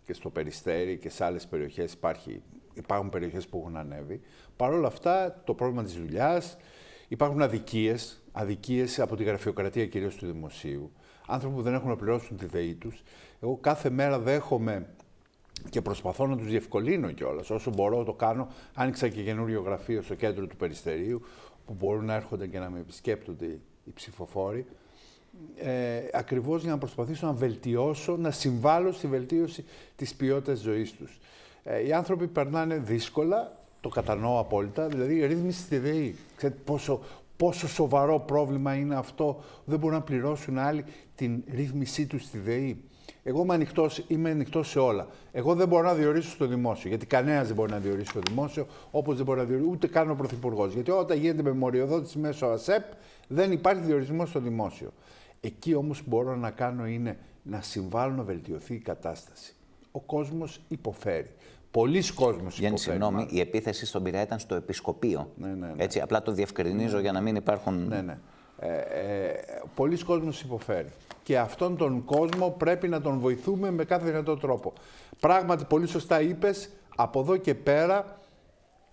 και 0.04 0.12
στο 0.12 0.30
Περιστέρι 0.30 0.98
και 0.98 1.08
σε 1.08 1.24
άλλες 1.24 1.46
περιοχές 1.46 1.92
υπάρχει, 1.92 2.42
υπάρχουν 2.74 3.08
περιοχές 3.08 3.46
που 3.46 3.58
έχουν 3.58 3.76
ανέβει. 3.76 4.20
Παρ' 4.56 4.72
όλα 4.72 4.86
αυτά, 4.86 5.42
το 5.44 5.54
πρόβλημα 5.54 5.82
της 5.82 5.94
δουλειάς, 5.94 6.56
υπάρχουν 7.08 7.42
αδικίες, 7.42 8.22
αδικίες 8.32 9.00
από 9.00 9.16
τη 9.16 9.24
γραφειοκρατία 9.24 9.86
κυρίως 9.86 10.14
του 10.14 10.26
δημοσίου, 10.26 10.92
άνθρωποι 11.26 11.54
που 11.54 11.62
δεν 11.62 11.74
έχουν 11.74 11.88
να 11.88 11.96
πληρώσουν 11.96 12.36
τη 12.36 12.46
ΔΕΗ 12.46 12.74
τους. 12.74 13.02
Εγώ 13.40 13.56
κάθε 13.56 13.90
μέρα 13.90 14.18
δέχομαι 14.18 14.86
και 15.70 15.82
προσπαθώ 15.82 16.26
να 16.26 16.36
τους 16.36 16.46
διευκολύνω 16.46 17.10
κιόλας. 17.12 17.50
Όσο 17.50 17.70
μπορώ 17.70 18.04
το 18.04 18.12
κάνω. 18.12 18.48
Άνοιξα 18.74 19.08
και 19.08 19.22
καινούριο 19.22 19.60
γραφείο 19.60 20.02
στο 20.02 20.14
κέντρο 20.14 20.46
του 20.46 20.56
Περιστερίου, 20.56 21.20
που 21.66 21.74
μπορούν 21.74 22.04
να 22.04 22.14
έρχονται 22.14 22.46
και 22.46 22.58
να 22.58 22.70
με 22.70 22.78
επισκέπτονται 22.78 23.46
οι 23.84 23.92
ψηφοφόροι. 23.94 24.66
Ε, 25.56 26.08
ακριβώς 26.12 26.62
για 26.62 26.70
να 26.70 26.78
προσπαθήσω 26.78 27.26
να 27.26 27.32
βελτιώσω, 27.32 28.16
να 28.16 28.30
συμβάλλω 28.30 28.92
στη 28.92 29.06
βελτίωση 29.06 29.64
της 29.96 30.14
ποιότητας 30.14 30.58
ζωής 30.58 30.92
τους. 30.92 31.20
Ε, 31.64 31.86
οι 31.86 31.92
άνθρωποι 31.92 32.26
περνάνε 32.26 32.76
δύσκολα, 32.76 33.56
το 33.80 33.88
κατανοώ 33.88 34.38
απόλυτα, 34.38 34.86
δηλαδή 34.86 35.26
ρύθμιση 35.26 35.60
στη 35.60 35.78
ΔΕΗ. 35.78 36.16
Ξέρετε 36.36 36.60
πόσο, 36.64 37.00
πόσο 37.36 37.68
σοβαρό 37.68 38.18
πρόβλημα 38.20 38.74
είναι 38.74 38.94
αυτό. 38.94 39.42
Δεν 39.64 39.78
μπορούν 39.78 39.96
να 39.96 40.02
πληρώσουν 40.02 40.58
άλλοι 40.58 40.84
την 41.14 41.44
ρύθμισή 41.54 42.06
τους 42.06 42.22
στη 42.22 42.38
ΔΕΗ. 42.38 42.84
Εγώ 43.22 43.42
είμαι 43.42 43.54
ανοιχτός 43.54 44.04
είμαι 44.08 44.30
ανοιχτός 44.30 44.68
σε 44.68 44.78
όλα. 44.78 45.06
Εγώ 45.32 45.54
δεν 45.54 45.68
μπορώ 45.68 45.82
να 45.82 45.94
διορίσω 45.94 46.30
στο 46.30 46.46
δημόσιο. 46.46 46.88
Γιατί 46.88 47.06
κανένας 47.06 47.46
δεν 47.46 47.56
μπορεί 47.56 47.70
να 47.70 47.78
διορίσει 47.78 48.10
στο 48.10 48.20
δημόσιο, 48.28 48.66
όπως 48.90 49.16
δεν 49.16 49.24
μπορεί 49.24 49.38
να 49.38 49.44
διορίσει 49.44 49.68
ούτε 49.70 49.86
καν 49.86 50.10
ο 50.10 50.14
Πρωθυπουργός. 50.14 50.72
Γιατί 50.72 50.90
όταν 50.90 51.18
γίνεται 51.18 51.42
με 51.42 51.52
μοριοδότηση 51.52 52.18
μέσω 52.18 52.46
ΑΣΕΠ, 52.46 52.84
δεν 53.28 53.52
υπάρχει 53.52 53.82
διορισμός 53.82 54.28
στο 54.28 54.40
δημόσιο. 54.40 54.92
Εκεί 55.44 55.74
όμως 55.74 56.02
που 56.02 56.08
μπορώ 56.08 56.36
να 56.36 56.50
κάνω 56.50 56.86
είναι 56.86 57.18
να 57.42 57.60
συμβάλλω 57.60 58.14
να 58.14 58.22
βελτιωθεί 58.22 58.74
η 58.74 58.78
κατάσταση. 58.78 59.54
Ο 59.92 60.00
κόσμος 60.00 60.60
υποφέρει. 60.68 61.30
Πολλοί 61.70 62.12
κόσμοι 62.12 62.48
Γιάννη, 62.50 62.78
συγγνώμη, 62.78 63.26
η 63.30 63.40
επίθεση 63.40 63.86
στον 63.86 64.02
Πειραιά 64.02 64.22
ήταν 64.22 64.38
στο 64.38 64.54
επισκοπείο. 64.54 65.30
Ναι, 65.36 65.48
ναι, 65.48 65.66
ναι. 65.66 65.72
Έτσι, 65.76 66.00
απλά 66.00 66.22
το 66.22 66.32
διευκρινίζω 66.32 66.98
για 66.98 67.12
να 67.12 67.20
μην 67.20 67.36
υπάρχουν. 67.36 67.86
Ναι, 67.86 68.00
ναι. 68.00 68.18
Ε, 68.58 68.78
ε, 68.78 69.34
πολλοί 69.74 70.04
κόσμοι 70.04 70.32
υποφέρει. 70.44 70.88
Και 71.22 71.38
αυτόν 71.38 71.76
τον 71.76 72.04
κόσμο 72.04 72.50
πρέπει 72.50 72.88
να 72.88 73.00
τον 73.00 73.18
βοηθούμε 73.18 73.70
με 73.70 73.84
κάθε 73.84 74.06
δυνατό 74.06 74.36
τρόπο. 74.36 74.72
Πράγματι, 75.20 75.64
πολύ 75.64 75.86
σωστά 75.86 76.20
είπες, 76.20 76.70
από 76.96 77.20
εδώ 77.20 77.36
και 77.36 77.54
πέρα 77.54 78.18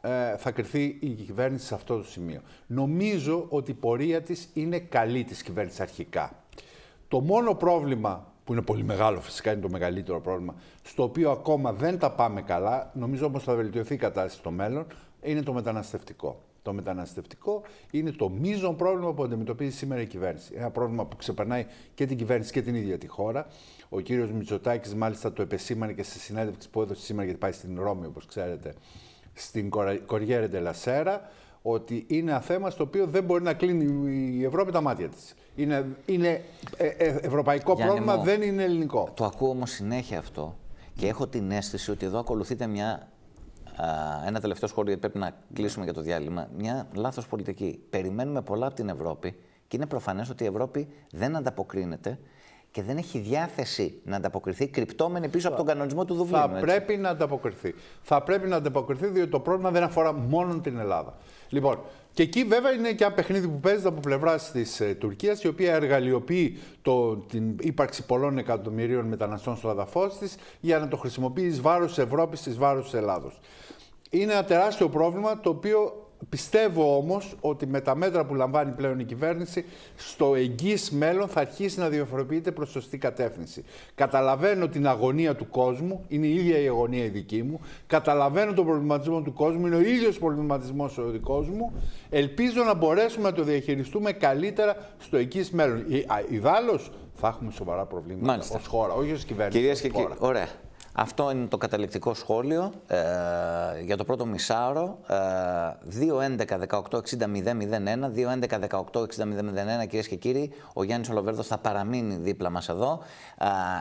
ε, 0.01 0.37
θα 0.37 0.51
κρυθεί 0.51 0.97
η 0.99 1.09
κυβέρνηση 1.09 1.65
σε 1.65 1.73
αυτό 1.73 1.97
το 1.97 2.03
σημείο. 2.03 2.41
Νομίζω 2.67 3.45
ότι 3.49 3.71
η 3.71 3.73
πορεία 3.73 4.21
της 4.21 4.49
είναι 4.53 4.79
καλή 4.79 5.23
της 5.23 5.43
κυβέρνησης 5.43 5.79
αρχικά. 5.79 6.40
Το 7.11 7.19
μόνο 7.19 7.55
πρόβλημα 7.55 8.33
που 8.43 8.53
είναι 8.53 8.61
πολύ 8.61 8.83
μεγάλο 8.83 9.21
φυσικά, 9.21 9.51
είναι 9.51 9.61
το 9.61 9.69
μεγαλύτερο 9.69 10.21
πρόβλημα, 10.21 10.55
στο 10.83 11.03
οποίο 11.03 11.31
ακόμα 11.31 11.73
δεν 11.73 11.99
τα 11.99 12.11
πάμε 12.11 12.41
καλά, 12.41 12.91
νομίζω 12.93 13.25
όμως 13.25 13.43
θα 13.43 13.55
βελτιωθεί 13.55 13.93
η 13.93 13.97
κατάσταση 13.97 14.37
στο 14.37 14.51
μέλλον, 14.51 14.85
είναι 15.21 15.41
το 15.41 15.53
μεταναστευτικό. 15.53 16.41
Το 16.61 16.73
μεταναστευτικό 16.73 17.61
είναι 17.91 18.11
το 18.11 18.29
μείζον 18.29 18.75
πρόβλημα 18.75 19.13
που 19.13 19.23
αντιμετωπίζει 19.23 19.75
σήμερα 19.75 20.01
η 20.01 20.05
κυβέρνηση. 20.05 20.53
Ένα 20.55 20.69
πρόβλημα 20.69 21.05
που 21.05 21.15
ξεπερνάει 21.15 21.65
και 21.93 22.05
την 22.05 22.17
κυβέρνηση 22.17 22.51
και 22.51 22.61
την 22.61 22.75
ίδια 22.75 22.97
τη 22.97 23.07
χώρα. 23.07 23.47
Ο 23.89 23.99
κύριος 23.99 24.31
Μητσοτάκης, 24.31 24.95
μάλιστα, 24.95 25.33
το 25.33 25.41
επεσήμανε 25.41 25.93
και 25.93 26.03
στη 26.03 26.19
συνέντευξη 26.19 26.69
που 26.69 26.81
έδωσε 26.81 27.01
σήμερα, 27.01 27.25
γιατί 27.25 27.39
πάει 27.39 27.51
στην 27.51 27.79
Ρώμη, 27.81 28.05
όπως 28.05 28.25
ξέρετε, 28.25 28.73
στην 29.33 29.69
Κοριέρε 30.05 30.47
Ντελασέρα, 30.47 31.29
ότι 31.61 32.05
είναι 32.07 32.31
ένα 32.31 32.39
θέμα 32.39 32.69
στο 32.69 32.83
οποίο 32.83 33.05
δεν 33.05 33.23
μπορεί 33.23 33.43
να 33.43 33.53
κλείνει 33.53 34.11
η 34.37 34.43
Ευρώπη 34.45 34.71
τα 34.71 34.81
μάτια 34.81 35.09
της. 35.09 35.35
Είναι, 35.55 35.85
είναι 36.05 36.43
ε, 36.77 36.87
ε, 36.87 37.17
ευρωπαϊκό 37.21 37.75
πρόβλημα, 37.75 38.17
δεν 38.17 38.41
είναι 38.41 38.63
ελληνικό. 38.63 39.09
Το 39.13 39.25
ακούω 39.25 39.49
όμως 39.49 39.71
συνέχεια 39.71 40.19
αυτό 40.19 40.55
και 40.95 41.07
έχω 41.07 41.27
την 41.27 41.51
αίσθηση 41.51 41.91
ότι 41.91 42.05
εδώ 42.05 42.19
ακολουθείται 42.19 42.67
μια 42.67 43.11
ένα 44.25 44.39
τελευταίο 44.39 44.69
σχόλιο, 44.69 44.97
πρέπει 44.97 45.17
να 45.17 45.31
κλείσουμε 45.53 45.83
για 45.83 45.93
το 45.93 46.01
διάλειμμα. 46.01 46.47
Μια 46.57 46.87
λάθος 46.93 47.27
πολιτική. 47.27 47.79
Περιμένουμε 47.89 48.41
πολλά 48.41 48.65
από 48.65 48.75
την 48.75 48.89
Ευρώπη 48.89 49.35
και 49.67 49.75
είναι 49.75 49.85
προφανές 49.85 50.29
ότι 50.29 50.43
η 50.43 50.47
Ευρώπη 50.47 50.87
δεν 51.11 51.35
ανταποκρίνεται 51.35 52.19
και 52.71 52.81
δεν 52.81 52.97
έχει 52.97 53.19
διάθεση 53.19 54.01
να 54.03 54.15
ανταποκριθεί 54.15 54.67
κρυπτόμενη 54.67 55.27
πίσω 55.27 55.47
από 55.47 55.57
τον 55.57 55.65
κανονισμό 55.65 56.05
του 56.05 56.13
Δουβλίνου. 56.13 56.41
Θα 56.41 56.47
πρέπει 56.47 56.97
να 56.97 57.09
ανταποκριθεί. 57.09 57.75
Θα 58.01 58.23
πρέπει 58.23 58.47
να 58.47 58.55
ανταποκριθεί 58.55 59.07
διότι 59.07 59.29
το 59.29 59.39
πρόβλημα 59.39 59.71
δεν 59.71 59.83
αφορά 59.83 60.13
μόνο 60.13 60.59
την 60.59 60.77
Ελλάδα. 60.77 61.17
Λοιπόν, 61.49 61.79
και 62.13 62.23
εκεί 62.23 62.43
βέβαια 62.43 62.71
είναι 62.71 62.93
και 62.93 63.03
ένα 63.03 63.13
παιχνίδι 63.13 63.47
που 63.47 63.59
παίζεται 63.59 63.87
από 63.87 63.99
πλευρά 63.99 64.35
της 64.37 64.79
ε, 64.79 64.93
Τουρκίας, 64.93 65.43
η 65.43 65.47
οποία 65.47 65.73
εργαλειοποιεί 65.73 66.57
το, 66.81 67.15
την 67.15 67.55
ύπαρξη 67.59 68.05
πολλών 68.05 68.37
εκατομμυρίων 68.37 69.05
μεταναστών 69.05 69.55
στο 69.55 69.69
αδαφό 69.69 70.07
της 70.07 70.35
για 70.59 70.79
να 70.79 70.87
το 70.87 70.97
χρησιμοποιεί 70.97 71.45
εις 71.45 71.61
βάρος 71.61 71.93
τη 71.93 72.01
Ευρώπης, 72.01 72.45
εις 72.45 72.57
βάρος 72.57 72.89
τη 72.89 72.97
Ελλάδος. 72.97 73.39
Είναι 74.09 74.31
ένα 74.31 74.43
τεράστιο 74.43 74.89
πρόβλημα 74.89 75.39
το 75.39 75.49
οποίο 75.49 76.00
Πιστεύω 76.29 76.95
όμως 76.95 77.35
ότι 77.41 77.67
με 77.67 77.81
τα 77.81 77.95
μέτρα 77.95 78.25
που 78.25 78.35
λαμβάνει 78.35 78.71
πλέον 78.71 78.99
η 78.99 79.03
κυβέρνηση 79.03 79.65
στο 79.95 80.35
εγγύς 80.35 80.91
μέλλον 80.91 81.27
θα 81.27 81.39
αρχίσει 81.39 81.79
να 81.79 81.89
διαφοροποιείται 81.89 82.51
προς 82.51 82.69
σωστή 82.69 82.97
κατεύθυνση. 82.97 83.63
Καταλαβαίνω 83.95 84.67
την 84.67 84.87
αγωνία 84.87 85.35
του 85.35 85.49
κόσμου, 85.49 86.05
είναι 86.07 86.25
η 86.25 86.35
ίδια 86.35 86.59
η 86.59 86.67
αγωνία 86.67 87.03
η 87.03 87.07
δική 87.07 87.43
μου. 87.43 87.59
Καταλαβαίνω 87.87 88.53
τον 88.53 88.65
προβληματισμό 88.65 89.21
του 89.21 89.33
κόσμου, 89.33 89.67
είναι 89.67 89.75
ο 89.75 89.81
ίδιος 89.81 90.19
προβληματισμός 90.19 90.97
ο 90.97 91.09
δικός 91.09 91.49
μου. 91.49 91.73
Ελπίζω 92.09 92.63
να 92.63 92.73
μπορέσουμε 92.73 93.29
να 93.29 93.35
το 93.35 93.43
διαχειριστούμε 93.43 94.11
καλύτερα 94.11 94.75
στο 94.97 95.17
εγγύς 95.17 95.51
μέλλον. 95.51 95.85
Ιδάλλως 96.29 96.91
θα 97.13 97.27
έχουμε 97.27 97.51
σοβαρά 97.51 97.85
προβλήματα 97.85 98.45
ως 98.55 98.67
χώρα, 98.67 98.93
όχι 98.93 99.11
ως 99.11 99.25
κυβέρνηση. 99.25 99.57
Κυρίες 99.57 99.81
και 99.81 99.89
κύριοι, 99.89 100.13
ωραία. 100.19 100.47
Αυτό 100.93 101.31
είναι 101.31 101.45
το 101.45 101.57
καταληκτικό 101.57 102.13
σχόλιο 102.13 102.71
ε, 102.87 102.97
για 103.83 103.97
το 103.97 104.03
πρώτο 104.03 104.25
μισάωρο. 104.25 104.99
Ε, 105.07 105.15
2-11-18-60-001, 106.67 106.79
2-11-18-60-001, 108.15 109.87
κυρίες 109.87 110.07
και 110.07 110.15
κύριοι. 110.15 110.51
Ο 110.73 110.83
Γιάννης 110.83 111.09
Ολοβέρδος 111.09 111.47
θα 111.47 111.57
παραμείνει 111.57 112.15
δίπλα 112.15 112.49
μας 112.49 112.69
εδώ. 112.69 112.99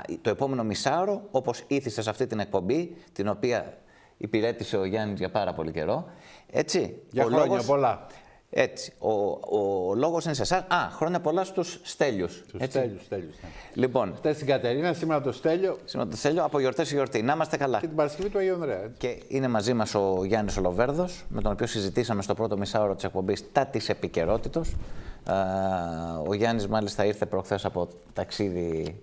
Ε, 0.08 0.14
το 0.22 0.30
επόμενο 0.30 0.64
μισάωρο, 0.64 1.22
όπως 1.30 1.64
ήθιστε 1.66 2.02
σε 2.02 2.10
αυτή 2.10 2.26
την 2.26 2.40
εκπομπή, 2.40 2.96
την 3.12 3.28
οποία 3.28 3.78
υπηρέτησε 4.16 4.76
ο 4.76 4.84
Γιάννης 4.84 5.18
για 5.18 5.30
πάρα 5.30 5.52
πολύ 5.52 5.70
καιρό. 5.70 6.04
Έτσι, 6.50 7.02
για 7.10 7.24
χρόνια 7.24 7.46
λόγος... 7.46 7.66
πολλά. 7.66 8.06
Έτσι. 8.50 8.92
Ο, 8.98 9.12
ο 9.58 9.94
λόγος 9.94 10.24
είναι 10.24 10.34
σε 10.34 10.42
εσάς. 10.42 10.64
Α, 10.68 10.90
χρόνια 10.90 11.20
πολλά 11.20 11.44
στους 11.44 11.80
Στέλιους. 11.82 12.42
Στους 12.46 12.62
Στέλιους, 12.64 13.02
Στέλιους. 13.04 13.34
Ναι. 13.42 13.48
Λοιπόν. 13.74 14.14
Χθε 14.16 14.32
στην 14.32 14.46
Κατερίνα, 14.46 14.92
σήμερα 14.92 15.20
το 15.20 15.32
Στέλιο. 15.32 15.78
Σήμερα 15.84 16.10
το 16.10 16.16
Στέλιο, 16.16 16.44
από 16.44 16.60
γιορτές 16.60 16.88
σε 16.88 16.94
γιορτή. 16.94 17.22
Να 17.22 17.32
είμαστε 17.32 17.56
καλά. 17.56 17.80
Και 17.80 17.86
την 17.86 17.96
Παρασκευή 17.96 18.28
του 18.28 18.38
Αγίου 18.38 18.54
Ανδρέα. 18.54 18.82
Έτσι. 18.82 18.94
Και 18.98 19.22
είναι 19.28 19.48
μαζί 19.48 19.74
μας 19.74 19.94
ο 19.94 20.24
Γιάννης 20.24 20.56
Ολοβέρδος, 20.56 21.24
με 21.28 21.40
τον 21.40 21.52
οποίο 21.52 21.66
συζητήσαμε 21.66 22.22
στο 22.22 22.34
πρώτο 22.34 22.56
μισάωρο 22.56 22.94
της 22.94 23.04
εκπομπής 23.04 23.52
τα 23.52 23.66
της 23.66 23.88
επικαιρότητα. 23.88 24.62
Ο 26.26 26.34
Γιάννης, 26.34 26.66
μάλιστα, 26.68 27.04
ήρθε 27.04 27.26
προχθές 27.26 27.64
από 27.64 27.88
ταξίδι 28.12 29.00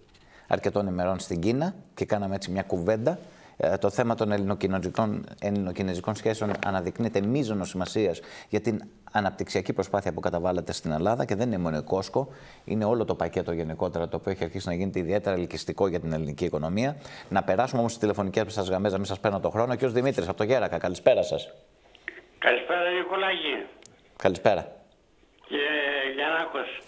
αρκετών 0.47 0.87
ημερών 0.87 1.19
στην 1.19 1.39
Κίνα 1.39 1.75
και 1.93 2.05
κάναμε 2.05 2.35
έτσι 2.35 2.51
μια 2.51 2.63
κουβέντα 2.63 3.19
ε, 3.57 3.77
το 3.77 3.89
θέμα 3.89 4.15
των 4.15 4.31
ελληνοκινέζικων 5.39 6.15
σχέσεων 6.15 6.51
αναδεικνύεται 6.65 7.21
μείζονο 7.21 7.63
σημασίας 7.63 8.19
για 8.49 8.61
την 8.61 8.83
αναπτυξιακή 9.17 9.73
προσπάθεια 9.73 10.13
που 10.13 10.19
καταβάλλεται 10.19 10.73
στην 10.73 10.91
Ελλάδα 10.91 11.25
και 11.25 11.35
δεν 11.35 11.47
είναι 11.47 11.57
μόνο 11.57 11.77
η 11.77 11.81
Κόσκο, 11.81 12.27
είναι 12.65 12.85
όλο 12.85 13.05
το 13.05 13.15
πακέτο 13.15 13.51
γενικότερα 13.51 14.07
το 14.07 14.17
οποίο 14.17 14.31
έχει 14.31 14.43
αρχίσει 14.43 14.67
να 14.67 14.73
γίνεται 14.73 14.99
ιδιαίτερα 14.99 15.35
ελκυστικό 15.35 15.87
για 15.87 15.99
την 15.99 16.13
ελληνική 16.13 16.45
οικονομία. 16.45 16.95
Να 17.29 17.43
περάσουμε 17.43 17.79
όμως 17.79 17.91
στις 17.91 18.03
τηλεφωνικές 18.03 18.53
σας 18.53 18.67
γραμμές, 18.67 18.91
να 18.91 18.97
μην 18.97 19.07
σας 19.07 19.19
παίρνω 19.19 19.39
το 19.39 19.49
χρόνο. 19.49 19.75
Και 19.75 19.85
ο 19.85 19.89
Δημήτρης 19.89 20.27
από 20.27 20.37
το 20.37 20.43
Γέρακα, 20.43 20.77
καλησπέρα 20.77 21.23
σας. 21.23 21.53
Καλησπέρα, 22.37 22.91
Νικολάκη. 22.91 23.65
Καλησπέρα. 24.15 24.71
Κύριε 25.47 26.13
Γιαννάκος, 26.15 26.81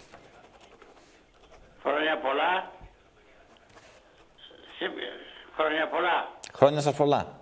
χρόνια 1.82 2.18
πολλά. 2.18 2.70
Χρόνια 5.56 5.88
πολλά. 5.88 6.28
Χρόνια 6.52 6.80
σας 6.80 6.94
πολλά. 6.94 7.39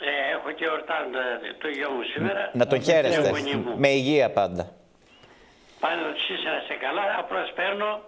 Ε, 0.00 0.10
έχω 0.34 0.50
και 0.58 0.66
ορτάζω 0.68 1.22
το 1.62 1.68
γιο 1.68 1.90
μου 1.90 2.02
σήμερα. 2.14 2.50
Να 2.52 2.66
τον 2.66 2.82
χαίρεστε. 2.82 3.30
Με 3.76 3.88
υγεία 3.88 4.30
πάντα. 4.30 4.64
Πάνω 5.80 6.02
εσείς 6.16 6.44
να 6.44 6.52
είστε 6.58 6.74
καλά. 6.74 7.04
Απλώς 7.18 7.52
παίρνω 7.54 8.00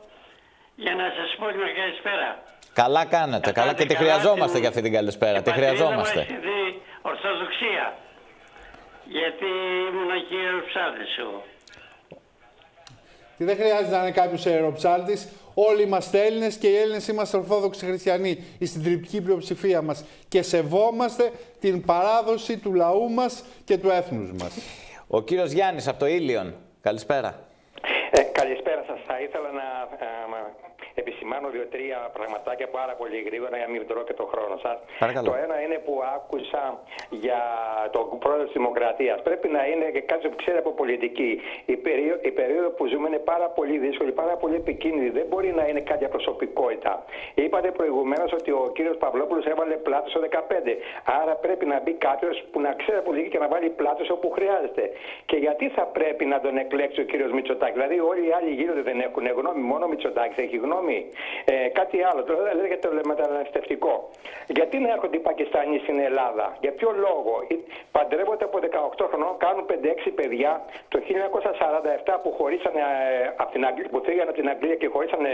για 0.84 0.94
να 0.94 1.06
σας 1.16 1.28
πω 1.38 1.44
μια 1.44 1.72
καλησπέρα. 1.80 2.28
Καλά 2.72 3.04
κάνετε. 3.04 3.52
Καλά 3.52 3.74
και 3.74 3.84
τη 3.84 3.96
χρειαζόμαστε 3.96 4.58
για 4.58 4.68
αυτή 4.68 4.82
την 4.82 4.92
καλησπέρα. 4.92 5.42
Τη 5.42 5.50
χρειαζόμαστε. 5.50 6.20
Την 6.28 6.36
Ορθοδοξία. 7.02 7.94
Γιατί 9.04 9.48
ήμουν 9.88 10.12
και 10.28 10.36
αεροψάλτης 10.46 11.18
εγώ. 11.18 11.44
Και 13.36 13.44
δεν 13.44 13.56
χρειάζεται 13.56 13.96
να 13.96 14.02
είναι 14.02 14.10
κάποιος 14.10 14.46
αεροψάλτη. 14.46 15.18
Όλοι 15.54 15.82
είμαστε 15.82 16.24
Έλληνες 16.26 16.56
και 16.56 16.68
οι 16.68 16.76
Έλληνες 16.76 17.08
είμαστε 17.08 17.36
Ορθόδοξοι 17.36 17.84
Χριστιανοί, 17.84 18.44
η 18.58 18.66
συντριπτική 18.66 19.20
πλειοψηφία 19.22 19.82
μας. 19.82 20.04
Και 20.28 20.42
σεβόμαστε 20.42 21.30
την 21.60 21.84
παράδοση 21.84 22.58
του 22.58 22.74
λαού 22.74 23.10
μας 23.10 23.44
και 23.64 23.78
του 23.78 23.90
έθνους 23.90 24.32
μας. 24.32 24.58
Ο 25.06 25.22
κύριος 25.22 25.50
Γιάννης 25.50 25.88
από 25.88 25.98
το 25.98 26.06
Ήλιον. 26.06 26.54
Καλησπέρα. 26.80 27.48
Ε, 28.10 28.22
καλησπέρα 28.22 28.84
σας. 28.86 28.98
Θα 29.06 29.20
ήθελα 29.20 29.50
να 29.52 29.70
ε, 31.40 31.46
επισημάνω 31.46 31.48
δύο-τρία 31.56 31.98
πραγματάκια 32.18 32.68
πάρα 32.78 32.94
πολύ 33.00 33.18
γρήγορα 33.28 33.56
για 33.56 33.66
να 33.66 33.72
μην 33.72 33.86
τρώω 33.86 34.04
και 34.04 34.16
τον 34.20 34.28
χρόνο 34.32 34.56
σας. 34.64 34.76
Το 35.30 35.34
ένα 35.44 35.56
είναι 35.64 35.78
που 35.86 35.94
άκουσα 36.16 36.62
για 37.24 37.40
τον 37.94 38.18
πρόεδρο 38.18 38.44
της 38.44 38.56
Δημοκρατίας. 38.60 39.22
Πρέπει 39.28 39.48
να 39.56 39.62
είναι 39.70 39.86
και 39.96 40.00
κάτι 40.00 40.28
που 40.28 40.36
ξέρει 40.42 40.58
από 40.64 40.70
πολιτική. 40.80 41.30
Η, 41.74 41.76
περίοδο, 41.86 42.20
η 42.30 42.32
περίοδο 42.40 42.68
που 42.76 42.84
ζούμε 42.86 43.06
είναι 43.08 43.22
πάρα 43.32 43.48
πολύ 43.58 43.76
δύσκολη, 43.78 44.12
πάρα 44.12 44.34
πολύ 44.42 44.54
επικίνδυνη. 44.54 45.10
Δεν 45.18 45.26
μπορεί 45.30 45.50
να 45.60 45.64
είναι 45.68 45.80
κάτι 45.80 46.04
προσωπικότητα. 46.16 46.92
Είπατε 47.34 47.68
προηγουμένως 47.70 48.32
ότι 48.32 48.50
ο 48.50 48.70
κύριος 48.76 48.96
Παυλόπουλος 48.96 49.44
έβαλε 49.46 49.74
πλάτος 49.86 50.10
στο 50.10 50.20
15. 50.20 50.76
Άρα 51.20 51.34
πρέπει 51.44 51.64
να 51.66 51.80
μπει 51.82 51.92
κάποιος 51.92 52.44
που 52.50 52.60
να 52.60 52.72
ξέρει 52.80 53.00
πολιτική 53.02 53.30
και 53.34 53.38
να 53.38 53.48
βάλει 53.48 53.68
πλάτος 53.68 54.10
όπου 54.10 54.30
χρειάζεται. 54.30 54.84
Και 55.26 55.36
γιατί 55.36 55.68
θα 55.68 55.84
πρέπει 55.96 56.24
να 56.24 56.40
τον 56.40 56.56
εκλέξει 56.56 57.00
ο 57.00 57.04
κύριος 57.04 57.32
Μητσοτάκης; 57.32 57.74
Δηλαδή 57.74 58.00
όλοι 58.00 58.22
οι 58.28 58.32
άλλοι 58.38 58.50
γύρω 58.58 58.72
δεν 58.82 59.00
έχουν 59.00 59.26
γνώμη, 59.38 59.62
μόνο 59.72 59.84
ο 59.84 59.88
Μητσοτάκης 59.88 60.36
έχει 60.44 60.56
γνώμη. 60.56 60.98
Ε, 61.44 61.68
κάτι 61.80 61.96
άλλο, 62.08 62.20
το 62.28 62.34
λέγεται 62.60 62.88
το 62.88 63.08
μεταναστευτικό. 63.12 63.94
Γιατί 64.58 64.76
να 64.78 64.88
έρχονται 64.94 65.16
οι 65.16 65.24
Πακιστάνοι 65.30 65.78
στην 65.84 65.98
Ελλάδα, 66.08 66.46
για 66.64 66.72
ποιο 66.78 66.90
λόγο; 67.06 67.34
Ε, 67.48 67.54
παντρεύονται 67.96 68.44
από 68.44 68.58
18 68.58 69.06
χρονών, 69.10 69.32
κάνουν 69.44 69.64
5-6 69.70 70.10
παιδιά. 70.18 70.52
Το 70.92 70.98
1947 71.00 72.18
που 72.22 72.30
χωρίσανε 72.38 72.80
ε, 72.80 73.34
από 73.42 73.50
την 73.54 73.62
Αγγλία, 73.68 73.88
που 73.92 74.00
φύγανε 74.06 74.28
από 74.32 74.38
την 74.40 74.48
Αγγλία 74.52 74.76
και 74.80 74.88
χωρίσανε 74.94 75.32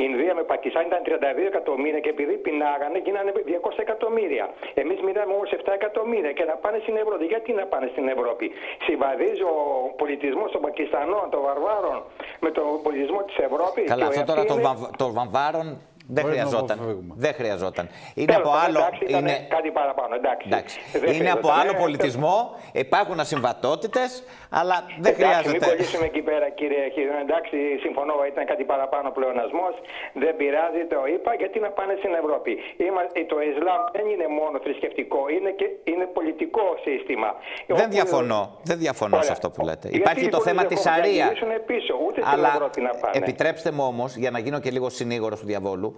η 0.00 0.02
Ινδία 0.08 0.32
με 0.38 0.42
Πακιστάν 0.52 0.84
ήταν 0.90 1.00
32 1.06 1.50
εκατομμύρια 1.52 2.00
και 2.04 2.10
επειδή 2.16 2.34
πεινάγανε 2.44 2.98
γίνανε 3.06 3.30
200 3.36 3.86
εκατομμύρια. 3.86 4.44
Εμείς 4.82 4.98
μιλάμε 5.06 5.32
όμως 5.38 5.48
7 5.50 5.72
εκατομμύρια 5.80 6.32
και 6.38 6.44
να 6.50 6.54
πάνε 6.62 6.78
στην 6.84 6.96
Ευρώπη. 7.02 7.24
Γιατί 7.32 7.50
να 7.52 7.64
πάνε 7.72 7.86
στην 7.94 8.08
Ευρώπη; 8.14 8.46
Συμβαδίζει 8.86 9.42
ο 9.42 9.56
πολιτισμός 10.02 10.50
των 10.54 10.60
Πακιστανών, 10.66 11.24
των 11.30 11.40
Βαρβάρων 11.46 11.98
με 12.44 12.50
τον 12.50 12.66
πολιτισμό 12.84 13.20
της 13.28 13.36
Ευρώπης. 13.48 13.84
Καλά, 13.92 14.06
αυτό 14.06 14.24
τώρα 14.24 14.44
το, 14.44 14.54
των 14.96 15.10
waren 15.32 15.80
δεν 16.16 16.24
χρειαζόταν. 16.24 16.76
Δεν 17.24 17.34
χρειαζόταν. 17.34 17.88
Είναι 18.14 18.34
από 18.34 18.50
άλλο. 18.64 18.80
είναι... 19.06 19.46
Κάτι 19.56 19.70
παραπάνω. 19.70 20.14
Εντάξει. 20.14 20.46
Εντάξει. 20.46 20.76
Είναι 21.14 21.30
από 21.30 21.48
άλλο 21.60 21.72
πολιτισμό. 21.82 22.36
Υπάρχουν 22.72 23.20
ασυμβατότητες, 23.20 24.10
αλλά 24.60 24.76
δεν 25.04 25.12
Εντάξει, 25.12 25.22
χρειάζεται. 25.22 25.66
Μην 25.66 25.68
κολλήσουμε 25.68 26.06
εκεί 26.12 26.22
πέρα, 26.22 26.46
κύριε 26.60 26.84
Χίδη. 26.94 27.10
Εντάξει, 27.26 27.56
συμφωνώ, 27.84 28.14
ήταν 28.32 28.44
κάτι 28.52 28.64
παραπάνω 28.64 29.10
πλεονασμός. 29.10 29.74
Δεν 30.22 30.36
πειράζει, 30.36 30.82
το 30.94 31.00
είπα, 31.14 31.30
γιατί 31.34 31.58
να 31.66 31.70
πάνε 31.78 31.94
στην 32.00 32.12
Ευρώπη. 32.20 32.52
Το 33.32 33.36
Ισλάμ 33.50 33.80
δεν 33.96 34.06
είναι 34.12 34.26
μόνο 34.40 34.56
θρησκευτικό, 34.64 35.20
είναι, 35.36 35.50
και, 35.50 35.66
είναι 35.92 36.04
πολιτικό 36.18 36.66
σύστημα. 36.86 37.30
Δεν 37.66 37.90
διαφωνώ. 37.90 38.42
Δεν 38.62 38.78
διαφωνώ 38.78 39.22
σε 39.22 39.32
αυτό 39.32 39.50
που 39.50 39.60
λέτε. 39.64 39.88
Υπάρχει 39.92 40.28
το 40.28 40.40
θέμα 40.40 40.64
της 40.64 40.86
Αρίας. 40.86 41.30
Αλλά 42.32 42.70
επιτρέψτε 43.12 43.70
μου 43.70 43.84
όμως, 43.84 44.16
για 44.16 44.30
να 44.30 44.38
γίνω 44.38 44.58
και 44.60 44.70
λίγο 44.70 44.88
συνήγορος 44.88 45.40
του 45.40 45.46
διαβόλου, 45.46 45.97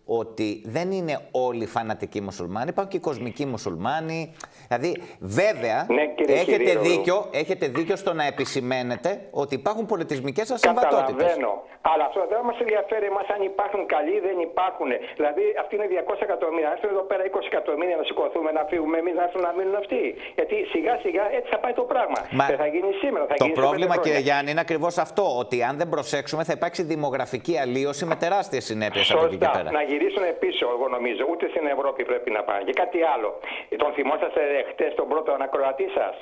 ότι 0.19 0.61
δεν 0.65 0.91
είναι 0.91 1.19
όλοι 1.31 1.65
φανατικοί 1.65 2.21
μουσουλμάνοι, 2.21 2.69
υπάρχουν 2.69 2.93
και 2.93 2.99
κοσμικοί 2.99 3.45
μουσουλμάνοι. 3.45 4.33
Δηλαδή, 4.67 5.01
βέβαια, 5.19 5.85
ναι, 5.89 6.03
έχετε, 6.33 6.75
δίκιο, 6.75 7.17
έχετε 7.31 7.67
δίκιο 7.67 7.95
στο 7.95 8.13
να 8.13 8.25
επισημαίνετε 8.25 9.09
ότι 9.31 9.55
υπάρχουν 9.55 9.85
πολιτισμικές 9.85 10.51
ασυμβατότητες. 10.51 11.15
Καταλαβαίνω. 11.15 11.63
Αλλά 11.91 12.03
αυτό 12.09 12.19
δεν 12.29 12.41
μας 12.49 12.57
ενδιαφέρει 12.59 13.05
εμάς 13.05 13.27
αν 13.35 13.41
υπάρχουν 13.51 13.81
καλοί 13.93 14.13
ή 14.19 14.21
δεν 14.27 14.37
υπάρχουν. 14.49 14.89
Δηλαδή, 15.19 15.43
αυτοί 15.61 15.73
είναι 15.75 15.87
200 15.91 16.21
εκατομμύρια. 16.27 16.67
Αν 16.67 16.73
έρθουν 16.75 16.89
εδώ 16.95 17.03
πέρα 17.11 17.21
20 17.23 17.51
εκατομμύρια 17.51 17.95
να 18.01 18.05
σηκωθούμε, 18.09 18.49
να 18.51 18.63
φύγουμε 18.71 18.97
εμείς, 19.01 19.13
να 19.19 19.23
έρθουν 19.27 19.41
να 19.47 19.51
μείνουν 19.57 19.75
αυτοί. 19.83 20.01
Γιατί 20.37 20.55
σιγά 20.73 20.93
σιγά 21.05 21.23
έτσι 21.37 21.49
θα 21.53 21.59
πάει 21.63 21.73
το 21.81 21.85
πράγμα. 21.91 22.19
Μα... 22.39 22.45
Δεν 22.51 22.57
θα 22.63 22.67
γίνει 22.73 22.91
σήμερα. 23.03 23.23
Θα 23.31 23.35
το 23.35 23.45
γίνει 23.45 23.55
πρόβλημα, 23.61 23.95
κύριε 24.03 24.21
Γιάννη, 24.27 24.49
είναι 24.51 24.63
ακριβώς 24.67 24.97
αυτό. 25.05 25.25
Ότι 25.43 25.57
αν 25.69 25.73
δεν 25.81 25.89
προσέξουμε, 25.89 26.41
θα 26.43 26.53
υπάρξει 26.57 26.81
δημογραφική 26.93 27.53
αλλίωση 27.63 28.03
με 28.11 28.15
τεράστιες 28.23 28.63
συνέπειες 28.69 29.11
από 29.11 29.25
εκεί 29.25 29.37
και 29.37 29.49
πέρα. 29.57 29.71
Να 29.79 29.83
γυρίσουν 30.01 30.39
πίσω, 30.39 30.65
εγώ 30.75 30.87
νομίζω. 30.87 31.23
Ούτε 31.31 31.45
στην 31.49 31.65
Ευρώπη 31.67 32.01
πρέπει 32.05 32.29
να 32.31 32.43
πάνε. 32.43 32.63
Και 32.63 32.73
κάτι 32.73 32.99
άλλο. 33.13 33.39
Τον 33.77 33.93
θυμόσαστε 33.93 34.41
χτες 34.69 34.93
τον 34.95 35.07
πρώτο 35.07 35.31
ανακροατή 35.31 35.87
σας; 35.97 36.15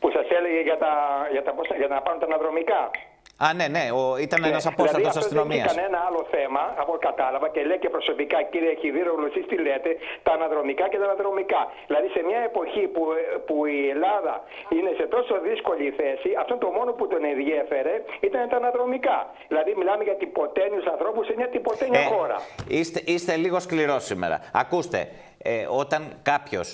Που 0.00 0.10
σας 0.10 0.26
έλεγε 0.38 0.60
για, 0.60 0.78
τα, 0.78 0.92
για, 1.32 1.42
τα, 1.42 1.54
για 1.76 1.88
να 1.88 2.02
πάρουν 2.02 2.20
τα 2.20 2.26
αναδρομικά; 2.26 2.90
Α, 3.36 3.54
ναι, 3.54 3.66
ναι, 3.76 3.84
ο, 3.98 4.02
ήταν 4.26 4.40
ναι. 4.40 4.48
ένας 4.48 4.66
απόστατος 4.66 5.00
δηλαδή, 5.00 5.18
αστυνομία. 5.18 5.64
Δεν 5.64 5.74
κανένα 5.74 5.98
άλλο 6.08 6.22
θέμα, 6.34 6.62
από 6.82 6.92
ό,τι 6.92 7.06
κατάλαβα, 7.06 7.46
και 7.54 7.62
λέει 7.68 7.78
και 7.84 7.90
προσωπικά, 7.96 8.42
κύριε 8.42 8.74
Χιδίρογλου, 8.80 9.26
εσείς 9.30 9.46
τι 9.50 9.56
λέτε, 9.66 9.90
τα 10.22 10.32
αναδρομικά 10.32 10.84
και 10.88 10.98
τα 10.98 11.04
αναδρομικά. 11.04 11.60
Δηλαδή, 11.86 12.08
σε 12.16 12.20
μια 12.28 12.40
εποχή 12.50 12.84
που, 12.94 13.02
που 13.46 13.56
η 13.66 13.88
Ελλάδα 13.94 14.34
είναι 14.76 14.90
σε 15.00 15.06
τόσο 15.14 15.34
δύσκολη 15.48 15.90
θέση, 16.00 16.30
αυτό 16.42 16.54
το 16.62 16.68
μόνο 16.76 16.90
που 16.92 17.06
τον 17.12 17.24
ενδιέφερε 17.24 17.94
ήταν 18.20 18.48
τα 18.48 18.56
αναδρομικά. 18.56 19.18
Δηλαδή, 19.48 19.70
μιλάμε 19.80 20.02
για 20.04 20.16
τυποτένιους 20.22 20.86
ανθρώπους 20.94 21.26
σε 21.26 21.34
μια 21.36 21.48
τυποτένια 21.48 22.00
ε, 22.00 22.04
χώρα. 22.12 22.36
Είστε, 22.68 23.02
είστε 23.12 23.36
λίγο 23.36 23.58
σκληρός 23.60 24.04
σήμερα. 24.04 24.36
Ακούστε, 24.52 25.00
ε, 25.42 25.66
όταν 25.68 26.02
κάποιος 26.22 26.68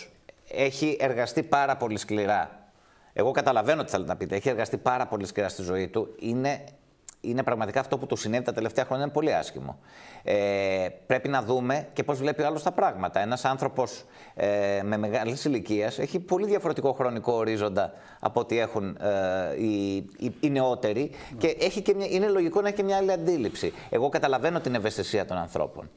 έχει 0.52 0.96
εργαστεί 1.00 1.42
πάρα 1.42 1.76
πολύ 1.76 1.98
σκληρά 1.98 2.59
εγώ 3.20 3.30
καταλαβαίνω 3.30 3.84
τι 3.84 3.90
θέλετε 3.90 4.10
να 4.10 4.16
πείτε. 4.16 4.36
Έχει 4.36 4.48
εργαστεί 4.48 4.76
πάρα 4.76 5.06
πολύ 5.06 5.26
σκληρά 5.26 5.48
στη 5.48 5.62
ζωή 5.62 5.88
του. 5.88 6.14
Είναι, 6.18 6.64
είναι 7.20 7.42
πραγματικά 7.42 7.80
αυτό 7.80 7.98
που 7.98 8.06
του 8.06 8.16
συνέβη 8.16 8.44
τα 8.44 8.52
τελευταία 8.52 8.84
χρόνια 8.84 9.04
είναι 9.04 9.12
πολύ 9.12 9.34
άσχημο. 9.34 9.78
Ε, 10.22 10.86
πρέπει 11.06 11.28
να 11.28 11.42
δούμε 11.42 11.88
και 11.92 12.02
πώς 12.02 12.18
βλέπει 12.18 12.42
ο 12.42 12.46
άλλος 12.46 12.62
τα 12.62 12.72
πράγματα. 12.72 13.20
Ένας 13.20 13.44
άνθρωπος 13.44 14.04
ε, 14.34 14.80
με 14.84 14.96
μεγάλης 14.96 15.44
ηλικίας 15.44 15.98
έχει 15.98 16.18
πολύ 16.18 16.46
διαφορετικό 16.46 16.92
χρονικό 16.92 17.32
ορίζοντα 17.32 17.92
από 18.20 18.40
ό,τι 18.40 18.58
έχουν 18.58 18.96
ε, 19.00 19.62
οι, 19.62 19.94
οι, 19.96 20.34
οι, 20.40 20.50
νεότεροι 20.50 21.10
και 21.38 21.56
έχει 21.60 21.80
και 21.82 21.94
μια, 21.94 22.06
είναι 22.06 22.28
λογικό 22.28 22.60
να 22.60 22.68
έχει 22.68 22.76
και 22.76 22.82
μια 22.82 22.96
άλλη 22.96 23.12
αντίληψη. 23.12 23.72
Εγώ 23.90 24.08
καταλαβαίνω 24.08 24.60
την 24.60 24.74
ευαισθησία 24.74 25.24
των 25.24 25.36
ανθρώπων. 25.36 25.90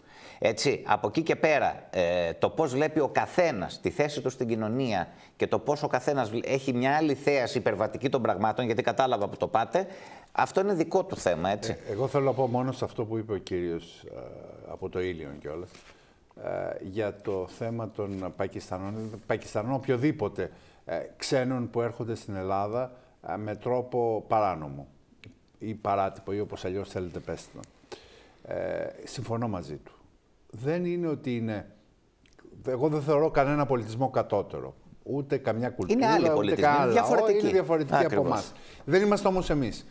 Έτσι, 0.46 0.84
από 0.86 1.08
εκεί 1.08 1.22
και 1.22 1.36
πέρα, 1.36 1.88
ε, 1.90 2.34
το 2.34 2.50
πώς 2.50 2.72
βλέπει 2.72 3.00
ο 3.00 3.08
καθένας 3.08 3.80
τη 3.80 3.90
θέση 3.90 4.22
του 4.22 4.30
στην 4.30 4.48
κοινωνία 4.48 5.08
και 5.36 5.48
το 5.48 5.60
πώς 5.60 5.84
ο 5.84 5.88
καθένας 5.88 6.32
έχει 6.44 6.74
μια 6.74 6.96
άλλη 6.96 7.14
θέαση 7.14 7.58
υπερβατική 7.58 8.10
των 8.10 8.22
πραγμάτων, 8.22 8.66
γιατί 8.66 8.82
κατάλαβα 8.82 9.28
που 9.28 9.38
το 9.38 9.48
πάτε, 9.48 9.88
αυτό 10.32 10.62
είναι 10.62 10.74
δικό 10.74 11.04
του 11.04 11.16
θέμα, 11.16 11.50
έτσι. 11.50 11.78
Ε, 11.88 11.92
εγώ 11.92 12.08
θέλω 12.08 12.24
να 12.26 12.34
πω 12.34 12.48
μόνο 12.48 12.72
σε 12.72 12.86
αυτό 12.86 13.06
που 13.06 13.18
είπε 13.18 13.34
ο 13.34 13.38
κύριος 13.38 14.04
ε, 14.04 14.20
από 14.72 14.90
το 14.90 15.02
Ήλιον 15.02 15.40
κιόλας, 15.40 15.70
ε, 16.44 16.86
για 16.90 17.16
το 17.22 17.48
θέμα 17.58 17.90
των 17.90 18.34
Πακιστανών, 18.36 19.22
Πακιστανών 19.26 19.74
οποιοδήποτε 19.74 20.52
ε, 20.86 21.00
ξένων 21.18 21.70
που 21.70 21.82
έρχονται 21.82 22.16
στην 22.16 22.36
Ελλάδα 22.36 22.92
με 23.38 23.56
τρόπο 23.56 24.26
παράνομο 24.28 24.88
ή 25.60 25.74
παράτυπο 25.74 26.32
ή 26.32 26.40
όπως 26.40 26.66
αλλιώς 26.66 26.90
θέλετε 26.90 27.20
πέστε 27.20 27.60
ε, 28.44 28.88
συμφωνώ 29.04 29.48
μαζί 29.48 29.76
του 29.76 29.94
δεν 30.62 30.86
είναι 30.86 31.08
ότι 31.08 31.36
είναι... 31.36 31.68
Εγώ 32.68 32.88
δεν 32.88 33.02
θεωρώ 33.02 33.32
κανένα 33.32 33.66
πολιτισμό 33.66 34.10
κατώτερο. 34.10 34.76
Ούτε 35.04 35.38
καμιά 35.38 35.70
κουλτούρα, 35.70 36.00
είναι 36.00 36.28
άλλη 36.28 36.38
ούτε 36.38 36.56
κανένα. 36.56 36.84
Είναι 36.84 36.92
διαφορετική, 36.92 37.40
είναι 37.40 37.52
διαφορετική 37.52 38.06
από 38.06 38.26
εμάς. 38.26 38.52
Δεν 38.86 39.02
είμαστε 39.02 39.28
όμως 39.28 39.50
εμείς. 39.50 39.86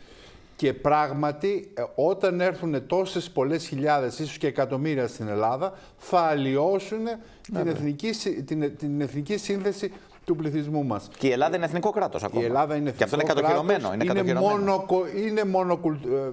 Και 0.55 0.73
πράγματι, 0.73 1.71
ε, 1.73 1.83
όταν 1.95 2.41
έρθουν 2.41 2.87
τόσες 2.87 3.29
πολλές 3.29 3.67
χιλιάδες, 3.67 4.19
ίσως 4.19 4.37
και 4.37 4.47
εκατομμύρια 4.47 5.07
στην 5.07 5.27
Ελλάδα, 5.27 5.73
θα 5.97 6.19
αλλοιώσουν 6.19 7.05
την 7.41 7.67
εθνική, 7.67 8.09
την, 8.45 8.77
την 8.77 9.01
εθνική 9.01 9.37
σύνθεση 9.37 9.91
του 10.25 10.35
πληθυσμού 10.35 10.83
μας. 10.83 11.09
Και 11.17 11.27
η 11.27 11.31
Ελλάδα 11.31 11.55
είναι 11.55 11.65
εθνικό 11.65 11.89
κράτος 11.89 12.23
ακόμα. 12.23 12.41
Η 12.41 12.45
Ελλάδα 12.45 12.75
είναι 12.75 12.89
εθνικό 12.89 12.97
Και 12.97 13.03
αυτό 13.03 13.15
είναι 13.15 13.25
κατοχυρωμένο. 13.33 13.93
Είναι, 13.93 14.19
είναι, 14.19 14.33
μόνο, 14.33 14.85
είναι 15.25 15.43
μόνο, 15.43 15.79
ε, 15.83 16.29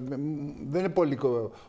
δεν 0.69 0.79
είναι 0.79 0.89
πολύ, 0.89 1.19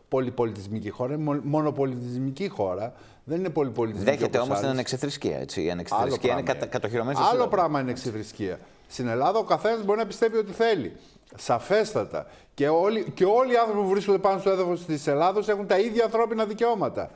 πολυπολιτισμική 0.09 0.91
χώρα, 0.91 1.14
είναι 1.14 1.41
μονοπολιτισμική 1.43 2.49
χώρα. 2.49 2.93
Δεν 3.25 3.39
είναι 3.39 3.49
πολυπολιτισμική. 3.49 4.16
Δέχεται 4.16 4.39
όμως 4.39 4.59
την 4.59 4.68
ανεξιθρησκεία. 4.68 5.39
Έτσι. 5.39 5.62
Η 5.62 5.70
ανεξιθρησκεία 5.70 6.33
είναι 6.33 6.43
κατα, 6.43 6.66
κατοχυρωμένη 6.66 7.18
Άλλο 7.33 7.47
πράγμα 7.47 7.81
είναι 7.81 7.91
ανεξιθρησκεία. 7.91 8.59
Στην 8.89 9.09
Ελλάδα 9.09 9.39
ο 9.39 9.43
καθένας 9.43 9.85
μπορεί 9.85 9.99
να 9.99 10.07
πιστεύει 10.07 10.37
ότι 10.37 10.53
θέλει. 10.53 10.93
Σαφέστατα. 11.37 12.27
Και 12.55 12.68
όλοι, 12.68 13.11
και 13.14 13.25
όλοι 13.25 13.53
οι 13.53 13.57
άνθρωποι 13.57 13.83
που 13.83 13.89
βρίσκονται 13.89 14.18
πάνω 14.18 14.41
στο 14.41 14.51
έδαφος 14.51 14.85
της 14.85 15.07
Ελλάδος 15.07 15.49
έχουν 15.49 15.66
τα 15.66 15.79
ίδια 15.79 16.05
ανθρώπινα 16.05 16.45
δικαιώματα. 16.45 17.11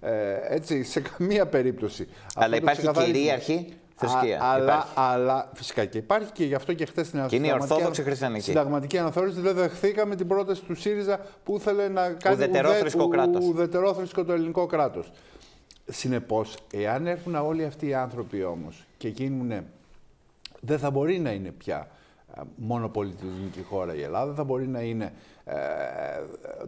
Ε, 0.00 0.10
έτσι, 0.48 0.82
σε 0.82 1.00
καμία 1.00 1.46
περίπτωση. 1.46 2.08
Αλλά 2.34 2.56
υπάρχει 2.56 2.88
κυρίαρχη 3.04 3.74
θρησκεία. 4.00 4.40
Α, 4.40 4.52
αλλά, 4.52 4.86
αλλά 4.94 5.50
φυσικά 5.54 5.84
και 5.84 5.98
υπάρχει 5.98 6.32
και 6.32 6.44
γι' 6.44 6.54
αυτό 6.54 6.72
και 6.72 6.86
χθες 6.86 7.06
στην 7.06 7.26
Και 7.26 7.36
είναι 7.36 7.46
η 7.46 7.52
Ορθόδοξη 7.52 8.02
Χριστιανική. 8.02 8.42
Συνταγματική 8.42 8.98
αναθεώρηση 8.98 9.40
δεν 9.40 9.54
δεχθήκαμε 9.54 10.16
την 10.16 10.26
πρόταση 10.26 10.62
του 10.62 10.74
ΣΥΡΙΖΑ 10.74 11.20
που 11.44 11.56
ήθελε 11.56 11.88
να 11.88 12.10
κάνει 12.10 12.36
ουδετερόθρησκο 12.36 13.08
κράτος. 13.08 13.44
Ουδετερόθρησκο 13.44 14.24
το 14.24 14.32
ελληνικό 14.32 14.66
κράτος. 14.66 15.12
Συνεπώς, 15.84 16.56
εάν 16.72 17.06
έρθουν 17.06 17.34
όλοι 17.34 17.64
αυτοί 17.64 17.86
οι 17.86 17.94
άνθρωποι 17.94 18.44
όμως 18.44 18.86
και 18.96 19.08
γίνουν. 19.08 19.64
Δεν 20.60 20.78
θα 20.78 20.90
μπορεί 20.90 21.18
να 21.18 21.30
είναι 21.30 21.50
πια 21.50 21.88
μόνο 22.56 22.88
πολιτισμική 22.88 23.62
χώρα 23.62 23.94
η 23.94 24.02
Ελλάδα, 24.02 24.34
θα 24.34 24.44
μπορεί 24.44 24.68
να 24.68 24.80
είναι 24.80 25.04
ε, 25.04 25.12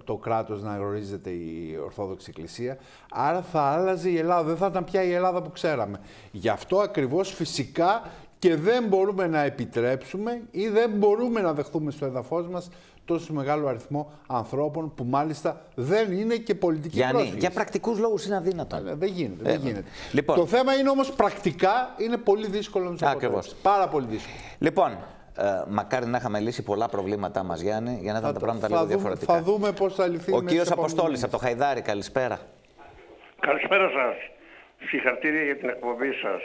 το 0.04 0.16
κράτος 0.16 0.62
να 0.62 0.76
γνωρίζεται 0.76 1.30
η 1.30 1.78
Ορθόδοξη 1.84 2.26
Εκκλησία. 2.28 2.78
Άρα 3.10 3.42
θα 3.42 3.60
άλλαζε 3.60 4.08
η 4.08 4.18
Ελλάδα, 4.18 4.42
δεν 4.42 4.56
θα 4.56 4.66
ήταν 4.66 4.84
πια 4.84 5.02
η 5.02 5.12
Ελλάδα 5.12 5.42
που 5.42 5.50
ξέραμε. 5.50 6.00
Γι' 6.30 6.48
αυτό 6.48 6.78
ακριβώς 6.78 7.34
φυσικά 7.34 8.02
και 8.38 8.56
δεν 8.56 8.84
μπορούμε 8.84 9.26
να 9.26 9.42
επιτρέψουμε 9.42 10.42
ή 10.50 10.68
δεν 10.68 10.90
μπορούμε 10.90 11.40
να 11.40 11.52
δεχθούμε 11.52 11.90
στο 11.90 12.04
έδαφος 12.06 12.48
μας 12.48 12.68
τόσο 13.04 13.32
μεγάλο 13.32 13.66
αριθμό 13.66 14.10
ανθρώπων 14.26 14.94
που 14.94 15.04
μάλιστα 15.04 15.64
δεν 15.74 16.12
είναι 16.12 16.36
και 16.36 16.54
πολιτικοί 16.54 16.96
Γιάννη, 16.96 17.12
πρόσφυγες. 17.12 17.40
για 17.40 17.50
πρακτικούς 17.50 17.98
λόγους 17.98 18.26
είναι 18.26 18.36
αδύνατο. 18.36 18.80
δεν 18.82 19.08
γίνεται. 19.08 19.42
δεν 19.42 19.54
ε, 19.54 19.56
γίνεται. 19.56 19.84
Λοιπόν, 20.12 20.36
το 20.36 20.46
θέμα 20.46 20.74
είναι 20.74 20.88
όμως 20.88 21.12
πρακτικά 21.12 21.94
είναι 21.98 22.16
πολύ 22.16 22.46
δύσκολο 22.46 22.90
να 22.90 22.96
το 22.96 23.42
Πάρα 23.62 23.88
πολύ 23.88 24.06
δύσκολο. 24.06 24.36
Λοιπόν, 24.58 24.98
ε, 25.36 25.44
μακάρι 25.68 26.06
να 26.06 26.16
είχαμε 26.16 26.40
λύσει 26.40 26.62
πολλά 26.62 26.88
προβλήματά 26.88 27.42
μας, 27.42 27.60
Γιάννη, 27.60 27.98
για 28.00 28.12
να 28.12 28.18
ήταν 28.18 28.32
τα 28.32 28.40
πράγματα 28.40 28.68
λίγο 28.68 28.84
διαφορετικά. 28.84 29.34
Θα 29.34 29.42
δούμε 29.42 29.72
πώς 29.72 29.94
θα 29.94 30.06
λυθεί. 30.06 30.32
Ο 30.34 30.42
κύριος 30.42 30.70
Αποστόλης 30.70 31.22
από 31.22 31.32
το 31.32 31.38
Χαϊδάρι, 31.38 31.80
καλησπέρα. 31.80 32.38
Καλησπέρα 33.40 33.88
σας. 33.88 34.16
Συγχαρητήρια 34.88 35.42
για 35.42 35.56
την 35.56 35.68
εκπομπή 35.68 36.12
σας. 36.12 36.42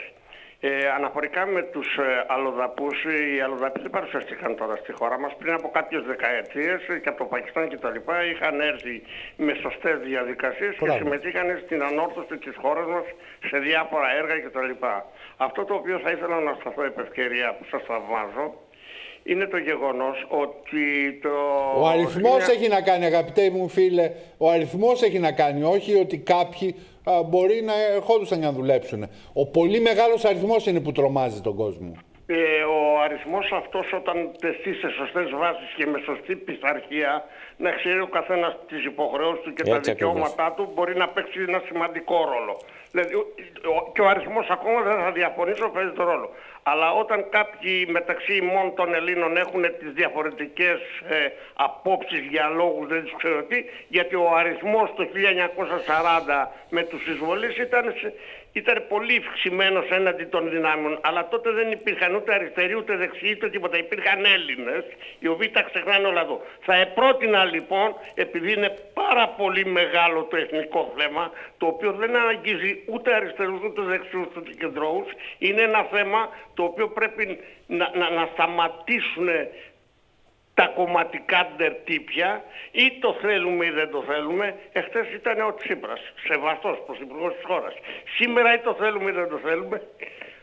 Ε, 0.60 0.88
αναφορικά 0.88 1.46
με 1.46 1.62
τους 1.62 1.96
ε, 1.96 2.24
αλλοδαπούς, 2.28 3.04
οι 3.04 3.40
αλλοδαποί 3.40 3.80
δεν 3.80 3.90
παρουσιαστήκαν 3.90 4.56
τώρα 4.56 4.76
στη 4.76 4.92
χώρα 4.92 5.18
μας. 5.18 5.36
Πριν 5.38 5.52
από 5.52 5.70
κάποιες 5.70 6.02
δεκαετίες 6.02 6.80
και 7.02 7.08
από 7.08 7.18
το 7.18 7.24
Πακιστάν 7.24 7.68
κτλ. 7.68 7.96
είχαν 8.32 8.60
έρθει 8.60 9.02
με 9.36 9.54
σωστές 9.54 9.98
διαδικασίες 9.98 10.76
και 10.78 10.90
συμμετείχαν 10.90 11.60
στην 11.64 11.82
ανόρθωση 11.82 12.36
της 12.38 12.56
χώρας 12.62 12.86
μας 12.86 13.04
σε 13.48 13.58
διάφορα 13.58 14.08
έργα 14.20 14.36
κτλ. 14.40 14.84
Αυτό 15.36 15.64
το 15.64 15.74
οποίο 15.74 15.98
θα 15.98 16.10
ήθελα 16.10 16.40
να 16.40 16.52
σταθώ 16.60 16.82
επ' 16.84 16.98
ευκαιρία 16.98 17.54
που 17.56 17.64
σας 17.70 17.82
θαυμάζω 17.88 18.46
είναι 19.28 19.46
το 19.46 19.56
γεγονός 19.56 20.26
ότι 20.28 21.18
το... 21.22 21.28
Ο 21.80 21.86
αριθμός 21.86 22.48
έχει 22.48 22.68
να 22.68 22.80
κάνει 22.80 23.04
αγαπητέ 23.04 23.50
μου 23.50 23.68
φίλε, 23.68 24.10
ο 24.38 24.50
αριθμός 24.50 25.02
έχει 25.02 25.18
να 25.18 25.32
κάνει, 25.32 25.62
όχι 25.62 25.94
ότι 25.94 26.18
κάποιοι 26.18 26.74
α, 27.04 27.22
μπορεί 27.22 27.62
να 27.62 27.72
ερχόντουσαν 27.94 28.40
να 28.40 28.52
δουλέψουν. 28.52 29.08
Ο 29.32 29.46
πολύ 29.46 29.80
μεγάλος 29.80 30.24
αριθμός 30.24 30.66
είναι 30.66 30.80
που 30.80 30.92
τρομάζει 30.92 31.40
τον 31.40 31.54
κόσμο. 31.54 31.92
Ε, 32.30 32.62
ο 32.62 33.00
αριθμός 33.00 33.52
αυτός 33.52 33.92
όταν 33.92 34.30
τεθεί 34.40 34.72
σε 34.74 34.88
σωστές 34.88 35.30
βάσεις 35.30 35.70
και 35.76 35.86
με 35.86 35.98
σωστή 36.04 36.36
πειθαρχία 36.36 37.24
να 37.56 37.70
ξέρει 37.70 38.00
ο 38.00 38.06
καθένας 38.06 38.56
τις 38.68 38.84
υποχρεώσεις 38.84 39.42
του 39.44 39.52
και 39.52 39.62
τα 39.62 39.78
δικαιώματά 39.78 40.52
του 40.56 40.72
μπορεί 40.74 40.96
να 40.96 41.08
παίξει 41.08 41.44
ένα 41.48 41.62
σημαντικό 41.66 42.16
ρόλο. 42.32 42.60
Δηλαδή, 42.90 43.12
και 43.94 44.00
ο 44.00 44.08
αριθμός 44.08 44.50
ακόμα 44.50 44.82
δεν 44.82 44.98
θα 44.98 45.12
διαφωνήσω 45.12 45.68
παίζει 45.68 45.92
τον 45.92 46.06
ρόλο. 46.06 46.30
Αλλά 46.62 46.92
όταν 46.92 47.28
κάποιοι 47.30 47.86
μεταξύ 47.90 48.34
ημών 48.36 48.74
των 48.74 48.94
Ελλήνων 48.94 49.36
έχουν 49.36 49.62
τις 49.78 49.92
διαφορετικές 49.92 50.78
ε, 51.08 51.16
απόψεις 51.54 52.20
για 52.30 52.48
λόγους 52.48 52.86
δεν 52.88 53.02
τους 53.02 53.14
ξέρω 53.16 53.42
τι, 53.42 53.64
γιατί 53.88 54.14
ο 54.14 54.34
αριθμός 54.36 54.92
το 54.96 55.02
1940 55.04 56.48
με 56.68 56.82
τους 56.82 57.06
εισβολείς 57.06 57.56
ήταν, 57.56 57.94
ήταν 58.58 58.84
πολύ 58.88 59.14
ευξημένος 59.14 59.86
έναντι 59.90 60.24
των 60.24 60.50
δυνάμεων, 60.50 60.98
αλλά 61.02 61.28
τότε 61.28 61.50
δεν 61.50 61.70
υπήρχαν 61.70 62.14
ούτε 62.14 62.34
αριστεροί 62.34 62.74
ούτε 62.76 62.96
δεξιοί 62.96 63.32
ούτε 63.36 63.50
τίποτα. 63.50 63.76
Υπήρχαν 63.78 64.24
Έλληνες, 64.24 64.84
οι 65.18 65.28
οποίοι 65.28 65.48
τα 65.50 65.62
ξεχνάνε 65.62 66.06
όλα 66.06 66.20
εδώ. 66.20 66.40
Θα 66.60 66.74
επρότεινα 66.74 67.44
λοιπόν, 67.44 67.94
επειδή 68.14 68.52
είναι 68.52 68.70
πάρα 68.94 69.28
πολύ 69.28 69.64
μεγάλο 69.64 70.22
το 70.30 70.36
εθνικό 70.36 70.92
θέμα, 70.96 71.30
το 71.58 71.66
οποίο 71.66 71.92
δεν 71.92 72.16
αναγγίζει 72.16 72.82
ούτε 72.86 73.14
αριστερούς 73.14 73.62
ούτε 73.62 73.82
δεξιούς 73.82 74.26
ούτε 74.36 74.50
κεντρώους, 74.58 75.08
είναι 75.38 75.62
ένα 75.62 75.82
θέμα 75.92 76.28
το 76.54 76.62
οποίο 76.62 76.88
πρέπει 76.88 77.38
να, 77.66 77.90
να, 77.94 78.10
να 78.10 78.28
σταματήσουν 78.32 79.28
τα 80.58 80.66
κομματικά 80.66 81.48
ντερτύπια 81.56 82.44
ή 82.70 82.98
το 83.00 83.16
θέλουμε 83.20 83.66
ή 83.66 83.70
δεν 83.70 83.90
το 83.90 84.02
θέλουμε. 84.02 84.54
Εχθές 84.72 85.06
ήταν 85.12 85.40
ο 85.40 85.54
Τσίπρας, 85.54 86.00
σεβαστός 86.26 86.82
πρωθυπουργός 86.86 87.34
της 87.34 87.44
χώρας. 87.44 87.74
Σήμερα 88.16 88.54
ή 88.54 88.58
το 88.58 88.74
θέλουμε 88.74 89.10
ή 89.10 89.12
δεν 89.12 89.28
το 89.28 89.38
θέλουμε. 89.38 89.82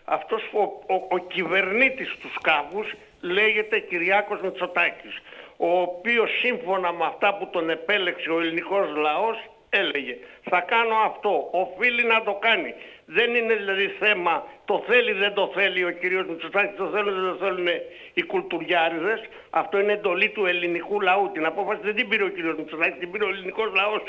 Αυτός 0.05 0.41
ο, 0.53 0.61
ο, 0.93 0.95
ο 1.09 1.17
κυβερνήτης 1.17 2.17
τους 2.21 2.33
σκάφους 2.33 2.93
λέγεται 3.21 3.79
Κυριάκος 3.79 4.41
Μητσοτάκης, 4.41 5.21
ο 5.57 5.79
οποίος 5.81 6.29
σύμφωνα 6.39 6.91
με 6.91 7.05
αυτά 7.05 7.37
που 7.37 7.47
τον 7.47 7.69
επέλεξε 7.69 8.29
ο 8.29 8.39
ελληνικός 8.39 8.95
λαός 8.95 9.37
έλεγε 9.69 10.17
θα 10.49 10.59
κάνω 10.61 10.95
αυτό, 10.95 11.49
οφείλει 11.51 12.03
να 12.03 12.23
το 12.23 12.33
κάνει. 12.33 12.73
Δεν 13.05 13.35
είναι 13.35 13.55
δηλαδή 13.55 13.87
θέμα 13.87 14.43
το 14.65 14.83
θέλει 14.87 15.11
δεν 15.11 15.33
το 15.33 15.51
θέλει 15.55 15.83
ο 15.83 15.91
κύριος 15.91 16.25
Μητσοτάκης, 16.27 16.77
το 16.77 16.87
θέλουν 16.87 17.13
δεν 17.13 17.31
το 17.31 17.45
θέλουν 17.45 17.67
οι 18.13 18.23
κουλτουριάριδες. 18.23 19.21
Αυτό 19.49 19.79
είναι 19.79 19.93
εντολή 19.93 20.29
του 20.29 20.45
ελληνικού 20.45 21.01
λαού. 21.01 21.31
Την 21.33 21.45
απόφαση 21.45 21.79
δεν 21.83 21.95
την 21.95 22.07
πήρε 22.07 22.23
ο 22.23 22.27
κύριος 22.27 22.55
Μητσοτάκης, 22.57 22.99
την 22.99 23.11
πήρε 23.11 23.25
ο 23.25 23.29
ελληνικός 23.29 23.73
λαός 23.75 24.01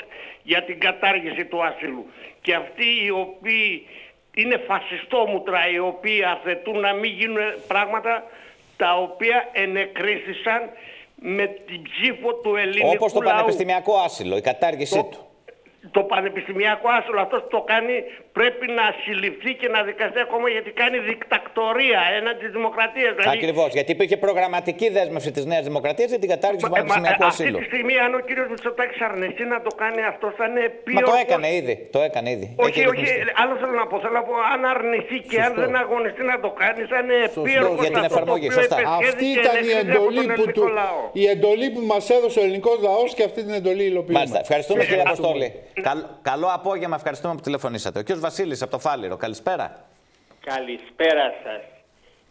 για 0.43 0.63
την 0.63 0.79
κατάργηση 0.79 1.45
του 1.45 1.65
άσυλου. 1.65 2.05
Και 2.41 2.53
αυτοί 2.53 2.85
οι 3.05 3.09
οποίοι 3.09 3.87
είναι 4.33 4.57
φασιστόμουτρα, 4.57 5.69
οι 5.69 5.79
οποίοι 5.79 6.23
αθετούν 6.23 6.79
να 6.79 6.93
μην 6.93 7.11
γίνουν 7.11 7.37
πράγματα 7.67 8.23
τα 8.77 8.97
οποία 8.97 9.49
ενεκρίθησαν 9.51 10.69
με 11.15 11.47
την 11.47 11.81
ψήφο 11.81 12.33
του 12.33 12.55
ελληνικού 12.55 12.85
λαού. 12.85 12.95
Όπως 12.99 13.13
το 13.13 13.19
πανεπιστημιακό 13.19 13.97
άσυλο, 13.97 14.37
η 14.37 14.41
κατάργησή 14.41 15.07
του 15.11 15.26
το 15.91 16.01
πανεπιστημιακό 16.11 16.87
άσυλο 16.97 17.19
αυτός 17.25 17.39
που 17.41 17.51
το 17.57 17.61
κάνει 17.71 17.95
πρέπει 18.37 18.65
να 18.79 18.85
συλληφθεί 19.03 19.51
και 19.61 19.67
να 19.75 19.79
δικαστεί 19.89 20.19
ακόμα 20.27 20.47
γιατί 20.55 20.69
κάνει 20.81 20.97
δικτακτορία 21.11 22.01
έναντι 22.17 22.39
της 22.43 22.51
δημοκρατίας. 22.57 23.11
Δηλαδή... 23.17 23.37
Ακριβώς, 23.37 23.69
γιατί 23.77 23.91
υπήρχε 23.91 24.17
προγραμματική 24.17 24.87
δέσμευση 24.97 25.31
της 25.31 25.45
Νέας 25.51 25.63
Δημοκρατίας 25.69 26.09
για 26.13 26.19
την 26.23 26.29
κατάργηση 26.33 26.63
του 26.65 26.71
πανεπιστημιακού 26.71 27.23
ε, 27.23 27.31
ασύλου. 27.31 27.57
Αυτή 27.57 27.69
τη 27.69 27.75
στιγμή 27.75 27.95
αν 28.05 28.11
ο 28.19 28.21
κύριος 28.27 28.47
Μητσοτάκης 28.53 28.99
αρνηθεί 29.09 29.43
να 29.53 29.59
το 29.61 29.71
κάνει 29.81 30.01
αυτό 30.11 30.27
θα 30.37 30.45
είναι 30.49 30.63
Μα 30.95 31.01
το 31.01 31.15
έκανε 31.23 31.47
ήδη, 31.59 31.75
το 31.95 31.99
έκανε 32.07 32.29
ήδη. 32.35 32.47
Όχι, 32.65 32.79
όχι, 32.91 33.05
άλλο 33.41 33.53
θέλω 33.61 33.75
να 33.81 33.87
πω, 33.89 33.95
θέλω 34.03 34.15
να 34.21 34.23
πω 34.29 34.33
αν 34.53 34.61
αρνηθεί 34.73 35.17
και 35.29 35.37
αν 35.45 35.51
δεν 35.61 35.75
αγωνιστεί 35.83 36.23
να 36.31 36.39
το 36.45 36.49
κάνει 36.61 36.81
θα 36.91 36.97
είναι 37.01 37.17
επίεργο 37.29 37.73
για 37.83 37.91
την 37.97 38.03
εφαρμογή, 38.09 38.51
σωστά. 38.51 38.77
Αυτή 39.01 39.25
ήταν 39.39 39.55
η 39.71 39.73
εντολή, 39.81 40.25
που 40.37 40.45
του, 40.55 40.63
η 41.13 41.25
εντολή 41.33 41.67
που 41.73 41.81
μας 41.91 42.09
έδωσε 42.09 42.39
ο 42.39 42.43
ελληνικός 42.43 42.77
λαός 42.81 43.13
και 43.13 43.23
αυτή 43.23 43.39
την 43.45 43.53
εντολή 43.53 43.83
υλοποιούμε. 43.83 44.17
Μάλιστα, 44.19 44.39
ευχαριστούμε 44.39 44.83
κύριε 44.85 45.03
Αποστόλη. 45.05 45.47
Καλό 46.21 46.47
απόγευμα, 46.47 46.95
ευχαριστούμε 46.95 47.35
που 47.35 47.41
τηλεφωνήσατε. 47.41 47.99
Ο 47.99 48.03
κ. 48.03 48.17
Βασίλης 48.17 48.61
από 48.61 48.71
το 48.71 48.79
Φάληρο, 48.79 49.17
καλησπέρα. 49.17 49.85
Καλησπέρα 50.39 51.33
σας. 51.43 51.61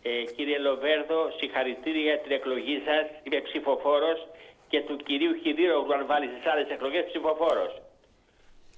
Ε, 0.02 0.24
κύριε 0.36 0.58
Λοβέρδο, 0.58 1.18
συγχαρητήρια 1.38 2.02
για 2.02 2.18
την 2.18 2.32
εκλογή 2.32 2.82
σας. 2.86 3.04
Είμαι 3.22 3.40
ψηφοφόρος 3.40 4.26
και 4.68 4.80
του 4.86 4.96
κυρίου 4.96 5.34
Χιδίρογλου, 5.42 5.94
αν 5.94 6.06
βάλεις 6.06 6.30
στι 6.30 6.48
άλλες 6.48 6.68
εκλογές, 6.68 7.04
ψηφοφόρος. 7.10 7.72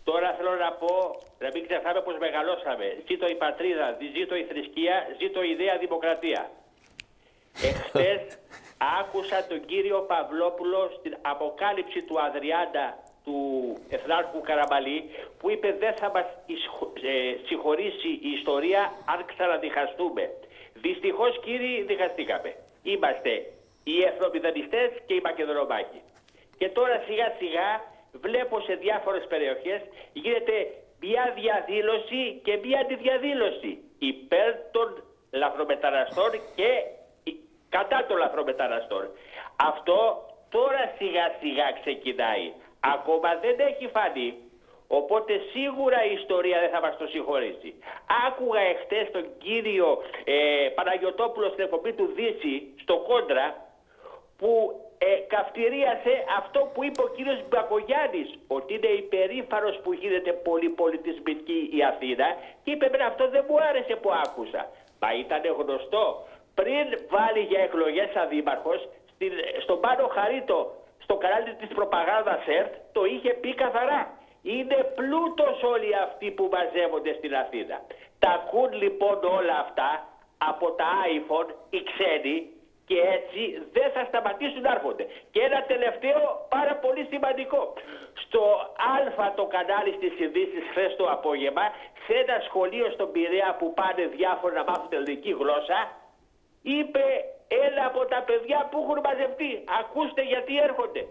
Τώρα 0.05 0.35
θέλω 0.37 0.55
να 0.55 0.73
πω, 0.73 0.93
να 1.39 1.49
μην 1.55 1.63
ξεχνάμε 1.67 2.01
πώ 2.01 2.13
μεγαλώσαμε. 2.27 2.87
Ζήτω 3.09 3.27
η 3.35 3.35
πατρίδα, 3.35 3.87
ζήτω 4.17 4.35
η 4.43 4.45
θρησκεία, 4.51 4.97
ζήτω 5.21 5.43
η 5.43 5.51
ιδέα 5.51 5.75
δημοκρατία. 5.79 6.51
Εχθές 7.69 8.21
άκουσα 9.01 9.39
τον 9.51 9.61
κύριο 9.71 9.99
Παυλόπουλο 10.11 10.83
στην 10.99 11.17
αποκάλυψη 11.33 12.01
του 12.03 12.21
Αδριάντα 12.27 12.87
του 13.29 13.41
Εθνάρχου 13.89 14.41
Καραμπαλή 14.41 14.99
που 15.39 15.51
είπε 15.51 15.69
δεν 15.83 15.95
θα 16.01 16.09
μας 16.15 16.27
ε, 17.03 17.47
συγχωρήσει 17.47 18.11
η 18.29 18.31
ιστορία 18.39 18.83
αν 19.13 19.19
ξαναδιχαστούμε. 19.31 20.25
Δυστυχώς 20.85 21.41
κύριοι 21.45 21.85
διχαστήκαμε. 21.91 22.51
Είμαστε 22.83 23.33
οι 23.85 23.97
εθνομηδανιστές 24.11 24.89
και 25.07 25.15
οι 25.15 25.21
Μακεδονομάκοι. 25.29 26.01
Και 26.59 26.69
τώρα 26.69 26.97
σιγά 27.07 27.29
σιγά 27.39 27.69
βλέπω 28.25 28.61
σε 28.61 28.75
διάφορες 28.75 29.25
περιοχές 29.33 29.81
γίνεται 30.13 30.57
μια 31.01 31.25
διαδήλωση 31.41 32.41
και 32.45 32.55
μια 32.65 32.79
αντιδιαδήλωση 32.81 33.73
υπέρ 33.99 34.51
των 34.71 34.89
λαθρομεταναστών 35.31 36.31
και 36.59 36.71
κατά 37.69 37.99
των 38.09 38.17
λαθρομεταναστών. 38.17 39.05
Αυτό 39.57 39.99
τώρα 40.49 40.83
σιγά 40.99 41.27
σιγά 41.41 41.67
ξεκινάει 41.81 42.53
ακόμα 42.81 43.39
δεν 43.43 43.57
έχει 43.59 43.89
φανεί. 43.89 44.35
Οπότε 44.89 45.33
σίγουρα 45.53 46.05
η 46.05 46.13
ιστορία 46.13 46.61
δεν 46.61 46.71
θα 46.71 46.81
μας 46.81 46.97
το 46.97 47.07
συγχωρήσει. 47.07 47.75
Άκουγα 48.27 48.61
εχθές 48.61 49.11
τον 49.11 49.25
κύριο 49.39 50.03
ε, 50.25 50.69
Παναγιωτόπουλο 50.75 51.49
στην 51.49 51.65
εκπομπή 51.65 51.93
του 51.93 52.07
Δύση, 52.15 52.75
στο 52.83 52.97
Κόντρα, 53.09 53.47
που 54.39 54.51
ε, 54.99 55.07
καυτηρίασε 55.35 56.13
αυτό 56.39 56.61
που 56.73 56.85
είπε 56.85 57.03
ο 57.03 57.09
κύριος 57.17 57.41
Μπακογιάννης, 57.49 58.29
ότι 58.47 58.75
είναι 58.75 58.87
υπερήφανος 58.87 59.77
που 59.83 59.93
γίνεται 59.93 60.33
πολύ 60.33 60.69
πολιτισμική 60.69 61.71
η 61.73 61.85
Αθήνα 61.85 62.27
και 62.63 62.71
είπε 62.71 62.89
με 62.93 63.05
αυτό 63.05 63.29
δεν 63.29 63.45
μου 63.49 63.57
άρεσε 63.69 63.95
που 63.97 64.11
άκουσα. 64.25 64.71
Μα 65.01 65.09
ήταν 65.15 65.43
γνωστό. 65.59 66.27
Πριν 66.55 66.87
βάλει 67.09 67.41
για 67.51 67.61
εκλογές 67.61 68.11
σαν 68.15 68.29
δήμαρχος, 68.29 68.89
στον 69.63 69.81
Πάνο 69.81 70.07
Χαρίτο 70.07 70.59
στο 71.09 71.17
κανάλι 71.17 71.55
της 71.55 71.71
προπαγάνδας 71.79 72.43
ΕΡΤ 72.59 72.73
το 72.93 73.05
είχε 73.05 73.31
πει 73.43 73.55
καθαρά. 73.55 74.01
Είναι 74.43 74.79
πλούτος 74.99 75.63
όλοι 75.63 75.91
αυτοί 76.07 76.31
που 76.37 76.49
μαζεύονται 76.53 77.13
στην 77.19 77.33
Αθήνα. 77.43 77.77
Τα 78.19 78.31
ακούν 78.39 78.71
λοιπόν 78.83 79.17
όλα 79.39 79.57
αυτά 79.65 79.91
από 80.51 80.67
τα 80.81 80.91
iPhone 81.17 81.49
οι 81.71 81.81
ξένοι 81.91 82.37
και 82.89 82.99
έτσι 83.17 83.43
δεν 83.77 83.89
θα 83.95 84.03
σταματήσουν 84.11 84.61
να 84.61 84.73
έρχονται. 84.77 85.05
Και 85.33 85.41
ένα 85.49 85.61
τελευταίο 85.73 86.21
πάρα 86.49 86.75
πολύ 86.85 87.07
σημαντικό. 87.13 87.61
Στο 88.23 88.43
Α 88.91 89.27
το 89.39 89.45
κανάλι 89.55 89.93
στις 89.99 90.15
ειδήσεις 90.23 90.63
χθες 90.71 90.97
το 90.97 91.05
απόγευμα, 91.17 91.67
σε 92.05 92.15
ένα 92.23 92.37
σχολείο 92.49 92.91
στον 92.91 93.13
Πειραιά 93.13 93.57
που 93.59 93.75
πάνε 93.75 94.05
διάφορα 94.17 94.55
να 94.55 94.65
μάθουν 94.69 94.93
ελληνική 94.99 95.33
γλώσσα, 95.41 95.81
είπε 96.63 97.05
ένα 97.67 97.83
από 97.91 98.01
τα 98.13 98.21
παιδιά 98.29 98.59
που 98.71 98.77
έχουν 98.83 98.99
μαζευτεί. 99.07 99.53
Ακούστε 99.81 100.23
γιατί 100.33 100.55
έρχονται. 100.69 101.03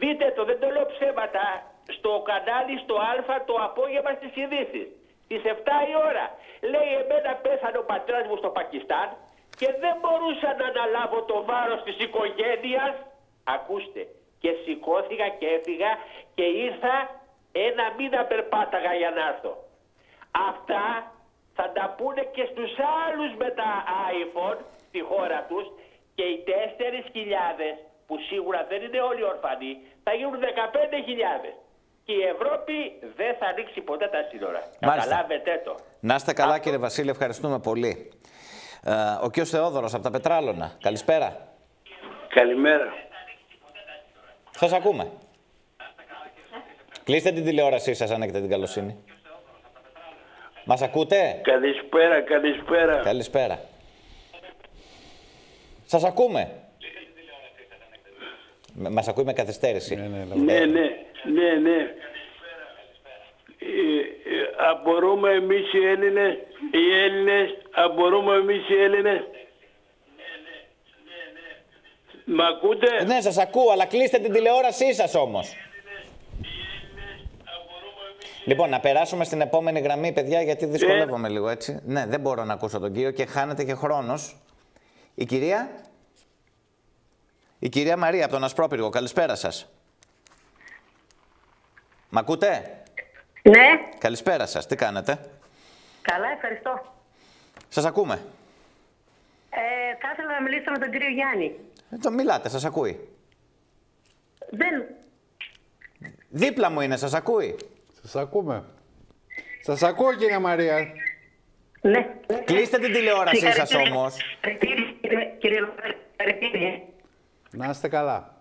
Δείτε 0.00 0.26
το, 0.36 0.44
δεν 0.44 0.58
το 0.60 0.68
λέω 0.74 0.86
ψέματα. 0.94 1.44
Στο 1.96 2.10
κανάλι, 2.28 2.74
στο 2.84 2.94
Α, 3.08 3.44
το 3.48 3.54
απόγευμα 3.68 4.12
στις 4.18 4.32
ειδήσεις. 4.42 4.86
Στις 5.24 5.42
7 5.44 5.48
η 5.92 5.94
ώρα. 6.08 6.26
Λέει 6.72 6.90
εμένα 7.02 7.32
πέθανε 7.44 7.78
ο 7.78 7.84
πατέρας 7.92 8.26
μου 8.28 8.36
στο 8.36 8.50
Πακιστάν 8.58 9.08
και 9.58 9.68
δεν 9.82 9.94
μπορούσα 10.00 10.48
να 10.60 10.66
αναλάβω 10.72 11.18
το 11.30 11.36
βάρος 11.48 11.80
της 11.86 11.96
οικογένειας. 12.04 12.94
Ακούστε. 13.44 14.02
Και 14.42 14.50
σηκώθηκα 14.64 15.28
και 15.38 15.46
έφυγα 15.46 15.90
και 16.34 16.46
ήρθα 16.66 16.94
ένα 17.52 17.84
μήνα 17.96 18.24
περπάταγα 18.24 18.92
για 18.94 19.10
να 19.10 19.22
έρθω. 19.28 19.52
Αυτά 20.50 20.84
θα 21.54 21.66
τα 21.76 21.94
πούνε 21.96 22.22
και 22.34 22.44
στους 22.50 22.72
άλλους 23.04 23.30
με 23.40 23.48
τα 23.50 23.70
iPhone 24.20 24.58
στη 24.96 25.04
χώρα 25.14 25.38
τους 25.48 25.66
και 26.14 26.22
οι 26.22 26.36
4.000 26.46 26.50
που 28.06 28.16
σίγουρα 28.28 28.66
δεν 28.68 28.82
είναι 28.82 29.00
όλοι 29.00 29.24
ορφανοί 29.24 29.72
θα 30.04 30.12
γίνουν 30.12 30.40
15.000. 30.40 31.52
Και 32.04 32.12
η 32.12 32.22
Ευρώπη 32.34 32.74
δεν 33.16 33.36
θα 33.38 33.52
ρίξει 33.56 33.80
ποτέ 33.80 34.06
τα 34.08 34.20
σύνορα. 34.30 34.62
Καταλάβετε 34.80 35.62
το. 35.64 35.76
Να 36.00 36.14
είστε 36.14 36.32
καλά 36.32 36.58
κύριε 36.58 36.78
Βασίλη, 36.78 37.10
ευχαριστούμε 37.10 37.58
πολύ. 37.58 38.10
Ε, 38.84 38.92
ο 39.22 39.28
κ. 39.30 39.34
Θεόδωρος 39.44 39.94
από 39.94 40.02
τα 40.02 40.10
Πετράλωνα. 40.10 40.72
Καλησπέρα. 40.80 41.48
Καλημέρα. 42.28 42.94
Σας 44.50 44.72
ακούμε. 44.72 45.10
Κλείστε 47.04 47.30
την 47.32 47.44
τηλεόρασή 47.44 47.94
σας 47.94 48.10
αν 48.10 48.22
έχετε 48.22 48.40
την 48.40 48.50
καλοσύνη. 48.50 49.04
Μας 50.64 50.82
ακούτε; 50.82 51.40
Καλησπέρα, 51.42 52.20
καλησπέρα. 52.20 52.96
Καλησπέρα. 52.96 53.58
Σας 55.86 56.04
ακούμε. 56.04 56.50
Μας 58.74 59.08
ακούει 59.08 59.24
με 59.24 59.32
καθυστέρηση. 59.32 59.94
Ναι, 59.94 60.06
ναι, 60.06 60.24
ναι. 60.34 60.54
ναι, 60.54 60.80
ναι, 61.24 61.58
ναι. 61.62 61.94
Ε, 63.58 63.98
ε, 64.34 64.68
απορούμε 64.70 65.30
εμείς 65.30 65.72
οι 65.72 65.86
Έλληνες, 65.86 66.32
οι 66.70 67.00
Έλληνες, 67.04 67.56
απορούμε 67.70 68.34
εμείς 68.34 68.68
οι 68.68 68.82
Έλληνες. 68.82 69.20
Μ' 72.24 72.40
ακούτε; 72.40 73.04
Ναι, 73.04 73.20
σας 73.20 73.38
ακούω, 73.38 73.70
αλλά 73.72 73.86
κλείστε 73.86 74.18
την 74.18 74.32
τηλεόρασή 74.32 74.94
σας 74.94 75.14
όμως. 75.14 75.54
Λοιπόν, 78.44 78.70
να 78.70 78.80
περάσουμε 78.80 79.24
στην 79.24 79.40
επόμενη 79.40 79.80
γραμμή, 79.80 80.12
παιδιά, 80.12 80.42
γιατί 80.42 80.66
δυσκολεύομαι 80.66 81.28
λίγο 81.28 81.48
έτσι. 81.48 81.80
Ναι, 81.84 82.06
δεν 82.06 82.20
μπορώ 82.20 82.44
να 82.44 82.52
ακούσω 82.52 82.78
τον 82.78 82.92
κύριο 82.92 83.10
και 83.10 83.26
χάνεται 83.26 83.64
και 83.64 83.74
χρόνος. 83.74 84.36
Η 85.18 85.24
κυρία; 85.24 85.70
Η 87.58 87.68
κυρία 87.68 87.96
Μαρία 87.96 88.24
από 88.24 88.34
τον 88.34 88.44
Ασπρόπυργο. 88.44 88.88
Καλησπέρα 88.88 89.34
σας. 89.34 89.68
Μ' 92.08 92.18
ακούτε; 92.18 92.82
Ναι. 93.42 93.66
Καλησπέρα 93.98 94.46
σας. 94.46 94.66
Τι 94.66 94.76
κάνετε; 94.76 95.30
Καλά, 96.02 96.28
ευχαριστώ. 96.34 96.94
Σας 97.68 97.84
ακούμε. 97.84 98.14
Ε, 99.50 99.96
θα 100.00 100.10
ήθελα 100.12 100.32
να 100.32 100.42
μιλήσω 100.42 100.70
με 100.70 100.78
τον 100.78 100.90
κύριο 100.90 101.08
Γιάννη. 101.08 101.56
Ε, 101.90 101.96
το 101.96 102.10
μιλάτε, 102.10 102.48
σας 102.48 102.64
ακούει. 102.64 103.08
Δεν... 104.50 104.84
Δίπλα 106.28 106.70
μου 106.70 106.80
είναι, 106.80 106.96
σας 106.96 107.14
ακούει. 107.14 107.56
Σας 108.02 108.16
ακούμε. 108.16 108.64
Σας 109.62 109.82
ακούω, 109.82 110.14
κυρία 110.14 110.40
Μαρία. 110.40 110.86
Ναι. 111.90 112.06
Κλείστε 112.44 112.78
την 112.78 112.92
τηλεόρασή 112.92 113.52
σας 113.52 113.74
όμως. 113.74 114.16
Κύριε 115.38 115.60
Να 117.50 117.68
είστε 117.70 117.88
καλά. 117.88 118.34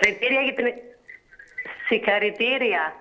Συγχαρητήρια 0.00 0.40
για 0.40 0.54
την... 0.54 0.66
Συγχαρητήρια. 1.86 2.94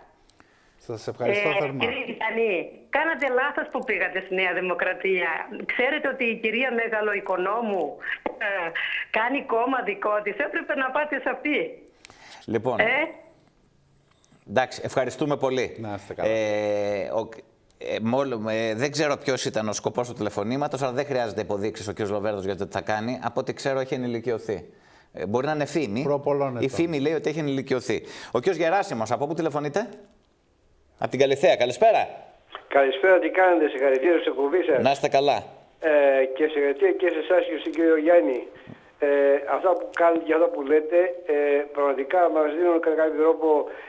Σας 0.77 1.07
ευχαριστώ 1.07 1.49
ε, 1.49 1.53
θερμά. 1.59 1.79
Κύριε 1.85 2.05
Γιάννη, 2.05 2.71
κάνατε 2.89 3.27
λάθος 3.29 3.67
που 3.71 3.79
πήγατε 3.83 4.21
στη 4.25 4.33
Νέα 4.35 4.53
Δημοκρατία. 4.53 5.29
Ξέρετε 5.65 6.07
ότι 6.07 6.23
η 6.23 6.35
κυρία 6.35 6.73
Μεγαλοοικονόμου 6.73 7.97
ε, 8.37 8.71
κάνει 9.09 9.43
κόμμα 9.45 9.81
δικό 9.85 10.21
της. 10.23 10.35
Έπρεπε 10.37 10.75
να 10.75 10.91
πάτε 10.91 11.19
σε 11.19 11.29
αυτή. 11.29 11.83
Λοιπόν, 12.45 12.79
Ε, 12.79 12.85
εντάξει, 14.49 14.81
ευχαριστούμε 14.83 15.37
πολύ. 15.37 15.75
Να 15.79 15.93
είστε 15.93 16.13
καλά. 16.13 16.29
Ε, 16.29 17.09
ο, 17.09 17.29
ε, 17.81 17.95
μόλι- 18.01 18.39
ε, 18.49 18.73
δεν 18.75 18.91
ξέρω 18.91 19.17
ποιος 19.17 19.45
ήταν 19.45 19.67
ο 19.67 19.73
σκοπός 19.73 20.07
του 20.07 20.13
τηλεφωνήματος, 20.13 20.81
αλλά 20.81 20.91
δεν 20.91 21.05
χρειάζεται 21.05 21.41
υποδείξεις 21.41 21.87
ο 21.87 21.93
κ. 21.93 21.99
Λοβέρδος 21.99 22.45
για 22.45 22.55
το 22.57 22.65
τι 22.65 22.71
θα 22.71 22.81
κάνει. 22.81 23.19
Από 23.23 23.39
ό,τι 23.39 23.53
ξέρω, 23.53 23.79
έχει 23.79 23.93
ενηλικιωθεί. 23.93 24.69
Ε, 25.13 25.25
μπορεί 25.25 25.45
να 25.45 25.51
είναι 25.51 25.65
φήμη. 25.65 26.01
Προ 26.03 26.19
πολλών 26.19 26.53
Η 26.55 26.57
ετών. 26.57 26.69
φήμη 26.69 26.99
λέει 26.99 27.13
ότι 27.13 27.29
έχει 27.29 27.39
ενηλικιωθεί. 27.39 28.03
Ο 28.31 28.39
κ. 28.39 28.47
Γεράσιμος, 28.49 29.11
από 29.11 29.27
πού 29.27 29.33
τηλεφωνείτε, 29.33 29.87
Από 30.99 31.11
την 31.11 31.19
Καλυθέα. 31.19 31.55
Καλησπέρα. 31.55 32.07
Καλησπέρα, 32.67 33.19
τι 33.19 33.29
κάνετε, 33.29 33.69
συγχαρητήρια 33.69 34.19
στην 34.19 34.31
εκπομπή 34.31 34.61
σας. 34.63 34.83
Να 34.83 34.91
είστε 34.91 35.07
καλά. 35.07 35.37
Ε, 35.79 36.25
και 36.35 36.45
συγχαρητήρια 36.51 36.91
και 37.01 37.07
σε 37.13 37.19
εσάς 37.25 37.41
και 37.49 37.57
στον 37.61 37.71
κύριο 37.71 37.97
Γιάννη. 37.97 38.39
Ε, 38.99 39.07
αυτά 39.55 39.69
που 39.77 39.89
κάνετε 40.01 40.23
και 40.27 40.33
αυτά 40.33 40.47
που 40.53 40.61
λέτε 40.71 40.99
ε, 41.33 41.35
πραγματικά 41.75 42.19
μας 42.35 42.49
δίνουν 42.57 42.79
κατά 42.85 42.95
κάποιο 43.01 43.17
τρόπο 43.23 43.47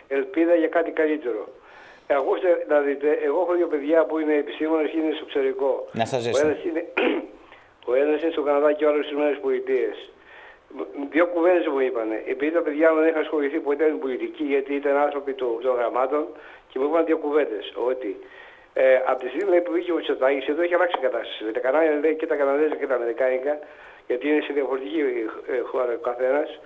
ελπίδα 0.08 0.54
για 0.62 0.68
κάτι 0.76 0.90
καλύτερο. 1.00 1.42
Ε, 2.10 2.14
ακούστε 2.14 2.64
να 2.68 2.80
δείτε, 2.80 3.08
εγώ 3.26 3.38
έχω 3.40 3.52
δύο 3.54 3.66
παιδιά 3.66 4.04
που 4.04 4.18
είναι 4.18 4.34
επιστήμονες 4.34 4.90
και 4.90 4.98
είναι 4.98 5.12
στο 5.14 5.24
εξωτερικό. 5.26 5.88
Να 5.92 6.04
σας 6.04 6.18
Ο 6.18 6.22
ζήσω. 6.22 6.46
ένας 6.46 6.64
είναι, 6.64 6.82
ο 7.90 7.94
ένας 7.94 8.22
είναι 8.22 8.30
στο 8.30 8.42
Καναδά 8.42 8.72
και 8.72 8.84
ο 8.84 8.88
άλλος 8.88 9.04
στις 9.06 9.16
ΗΠΑ. 9.18 9.96
Δύο 11.10 11.26
κουβέντες 11.26 11.66
μου 11.66 11.80
είπαν. 11.80 12.08
Επειδή 12.32 12.50
τα 12.52 12.60
παιδιά 12.62 12.92
μου 12.92 12.98
δεν 13.00 13.08
είχαν 13.08 13.20
ασχοληθεί 13.22 13.58
ποτέ 13.58 13.84
με 13.84 13.90
την 13.90 14.00
πολιτική, 14.00 14.44
γιατί 14.44 14.74
ήταν 14.74 14.96
άνθρωποι 14.96 15.32
του- 15.32 15.58
των 15.62 15.74
γραμμάτων, 15.76 16.26
και 16.70 16.78
μου 16.78 16.84
είπαν 16.88 17.04
δύο 17.04 17.16
κουβέντες. 17.18 17.72
Ότι 17.90 18.10
ε, 18.72 18.94
από 19.06 19.18
τη 19.22 19.28
στιγμή 19.28 19.50
λέει, 19.50 19.60
που 19.60 19.72
βγήκε 19.72 19.92
ο 19.92 19.94
Μητσοτάκη, 19.94 20.50
εδώ 20.50 20.62
έχει 20.62 20.74
αλλάξει 20.74 20.96
η 20.98 21.02
κατάσταση. 21.02 21.44
Με 21.44 21.52
τα 21.52 21.60
κανάλια 21.60 21.92
λέει, 22.02 22.14
και 22.16 22.26
τα 22.26 22.34
Καναδέζα 22.36 22.74
και 22.76 22.86
τα 22.86 22.94
Αμερικάνικα, 22.94 23.58
γιατί 24.06 24.28
είναι 24.28 24.40
σε 24.40 24.52
διαφορετική 24.52 25.00
ε, 25.54 25.58
χώρα 25.70 25.92
ο 25.92 26.02
καθένας, 26.08 26.60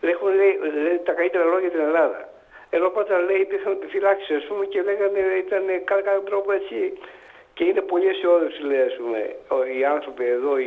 έχουν 0.00 0.28
λέει, 0.34 0.52
λέει, 0.84 1.00
τα 1.04 1.12
καλύτερα 1.12 1.44
λόγια 1.44 1.60
για 1.68 1.70
την 1.70 1.80
Ελλάδα. 1.80 2.28
Ενώ 2.70 2.88
πρώτα 2.88 3.18
λέει 3.20 3.40
υπήρχαν 3.40 3.72
επιφυλάξει, 3.72 4.34
ας 4.34 4.44
πούμε, 4.44 4.66
και 4.66 4.82
λέγανε 4.82 5.18
ήταν 5.46 5.64
κατά 5.84 6.00
κάποιο 6.00 6.20
τρόπο 6.20 6.52
έτσι. 6.52 6.92
Και 7.54 7.64
είναι 7.64 7.80
πολύ 7.80 8.06
αισιόδοξοι, 8.08 8.62
λέει, 8.62 8.80
ας 8.80 8.94
πούμε, 8.96 9.36
ο- 9.48 9.64
οι 9.64 9.84
άνθρωποι 9.84 10.24
εδώ, 10.24 10.58
οι, 10.58 10.66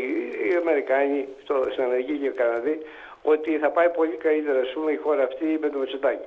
οι 0.50 0.56
Αμερικάνοι, 0.56 1.28
στο, 1.43 1.66
στην 1.72 1.84
Αμερική 1.84 2.18
και 2.18 2.26
οι 2.26 2.30
Καναδοί, 2.30 2.82
ότι 3.24 3.58
θα 3.58 3.70
πάει 3.70 3.89
πολύ 3.89 4.16
καλύτερα, 4.16 4.60
ας 4.60 4.70
πούμε, 4.74 4.91
η 4.91 4.95
χώρα 4.95 5.24
αυτή 5.24 5.58
με 5.62 5.70
το 5.70 5.78
Μητσοτάκη. 5.78 6.26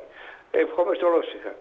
Ευχόμαστε 0.51 1.05
ολόψυχα. 1.05 1.55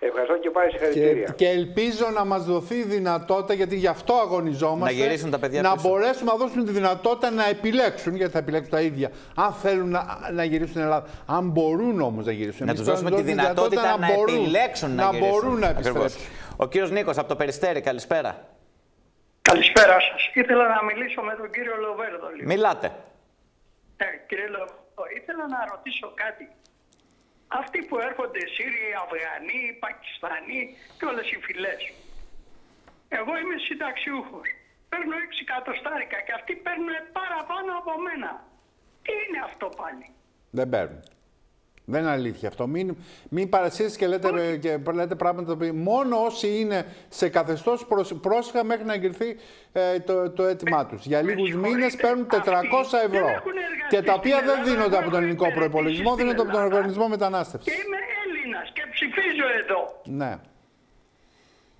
Ευχαριστώ 0.00 0.38
και 0.38 0.50
πάλι 0.50 0.70
Και, 0.70 0.76
συγχαρητήρια. 0.76 1.32
και 1.36 1.48
ελπίζω 1.48 2.10
να 2.14 2.24
μας 2.24 2.44
δοθεί 2.44 2.74
η 2.74 2.82
δυνατότητα, 2.82 3.54
γιατί 3.54 3.76
γι' 3.76 3.86
αυτό 3.86 4.14
αγωνιζόμαστε, 4.14 4.94
Να 4.94 5.00
γυρίσουν 5.04 5.30
τα 5.30 5.38
παιδιά 5.38 5.62
να 5.62 5.72
πίσω. 5.74 5.88
μπορέσουμε 5.88 6.30
να 6.30 6.36
δώσουμε 6.36 6.64
τη 6.64 6.70
δυνατότητα 6.72 7.30
να 7.30 7.48
επιλέξουν, 7.48 8.14
γιατί 8.16 8.32
θα 8.32 8.38
επιλέξουν 8.38 8.70
τα 8.70 8.80
ίδια, 8.80 9.10
αν 9.36 9.52
θέλουν 9.52 9.88
να, 9.90 10.18
να 10.32 10.44
γυρίσουν 10.44 10.68
στην 10.68 10.80
Ελλάδα. 10.80 11.06
Αν 11.26 11.48
μπορούν 11.50 12.00
όμως 12.00 12.26
να 12.26 12.32
γυρίσουν. 12.32 12.66
Να 12.66 12.72
Εμείς 12.72 12.80
τους 12.84 12.90
πρέπει 12.92 13.04
δώσουμε 13.14 13.22
τη 13.22 13.30
δυνατότητα 13.32 13.96
να, 13.96 14.14
μπορούν, 14.14 14.34
επιλέξουν 14.34 14.94
να, 14.94 15.04
να 15.04 15.10
γυρίσουν. 15.10 15.28
μπορούν 15.40 15.58
να 15.58 15.66
Ακριβώς. 15.68 16.02
επιστρέψουν. 16.04 16.36
Ο 16.56 16.66
κύριος 16.68 16.90
Νίκος 16.90 17.18
από 17.18 17.28
το 17.28 17.36
Περιστέρι, 17.36 17.80
καλησπέρα. 17.80 18.30
Καλησπέρα 19.42 19.92
σας. 20.00 20.30
Ήθελα 20.34 20.68
να 20.68 20.84
μιλήσω 20.84 21.20
με 21.22 21.34
τον 21.40 21.50
κύριο 21.50 21.74
Λοβέρδο. 21.86 22.28
λίγο. 22.36 22.46
Μιλάτε. 22.52 22.86
Ε, 23.96 24.04
κύριε 24.28 24.46
Λοβέρδο, 24.46 25.02
ήθελα 25.20 25.44
να 25.54 25.58
ρωτήσω 25.72 26.12
κάτι. 26.14 26.44
Αυτοί 27.48 27.78
που 27.86 27.98
έρχονται 27.98 28.42
Σύριοι, 28.54 28.92
Αφγανοί, 29.04 29.62
Πακιστανοί 29.84 30.60
και 30.98 31.04
όλες 31.04 31.30
οι 31.30 31.38
φυλές. 31.46 31.92
Εγώ 33.08 33.32
είμαι 33.38 33.56
συνταξιούχος. 33.66 34.48
Παίρνω 34.88 35.16
6 35.16 35.40
εκατοστάρικα 35.46 36.18
και 36.26 36.32
αυτοί 36.38 36.52
παίρνουν 36.66 36.94
παραπάνω 37.18 37.70
από 37.80 37.92
μένα. 38.06 38.30
Τι 39.04 39.12
είναι 39.12 39.40
αυτό 39.44 39.66
πάλι; 39.80 40.06
Δεν 40.50 40.68
παίρνουν. 40.68 41.02
Δεν 41.90 42.00
είναι 42.02 42.10
αλήθεια 42.10 42.48
αυτό. 42.48 42.66
Μην, 42.66 42.96
μην 43.28 43.48
παρασύρεστε 43.48 43.98
και 43.98 44.06
λέτε, 44.06 44.56
και 44.56 44.78
λέτε 44.92 45.14
πράγματα 45.14 45.46
τα 45.46 45.52
οποία 45.52 45.72
μόνο 45.74 46.16
όσοι 46.28 46.48
είναι 46.60 46.86
σε 47.08 47.28
καθεστώς 47.28 47.86
πρόσφυγα 48.20 48.64
μέχρι 48.64 48.84
να 48.84 48.94
εγκριθεί 48.94 49.36
ε, 49.72 50.00
το, 50.00 50.30
το 50.30 50.42
αίτημά 50.44 50.86
τους. 50.86 51.06
Για 51.06 51.22
λίγους 51.22 51.48
συγχωρείτε, 51.48 51.76
μήνες 51.76 51.96
παίρνουν 51.96 52.26
400 52.30 52.34
αυτοί 52.34 52.96
ευρώ. 53.06 53.26
δεν 53.26 53.34
έχουν 53.40 53.56
εργαστεί 53.68 53.96
Και 53.96 54.02
τα 54.02 54.12
οποία 54.20 54.36
στην 54.36 54.46
δεν 54.48 54.56
Ελλάδα, 54.56 54.70
δίνονται 54.70 54.96
δεν 54.96 55.02
από 55.02 55.10
τον 55.10 55.18
έχουν 55.18 55.22
ελληνικό 55.22 55.44
υπηρετήσει 55.44 55.60
προπολογισμό, 55.60 56.10
στην 56.12 56.20
δίνονται 56.20 56.42
από 56.44 56.50
τον 56.54 56.60
Ελλάδα. 56.60 56.76
οργανισμό 56.76 57.04
Και 57.04 57.14
μετανάστευση. 57.16 57.68
είμαι 57.80 58.00
Έλληνας 58.22 58.66
και 58.76 58.84
ψηφίζω 58.94 59.46
εδώ. 59.60 59.80
Ναι. 60.20 60.32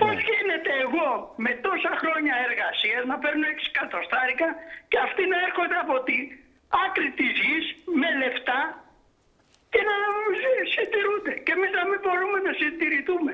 Πώς 0.00 0.16
γίνεται 0.28 0.72
εγώ 0.86 1.08
με 1.44 1.50
τόσα 1.66 1.92
χρόνια 2.02 2.34
εργασίας 2.48 3.02
να 3.10 3.16
παίρνω 3.22 3.44
6 3.54 3.72
εκατοστάρικα 3.72 4.48
και 4.90 4.98
αυτοί 5.06 5.22
να 5.32 5.38
έρχονται 5.46 5.78
από 5.84 5.96
την 6.08 6.22
άκρη 6.84 7.08
της 7.18 7.32
γης 7.44 7.66
με 8.00 8.08
λεφτά 8.22 8.60
και 9.72 9.80
να 9.88 9.94
συ- 10.40 10.68
συντηρούνται 10.74 11.32
και 11.44 11.52
εμείς 11.56 11.70
να 11.78 11.82
μην 11.90 11.98
μπορούμε 12.04 12.38
να 12.48 12.52
συντηρηθούμε. 12.60 13.32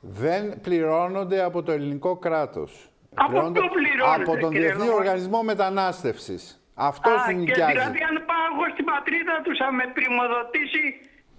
Δεν 0.00 0.60
πληρώνονται 0.60 1.42
από 1.42 1.62
το 1.62 1.72
ελληνικό 1.72 2.16
κράτος. 2.16 2.70
Από 3.14 3.40
πού 3.40 3.52
πληρώνεται, 3.76 4.22
Από 4.30 4.36
τον 4.40 4.50
κύριε 4.50 4.66
Διεθνή 4.66 4.84
Λοβάκη; 4.86 5.00
Οργανισμό 5.00 5.42
Μετανάστευσης. 5.42 6.42
Αυτός 6.74 7.12
Α, 7.20 7.24
την 7.26 7.34
και 7.36 7.40
νοικιάζει. 7.44 7.72
δηλαδή 7.72 7.98
αν 8.10 8.16
πάω 8.30 8.44
εγώ 8.52 8.64
στην 8.72 8.84
πατρίδα 8.84 9.34
τους 9.44 9.56
θα 9.58 9.72
με 9.72 9.84
πρημοδοτήσει 9.96 10.84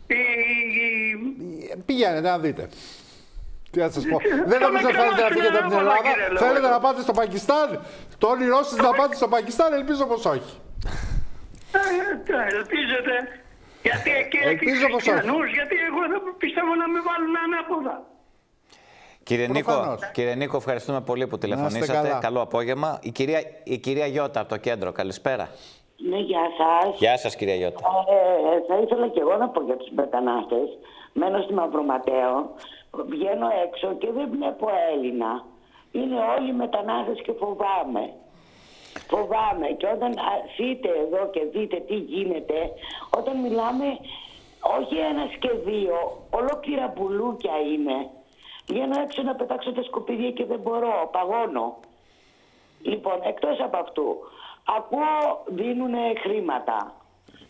η... 0.07 0.21
η- 0.83 1.83
Πηγαίνετε 1.85 2.29
να 2.29 2.39
δείτε. 2.39 2.69
Τι 3.71 3.79
να 3.79 3.89
σας 3.89 4.03
πω. 4.09 4.17
Θα 4.19 4.27
Δεν 4.51 4.59
με 4.59 4.65
νομίζω 4.67 4.87
ότι 4.87 4.95
θέλετε 4.95 5.21
να 5.21 5.27
κρεμάσουν 5.29 5.37
φύγετε 5.37 5.57
από 5.57 5.67
την 5.69 5.77
ανάποδα, 5.77 5.97
Ελλάδα. 5.97 6.07
κύριε 6.07 6.27
Λοβάκη. 6.27 6.45
Θέλετε 6.45 6.67
να 6.75 6.79
πάτε 6.79 7.01
στο 7.01 7.13
Πακιστάν; 7.21 7.67
Το 8.17 8.27
όνειρό 8.27 8.63
σας 8.63 8.77
να 8.87 8.91
πάτε 8.99 9.15
στο 9.15 9.27
Πακιστάν, 9.27 9.73
ελπίζω 9.73 10.05
πως 10.05 10.25
όχι. 10.25 10.53
Ε, 11.73 12.55
Ελπίζετε. 12.55 13.13
Γιατί 13.87 14.09
εκεί 14.21 14.37
έχει 14.37 14.47
Ελπίζω 14.47 14.85
πως 14.87 14.95
όχι. 14.95 15.09
χριστιανούς, 15.09 15.47
γιατί 15.53 15.75
εγώ 15.89 16.01
δεν 16.11 16.21
πιστεύω 16.37 16.75
να 16.81 16.87
με 16.87 16.99
βάλουν 17.07 17.35
ανάποδα. 17.45 17.95
Κύριε 19.23 19.47
Νίκο, 19.47 19.71
Προφανώς. 19.71 20.11
κύριε 20.13 20.35
Νίκο, 20.35 20.57
ευχαριστούμε 20.57 21.01
πολύ 21.01 21.27
που 21.27 21.37
τηλεφωνήσατε. 21.37 22.07
καλά. 22.07 22.19
Καλό 22.21 22.41
απόγευμα. 22.41 22.99
Η 23.01 23.11
κυρία, 23.11 23.39
η 23.63 23.77
κυρία 23.77 24.05
Γιώτα 24.05 24.39
από 24.39 24.49
το 24.49 24.57
κέντρο, 24.57 24.91
καλησπέρα. 24.91 25.49
Ναι, 26.09 26.17
γεια 26.17 26.41
σας. 26.57 26.97
Γεια 26.99 27.17
σας 27.17 27.35
κυρία 27.35 27.55
Γιώτα. 27.55 27.79
Ε, 28.09 28.61
θα 28.67 28.75
ήθελα 28.83 29.07
και 29.07 29.19
εγώ 29.19 29.35
να 29.37 29.49
πω 29.49 29.61
για 29.61 29.75
τους 29.77 29.89
μετανάστες. 29.91 30.69
Μένω 31.13 31.41
στη 31.41 31.53
Μαυροματέο, 31.53 32.55
βγαίνω 33.09 33.47
έξω 33.65 33.93
και 33.97 34.11
δεν 34.11 34.29
βλέπω 34.31 34.67
Έλληνα. 34.93 35.45
Είναι 35.91 36.15
όλοι 36.37 36.53
μετανάστες 36.53 37.21
και 37.21 37.31
φοβάμαι. 37.39 38.13
Φοβάμαι 39.09 39.67
και 39.67 39.87
όταν 39.87 40.11
α, 40.11 40.33
δείτε 40.57 40.89
εδώ 40.89 41.29
και 41.29 41.43
δείτε 41.53 41.77
τι 41.87 41.95
γίνεται, 41.95 42.71
όταν 43.17 43.39
μιλάμε 43.39 43.85
όχι 44.77 44.95
ένας 44.95 45.31
και 45.39 45.51
δύο, 45.65 46.25
ολόκληρα 46.29 46.93
μπουλούκια 46.95 47.53
είναι. 47.73 48.09
Βγαίνω 48.67 49.01
έξω 49.01 49.21
να 49.21 49.35
πετάξω 49.35 49.71
τα 49.71 49.83
σκουπίδια 49.83 50.31
και 50.31 50.45
δεν 50.45 50.59
μπορώ, 50.59 51.09
παγώνω. 51.11 51.77
Λοιπόν, 52.81 53.19
εκτός 53.23 53.59
από 53.59 53.77
αυτού, 53.77 54.17
ακούω 54.77 55.43
δίνουν 55.45 55.93
χρήματα. 56.21 56.95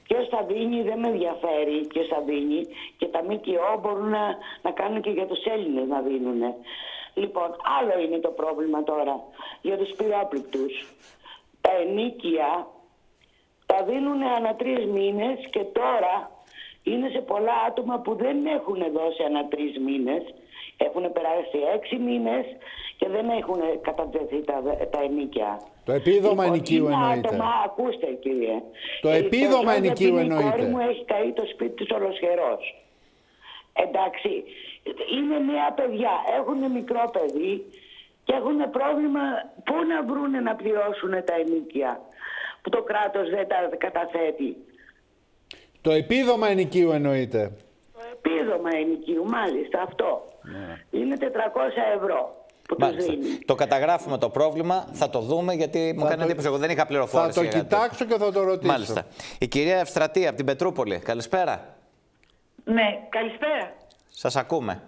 Ποιος 0.03 0.27
θα 0.27 0.43
δίνει 0.43 0.81
δεν 0.81 0.99
με 0.99 1.07
ενδιαφέρει 1.07 1.85
ποιος 1.87 2.07
θα 2.07 2.21
δίνει 2.21 2.67
και 2.97 3.07
τα 3.07 3.23
ΜΚΟ 3.23 3.79
μπορούν 3.81 4.09
να, 4.09 4.35
να 4.61 4.71
κάνουν 4.71 5.01
και 5.01 5.09
για 5.09 5.25
τους 5.25 5.43
Έλληνες 5.43 5.87
να 5.87 6.01
δίνουν. 6.01 6.41
Λοιπόν, 7.13 7.55
άλλο 7.79 8.03
είναι 8.03 8.17
το 8.17 8.29
πρόβλημα 8.29 8.83
τώρα 8.83 9.23
για 9.61 9.77
τους 9.77 9.89
πυρόπληκτους. 9.97 10.93
Τα 11.61 11.71
ενίκια 11.81 12.67
τα 13.65 13.83
δίνουν 13.83 14.21
ανά 14.23 14.55
τρεις 14.55 14.85
μήνες 14.85 15.37
και 15.49 15.63
τώρα 15.63 16.31
είναι 16.83 17.09
σε 17.09 17.21
πολλά 17.21 17.53
άτομα 17.67 17.99
που 17.99 18.15
δεν 18.15 18.45
έχουν 18.45 18.77
δώσει 18.93 19.23
ανά 19.23 19.47
τρεις 19.47 19.79
μήνες, 19.79 20.23
έχουν 20.77 21.11
περάσει 21.11 21.57
έξι 21.75 21.95
μήνες 21.95 22.45
και 22.97 23.07
δεν 23.09 23.29
έχουν 23.29 23.59
κατατεθεί 23.81 24.43
τα, 24.43 24.61
τα 24.91 25.01
ενίκια. 25.01 25.61
Το 25.85 25.91
επίδομα 25.91 26.43
λοιπόν, 26.43 26.45
ενοικίου 26.45 26.87
εννοείται. 26.87 27.27
Άτομα, 27.27 27.49
ακούστε 27.65 28.07
κύριε. 28.07 28.61
Το 29.01 29.09
ε, 29.09 29.17
επίδομα 29.17 29.73
ενοικίου 29.73 30.17
εννοείται. 30.17 30.47
Η 30.47 30.51
κόρη 30.51 30.65
μου 30.65 30.79
έχει 30.79 31.05
καεί 31.05 31.31
το 31.31 31.45
σπίτι 31.53 31.83
της 31.83 31.95
ολοσχερός. 31.95 32.75
Εντάξει, 33.73 34.43
είναι 35.17 35.39
μια 35.39 35.73
παιδιά, 35.75 36.11
έχουν 36.39 36.71
μικρό 36.71 37.09
παιδί 37.13 37.65
και 38.31 38.37
έχουν 38.37 38.71
πρόβλημα 38.71 39.21
πού 39.63 39.75
να 39.91 40.13
βρούνε 40.13 40.39
να 40.39 40.55
πληρώσουν 40.55 41.09
τα 41.09 41.35
ενίκια 41.43 42.01
που 42.61 42.69
το 42.69 42.81
κράτος 42.81 43.29
δεν 43.29 43.47
τα 43.47 43.55
καταθέτει. 43.77 44.57
Το 45.81 45.91
επίδομα 45.91 46.47
ενοικίου 46.47 46.91
εννοείται. 46.91 47.51
Το 47.93 47.99
επίδομα 48.11 48.69
ενοικίου, 48.75 49.25
μάλιστα 49.25 49.81
αυτό. 49.81 50.25
Ναι. 50.41 50.99
Είναι 50.99 51.17
400 51.21 51.25
ευρώ. 51.95 52.45
Που 52.67 52.75
το, 52.75 52.87
το 53.45 53.55
καταγράφουμε 53.55 54.17
το 54.17 54.29
πρόβλημα, 54.29 54.87
θα 54.91 55.09
το 55.09 55.19
δούμε 55.19 55.53
γιατί 55.53 55.93
μου 55.97 56.05
κάνει 56.05 56.23
εντύπωση. 56.23 56.47
Εγώ 56.47 56.57
δεν 56.57 56.69
είχα 56.69 56.85
πληροφόρηση. 56.85 57.39
Θα 57.39 57.51
το 57.51 57.57
κοιτάξω 57.57 58.05
και 58.05 58.15
θα 58.17 58.31
το 58.31 58.43
ρωτήσω. 58.43 58.71
Μάλιστα. 58.71 59.05
Η 59.39 59.47
κυρία 59.47 59.79
Ευστρατεία 59.79 60.27
από 60.27 60.37
την 60.37 60.45
Πετρούπολη. 60.45 60.99
Καλησπέρα. 60.99 61.75
Ναι, 62.63 62.99
καλησπέρα. 63.09 63.73
Σας 64.09 64.35
ακούμε. 64.35 64.81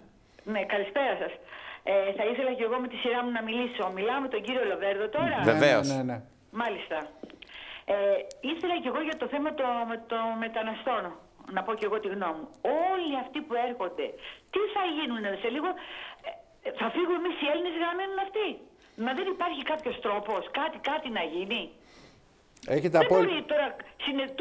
Ναι, 0.44 0.64
καλησπέρα 0.66 1.18
σας. 1.20 1.32
Ε, 1.84 2.14
θα 2.18 2.24
ήθελα 2.32 2.52
και 2.58 2.64
εγώ 2.64 2.78
με 2.84 2.88
τη 2.88 2.98
σειρά 3.04 3.20
μου 3.24 3.32
να 3.38 3.42
μιλήσω. 3.48 3.84
Μιλάω 3.98 4.20
με 4.26 4.30
τον 4.34 4.42
κύριο 4.46 4.64
Λοβέρδο 4.72 5.08
τώρα; 5.18 5.38
Βεβαίως. 5.52 5.88
Ναι, 5.88 5.96
ναι, 5.96 6.04
ναι. 6.04 6.18
Μάλιστα. 6.62 6.98
Ε, 7.86 7.96
ήθελα 8.52 8.76
και 8.82 8.90
εγώ 8.92 9.02
για 9.10 9.18
το 9.22 9.28
θέμα 9.34 9.50
των 9.54 9.68
το 10.12 10.20
μεταναστών 10.44 11.04
να 11.56 11.62
πω 11.64 11.72
και 11.80 11.86
εγώ 11.90 11.98
τη 12.04 12.08
γνώμη 12.16 12.40
μου. 12.40 12.50
Όλοι 12.92 13.14
αυτοί 13.24 13.40
που 13.46 13.54
έρχονται, 13.68 14.08
τι 14.54 14.62
θα 14.74 14.84
γίνουν 14.96 15.24
σε 15.42 15.50
λίγο, 15.56 15.70
ε, 16.68 16.72
θα 16.80 16.88
φύγουν 16.96 17.16
εμείς 17.22 17.36
οι 17.42 17.48
Έλληνες 17.52 17.74
για 17.80 17.88
να 17.90 17.96
μένουν 18.00 18.20
αυτοί; 18.26 18.48
Μα 19.06 19.12
δεν 19.18 19.28
υπάρχει 19.36 19.62
κάποιος 19.72 19.96
τρόπος, 20.06 20.42
κάτι, 20.60 20.78
κάτι 20.92 21.10
να 21.18 21.24
γίνει; 21.34 21.62
Έχετε 22.68 22.98
δεν 22.98 23.08
μπορεί 23.12 23.44
τώρα, 23.52 23.68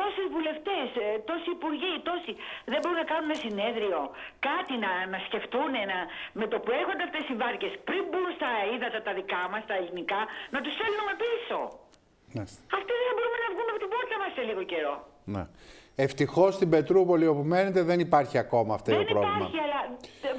τόσοι 0.00 0.22
βουλευτές, 0.34 0.86
ε, 1.04 1.06
τόσοι 1.28 1.48
υπουργοί, 1.58 1.92
τόσοι, 2.08 2.32
δεν 2.72 2.78
μπορούν 2.80 2.98
να 3.02 3.08
κάνουν 3.12 3.30
συνέδριο, 3.44 4.00
κάτι 4.48 4.74
να, 4.84 4.92
να 5.12 5.18
σκεφτούν, 5.26 5.72
να, 5.90 5.98
με 6.40 6.46
το 6.52 6.56
που 6.62 6.70
έρχονται 6.80 7.04
αυτές 7.08 7.24
οι 7.30 7.34
βάρκες, 7.42 7.72
πριν 7.88 8.02
μπουν 8.08 8.26
στα 8.38 8.50
ύδατα 8.74 8.98
τα 9.06 9.12
δικά 9.18 9.42
μας, 9.52 9.62
τα 9.70 9.74
ελληνικά, 9.80 10.20
να 10.54 10.58
τους 10.62 10.72
στέλνουμε 10.76 11.14
πίσω. 11.24 11.58
Ναι. 12.36 12.44
Αυτοί 12.78 12.92
δεν 13.06 13.14
μπορούμε 13.16 13.38
να 13.44 13.48
βγούμε 13.54 13.70
από 13.74 13.80
την 13.84 13.90
πόρτα 13.94 14.16
μας 14.22 14.30
σε 14.36 14.42
λίγο 14.48 14.62
καιρό. 14.72 14.94
Ναι. 15.34 15.44
Ευτυχώς 15.96 16.54
στην 16.54 16.68
Πετρούπολη 16.72 17.26
όπου 17.32 17.44
μένετε 17.52 17.82
δεν 17.82 18.00
υπάρχει 18.00 18.38
ακόμα 18.38 18.74
αυτό 18.74 18.90
το 18.90 19.04
πρόβλημα. 19.04 19.20
Δεν 19.20 19.36
υπάρχει, 19.36 19.58
αλλά 19.66 19.80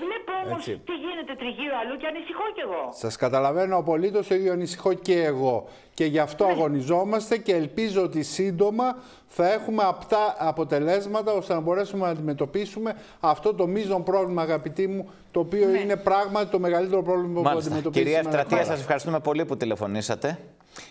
βλέπω 0.03 0.12
όμω 0.45 0.55
τι 0.57 0.95
γίνεται 1.05 1.35
τριγύρω 1.37 1.75
αλλού 1.81 1.97
και 1.97 2.07
ανησυχώ 2.07 2.43
κι 2.55 2.61
εγώ. 2.61 2.89
Σας 2.91 3.15
καταλαβαίνω 3.15 3.77
απολύτως 3.77 4.27
το 4.27 4.35
ίδιο 4.35 4.51
ανησυχώ 4.51 4.93
και 4.93 5.23
εγώ. 5.23 5.67
Και 5.93 6.05
γι' 6.05 6.19
αυτό 6.19 6.45
ναι. 6.45 6.51
αγωνιζόμαστε 6.51 7.37
και 7.37 7.55
ελπίζω 7.55 8.03
ότι 8.03 8.23
σύντομα 8.23 8.97
θα 9.27 9.51
έχουμε 9.51 9.83
απτά 9.83 10.35
αποτελέσματα 10.39 11.31
ώστε 11.31 11.53
να 11.53 11.59
μπορέσουμε 11.59 12.05
να 12.05 12.11
αντιμετωπίσουμε 12.11 12.95
αυτό 13.19 13.53
το 13.53 13.67
μείζον 13.67 14.03
πρόβλημα, 14.03 14.41
αγαπητοί 14.41 14.87
μου, 14.87 15.09
το 15.31 15.39
οποίο 15.39 15.67
ναι. 15.67 15.79
είναι 15.79 15.95
πράγματι 15.95 16.51
το 16.51 16.59
μεγαλύτερο 16.59 17.01
πρόβλημα 17.03 17.41
που 17.41 17.49
αντιμετωπίζουμε. 17.49 17.91
Κυρία 17.91 18.19
Ευτρατεία, 18.19 18.63
σας 18.63 18.79
ευχαριστούμε 18.79 19.19
πολύ 19.19 19.45
που 19.45 19.57
τηλεφωνήσατε. 19.57 20.39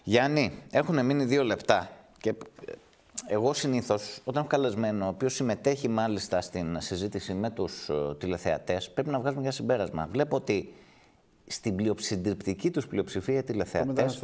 Γιάννη, 0.04 0.52
έχουν 0.70 1.04
μείνει 1.04 1.24
δύο 1.24 1.44
λεπτά. 1.44 1.90
Και 2.20 2.34
εγώ 3.26 3.52
συνήθως, 3.52 4.20
όταν 4.24 4.40
έχω 4.40 4.50
καλεσμένο, 4.50 5.04
ο 5.04 5.08
οποίος 5.08 5.34
συμμετέχει 5.34 5.88
μάλιστα 5.88 6.40
στην 6.40 6.80
συζήτηση 6.80 7.34
με 7.34 7.50
τους 7.50 7.88
uh, 7.92 8.18
τηλεθεατές, 8.18 8.90
πρέπει 8.90 9.10
να 9.10 9.18
βγάζουμε 9.20 9.42
για 9.42 9.50
συμπέρασμα. 9.50 10.08
Βλέπω 10.10 10.36
ότι 10.36 10.74
στην 11.46 11.94
συντριπτική 11.98 12.70
τους 12.70 12.86
πλειοψηφία 12.86 13.38
οι 13.38 13.42
τηλεθεατές 13.42 14.22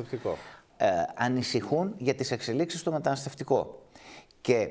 ε, 0.76 0.86
ανησυχούν 1.14 1.94
για 1.98 2.14
τις 2.14 2.30
εξελίξεις 2.30 2.80
στο 2.80 2.92
μεταναστευτικό. 2.92 3.82
Και 4.40 4.68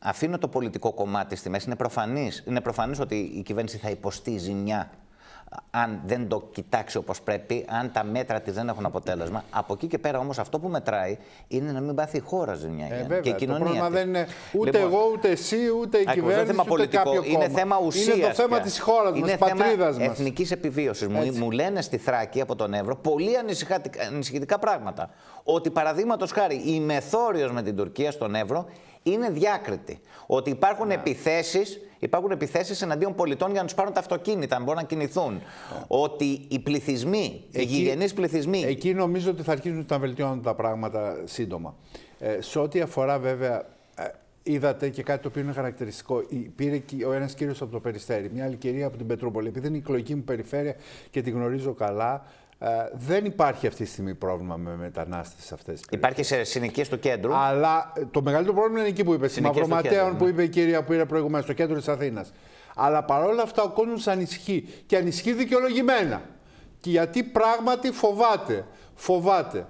αφήνω 0.00 0.38
το 0.38 0.48
πολιτικό 0.48 0.92
κομμάτι 0.92 1.36
στη 1.36 1.48
μέση. 1.48 1.66
Είναι 1.66 1.76
προφανής 1.76 2.44
είναι 2.46 2.60
προφανής 2.60 3.00
ότι 3.00 3.16
η 3.16 3.42
κυβέρνηση 3.42 3.76
θα 3.76 3.90
υποστεί 3.90 4.38
ζημιά 4.38 4.90
αν 5.70 6.00
δεν 6.06 6.28
το 6.28 6.48
κοιτάξει 6.52 6.96
όπως 6.96 7.22
πρέπει, 7.22 7.64
αν 7.68 7.92
τα 7.92 8.04
μέτρα 8.04 8.40
της 8.40 8.54
δεν 8.54 8.68
έχουν 8.68 8.86
αποτέλεσμα. 8.86 9.44
Από 9.50 9.72
εκεί 9.72 9.86
και 9.86 9.98
πέρα 9.98 10.18
όμως 10.18 10.38
αυτό 10.38 10.58
που 10.58 10.68
μετράει 10.68 11.18
είναι 11.48 11.72
να 11.72 11.80
μην 11.80 11.94
πάθει 11.94 12.16
η 12.16 12.20
χώρα 12.20 12.54
ζημιά 12.54 12.86
ε, 12.86 12.96
βέβαια, 12.96 13.20
και 13.20 13.28
η 13.28 13.32
κοινωνία. 13.32 13.58
Το 13.58 13.64
πρόβλημα 13.64 13.90
δεν 13.90 14.08
είναι 14.08 14.26
ούτε 14.52 14.70
λοιπόν, 14.70 14.92
εγώ, 14.92 15.10
ούτε 15.12 15.28
εσύ, 15.28 15.56
ούτε 15.80 15.98
η 15.98 16.04
κυβέρνηση, 16.04 16.38
είναι 16.38 16.44
θέμα 16.44 16.64
ούτε 16.70 16.86
κάποιο 16.86 17.22
κόμμα. 17.22 17.26
Είναι 17.26 17.48
θέμα 17.48 17.78
ουσίας. 17.84 18.16
Είναι 18.16 18.26
το 18.26 18.32
θέμα 18.32 18.60
της 18.60 18.80
χώρας 18.80 19.16
είναι 19.16 19.20
μας, 19.20 19.30
της 19.30 19.38
πατρίδας 19.38 19.98
μας. 19.98 20.06
εθνικής 20.06 20.50
επιβίωσης. 20.50 21.08
Μου, 21.08 21.32
μου 21.38 21.50
λένε 21.50 21.80
στη 21.80 21.96
Θράκη 21.96 22.40
από 22.40 22.56
τον 22.56 22.74
Εύρο 22.74 22.96
πολύ 22.96 23.30
ανησυχητικά 24.08 24.58
πράγματα. 24.58 25.10
Ότι 25.44 25.70
παραδείγματος 25.70 26.30
χάρη 26.32 26.62
η 26.64 26.80
μεθόριος 26.80 27.52
με 27.52 27.62
την 27.62 27.76
Τουρκία 27.76 28.10
στον 28.10 28.34
Εύρο 28.34 28.66
είναι 29.02 29.30
διάκριτη. 29.30 30.00
Ότι 30.26 30.50
υπάρχουν 30.50 30.86
ναι. 30.86 30.94
επιθέσεις 30.94 31.80
υπάρχουν 31.98 32.30
επιθέσεις 32.30 32.82
εναντίον 32.82 33.14
πολιτών 33.14 33.50
για 33.50 33.60
να 33.60 33.66
τους 33.66 33.74
πάρουν 33.74 33.92
τα 33.92 34.00
αυτοκίνητα, 34.00 34.58
να 34.58 34.64
μπορούν 34.64 34.80
να 34.80 34.86
κινηθούν. 34.86 35.42
Ότι 35.86 36.44
οι 36.48 36.58
πληθυσμοί, 36.58 37.44
εκεί, 37.52 37.62
οι 37.62 37.64
γηγενείς 37.64 38.12
πληθυσμοί. 38.12 38.62
Εκεί 38.62 38.94
νομίζω 38.94 39.30
ότι 39.30 39.42
θα 39.42 39.52
αρχίσουν 39.52 39.86
να 39.90 39.98
βελτιώνουν 39.98 40.42
τα 40.42 40.54
πράγματα 40.54 41.20
σύντομα. 41.24 41.74
Ε, 42.18 42.40
σε 42.40 42.58
ό,τι 42.58 42.80
αφορά 42.80 43.18
βέβαια. 43.18 43.66
Ε, 43.96 44.04
είδατε 44.42 44.88
και 44.88 45.02
κάτι 45.02 45.22
το 45.22 45.28
οποίο 45.28 45.42
είναι 45.42 45.52
χαρακτηριστικό. 45.52 46.22
Πήρε 46.56 46.82
ο 47.06 47.12
ένας 47.12 47.34
κύριος 47.34 47.62
από 47.62 47.72
το 47.72 47.80
Περιστέρι, 47.80 48.30
μια 48.32 48.44
άλλη 48.44 48.56
κυρία 48.56 48.86
από 48.86 48.96
την 48.96 49.06
Πετρούπολη. 49.06 49.48
Επειδή 49.48 49.66
είναι 49.66 49.76
η 49.76 49.80
εκλογική 49.80 50.14
μου 50.14 50.22
περιφέρεια 50.22 50.74
και 51.10 51.22
τη 51.22 51.30
γνωρίζω 51.30 51.72
καλά, 51.72 52.24
ε, 52.64 52.88
δεν 52.92 53.24
υπάρχει 53.24 53.66
αυτή 53.66 53.84
τη 53.84 53.90
στιγμή 53.90 54.14
πρόβλημα 54.14 54.56
με 54.56 54.76
μετανάστες 54.76 55.52
αυτές. 55.52 55.80
Υπάρχει 55.90 56.22
σε 56.22 56.44
συνοικίες 56.44 56.88
του 56.88 56.98
κέντρου. 56.98 57.34
Αλλά 57.34 57.92
ε, 57.96 58.04
το 58.10 58.22
μεγαλύτερο 58.22 58.56
πρόβλημα 58.56 58.80
είναι 58.80 58.88
εκεί 58.88 59.04
που 59.04 59.12
είπες. 59.14 59.30
Στη 59.30 59.40
Μαυροματέων 59.40 60.16
που 60.16 60.24
ναι. 60.24 60.30
είπε 60.30 60.42
η 60.42 60.48
κυρία 60.48 60.84
που 60.84 60.92
είναι 60.92 61.04
προηγουμένως, 61.04 61.44
στο 61.44 61.52
κέντρο 61.52 61.76
της 61.76 61.88
Αθήνας. 61.88 62.32
Αλλά 62.74 63.04
παρόλα 63.04 63.42
αυτά 63.42 63.62
ο 63.62 63.68
κόσμος 63.68 64.06
ανησυχεί. 64.06 64.68
Και 64.86 64.96
ανησυχεί 64.96 65.32
δικαιολογημένα. 65.32 66.22
Και 66.80 66.90
γιατί 66.90 67.22
πράγματι 67.22 67.90
φοβάται. 67.90 68.64
Φοβάται 68.94 69.66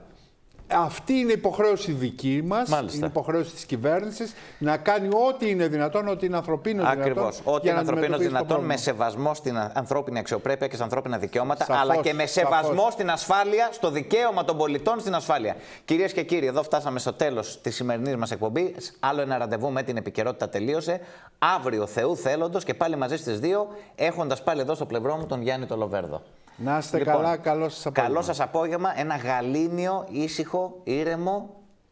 αυτή 0.75 1.13
είναι 1.13 1.31
η 1.31 1.35
υποχρέωση 1.39 1.93
δική 1.93 2.43
μας, 2.45 2.69
είναι 2.95 3.07
υποχρέωση 3.07 3.53
της 3.53 3.65
κυβέρνησης 3.65 4.33
να 4.59 4.77
κάνει 4.77 5.09
ό,τι 5.29 5.51
είναι 5.51 5.67
δυνατόν, 5.69 6.09
ό,τι 6.09 6.27
είναι 6.27 6.37
ανθρωπίνο 6.37 6.83
Ακριβώς. 6.83 7.05
δυνατόν. 7.05 7.27
Ακριβώς. 7.27 7.55
Ό,τι 7.55 7.69
είναι 7.69 7.79
ανθρωπίνο 7.79 8.19
δυνατόν 8.19 8.65
με 8.65 8.77
σεβασμό 8.77 9.35
στην 9.35 9.59
ανθρώπινη 9.73 10.19
αξιοπρέπεια 10.19 10.67
και 10.67 10.75
στα 10.75 10.85
ανθρώπινα 10.85 11.19
δικαιώματα, 11.19 11.67
αλλά 11.69 11.97
και 11.97 12.13
με 12.13 12.27
σεβασμό 12.27 12.75
σαφώς. 12.75 12.93
στην 12.93 13.11
ασφάλεια, 13.11 13.69
στο 13.73 13.91
δικαίωμα 13.91 14.45
των 14.45 14.57
πολιτών 14.57 15.01
στην 15.01 15.15
ασφάλεια. 15.15 15.57
Κυρίες 15.85 16.13
και 16.13 16.23
κύριοι, 16.23 16.47
εδώ 16.47 16.63
φτάσαμε 16.63 16.99
στο 16.99 17.13
τέλος 17.13 17.61
της 17.61 17.75
σημερινής 17.75 18.17
μας 18.17 18.31
εκπομπής. 18.31 18.97
Άλλο 19.01 19.21
ένα 19.21 19.39
ραντεβού 19.39 19.71
με 19.71 19.83
την 19.83 19.97
επικαιρότητα 19.97 20.49
τελείωσε. 20.49 21.01
Αύριο 21.39 21.87
Θεού 21.87 22.17
θέλοντος 22.17 22.65
και 22.65 22.75
πάλι 22.75 22.97
μαζί 22.97 23.17
στις 23.17 23.41
δύο, 23.41 23.69
έχοντας 23.95 24.43
πάλι 24.43 24.61
εδώ 24.61 24.75
στο 24.75 24.87
πλευρό 24.87 25.17
μου 25.17 25.27
τον 25.27 25.43
Γιάννη 25.43 25.67
Τολοβέρδο. 25.67 26.23
Να 26.65 26.79
είστε 26.79 26.99
λοιπόν, 26.99 27.15
καλά, 27.15 27.37
καλό 27.37 27.69
σας 27.69 27.87
απόγευμα. 27.87 28.15
Καλό 28.15 28.23
σας 28.27 28.41
απόγευμα, 28.41 28.93
ένα 29.01 29.17
γαλήνιο, 29.17 30.07
ήσυχο, 30.11 30.81
ήρεμο 30.85 31.51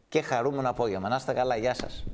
και 0.09 0.21
χαρούμενο 0.21 0.69
απόγευμα. 0.69 1.09
Να 1.09 1.15
είστε 1.15 1.33
καλά, 1.33 1.55
γεια 1.55 1.73
σας. 1.73 2.05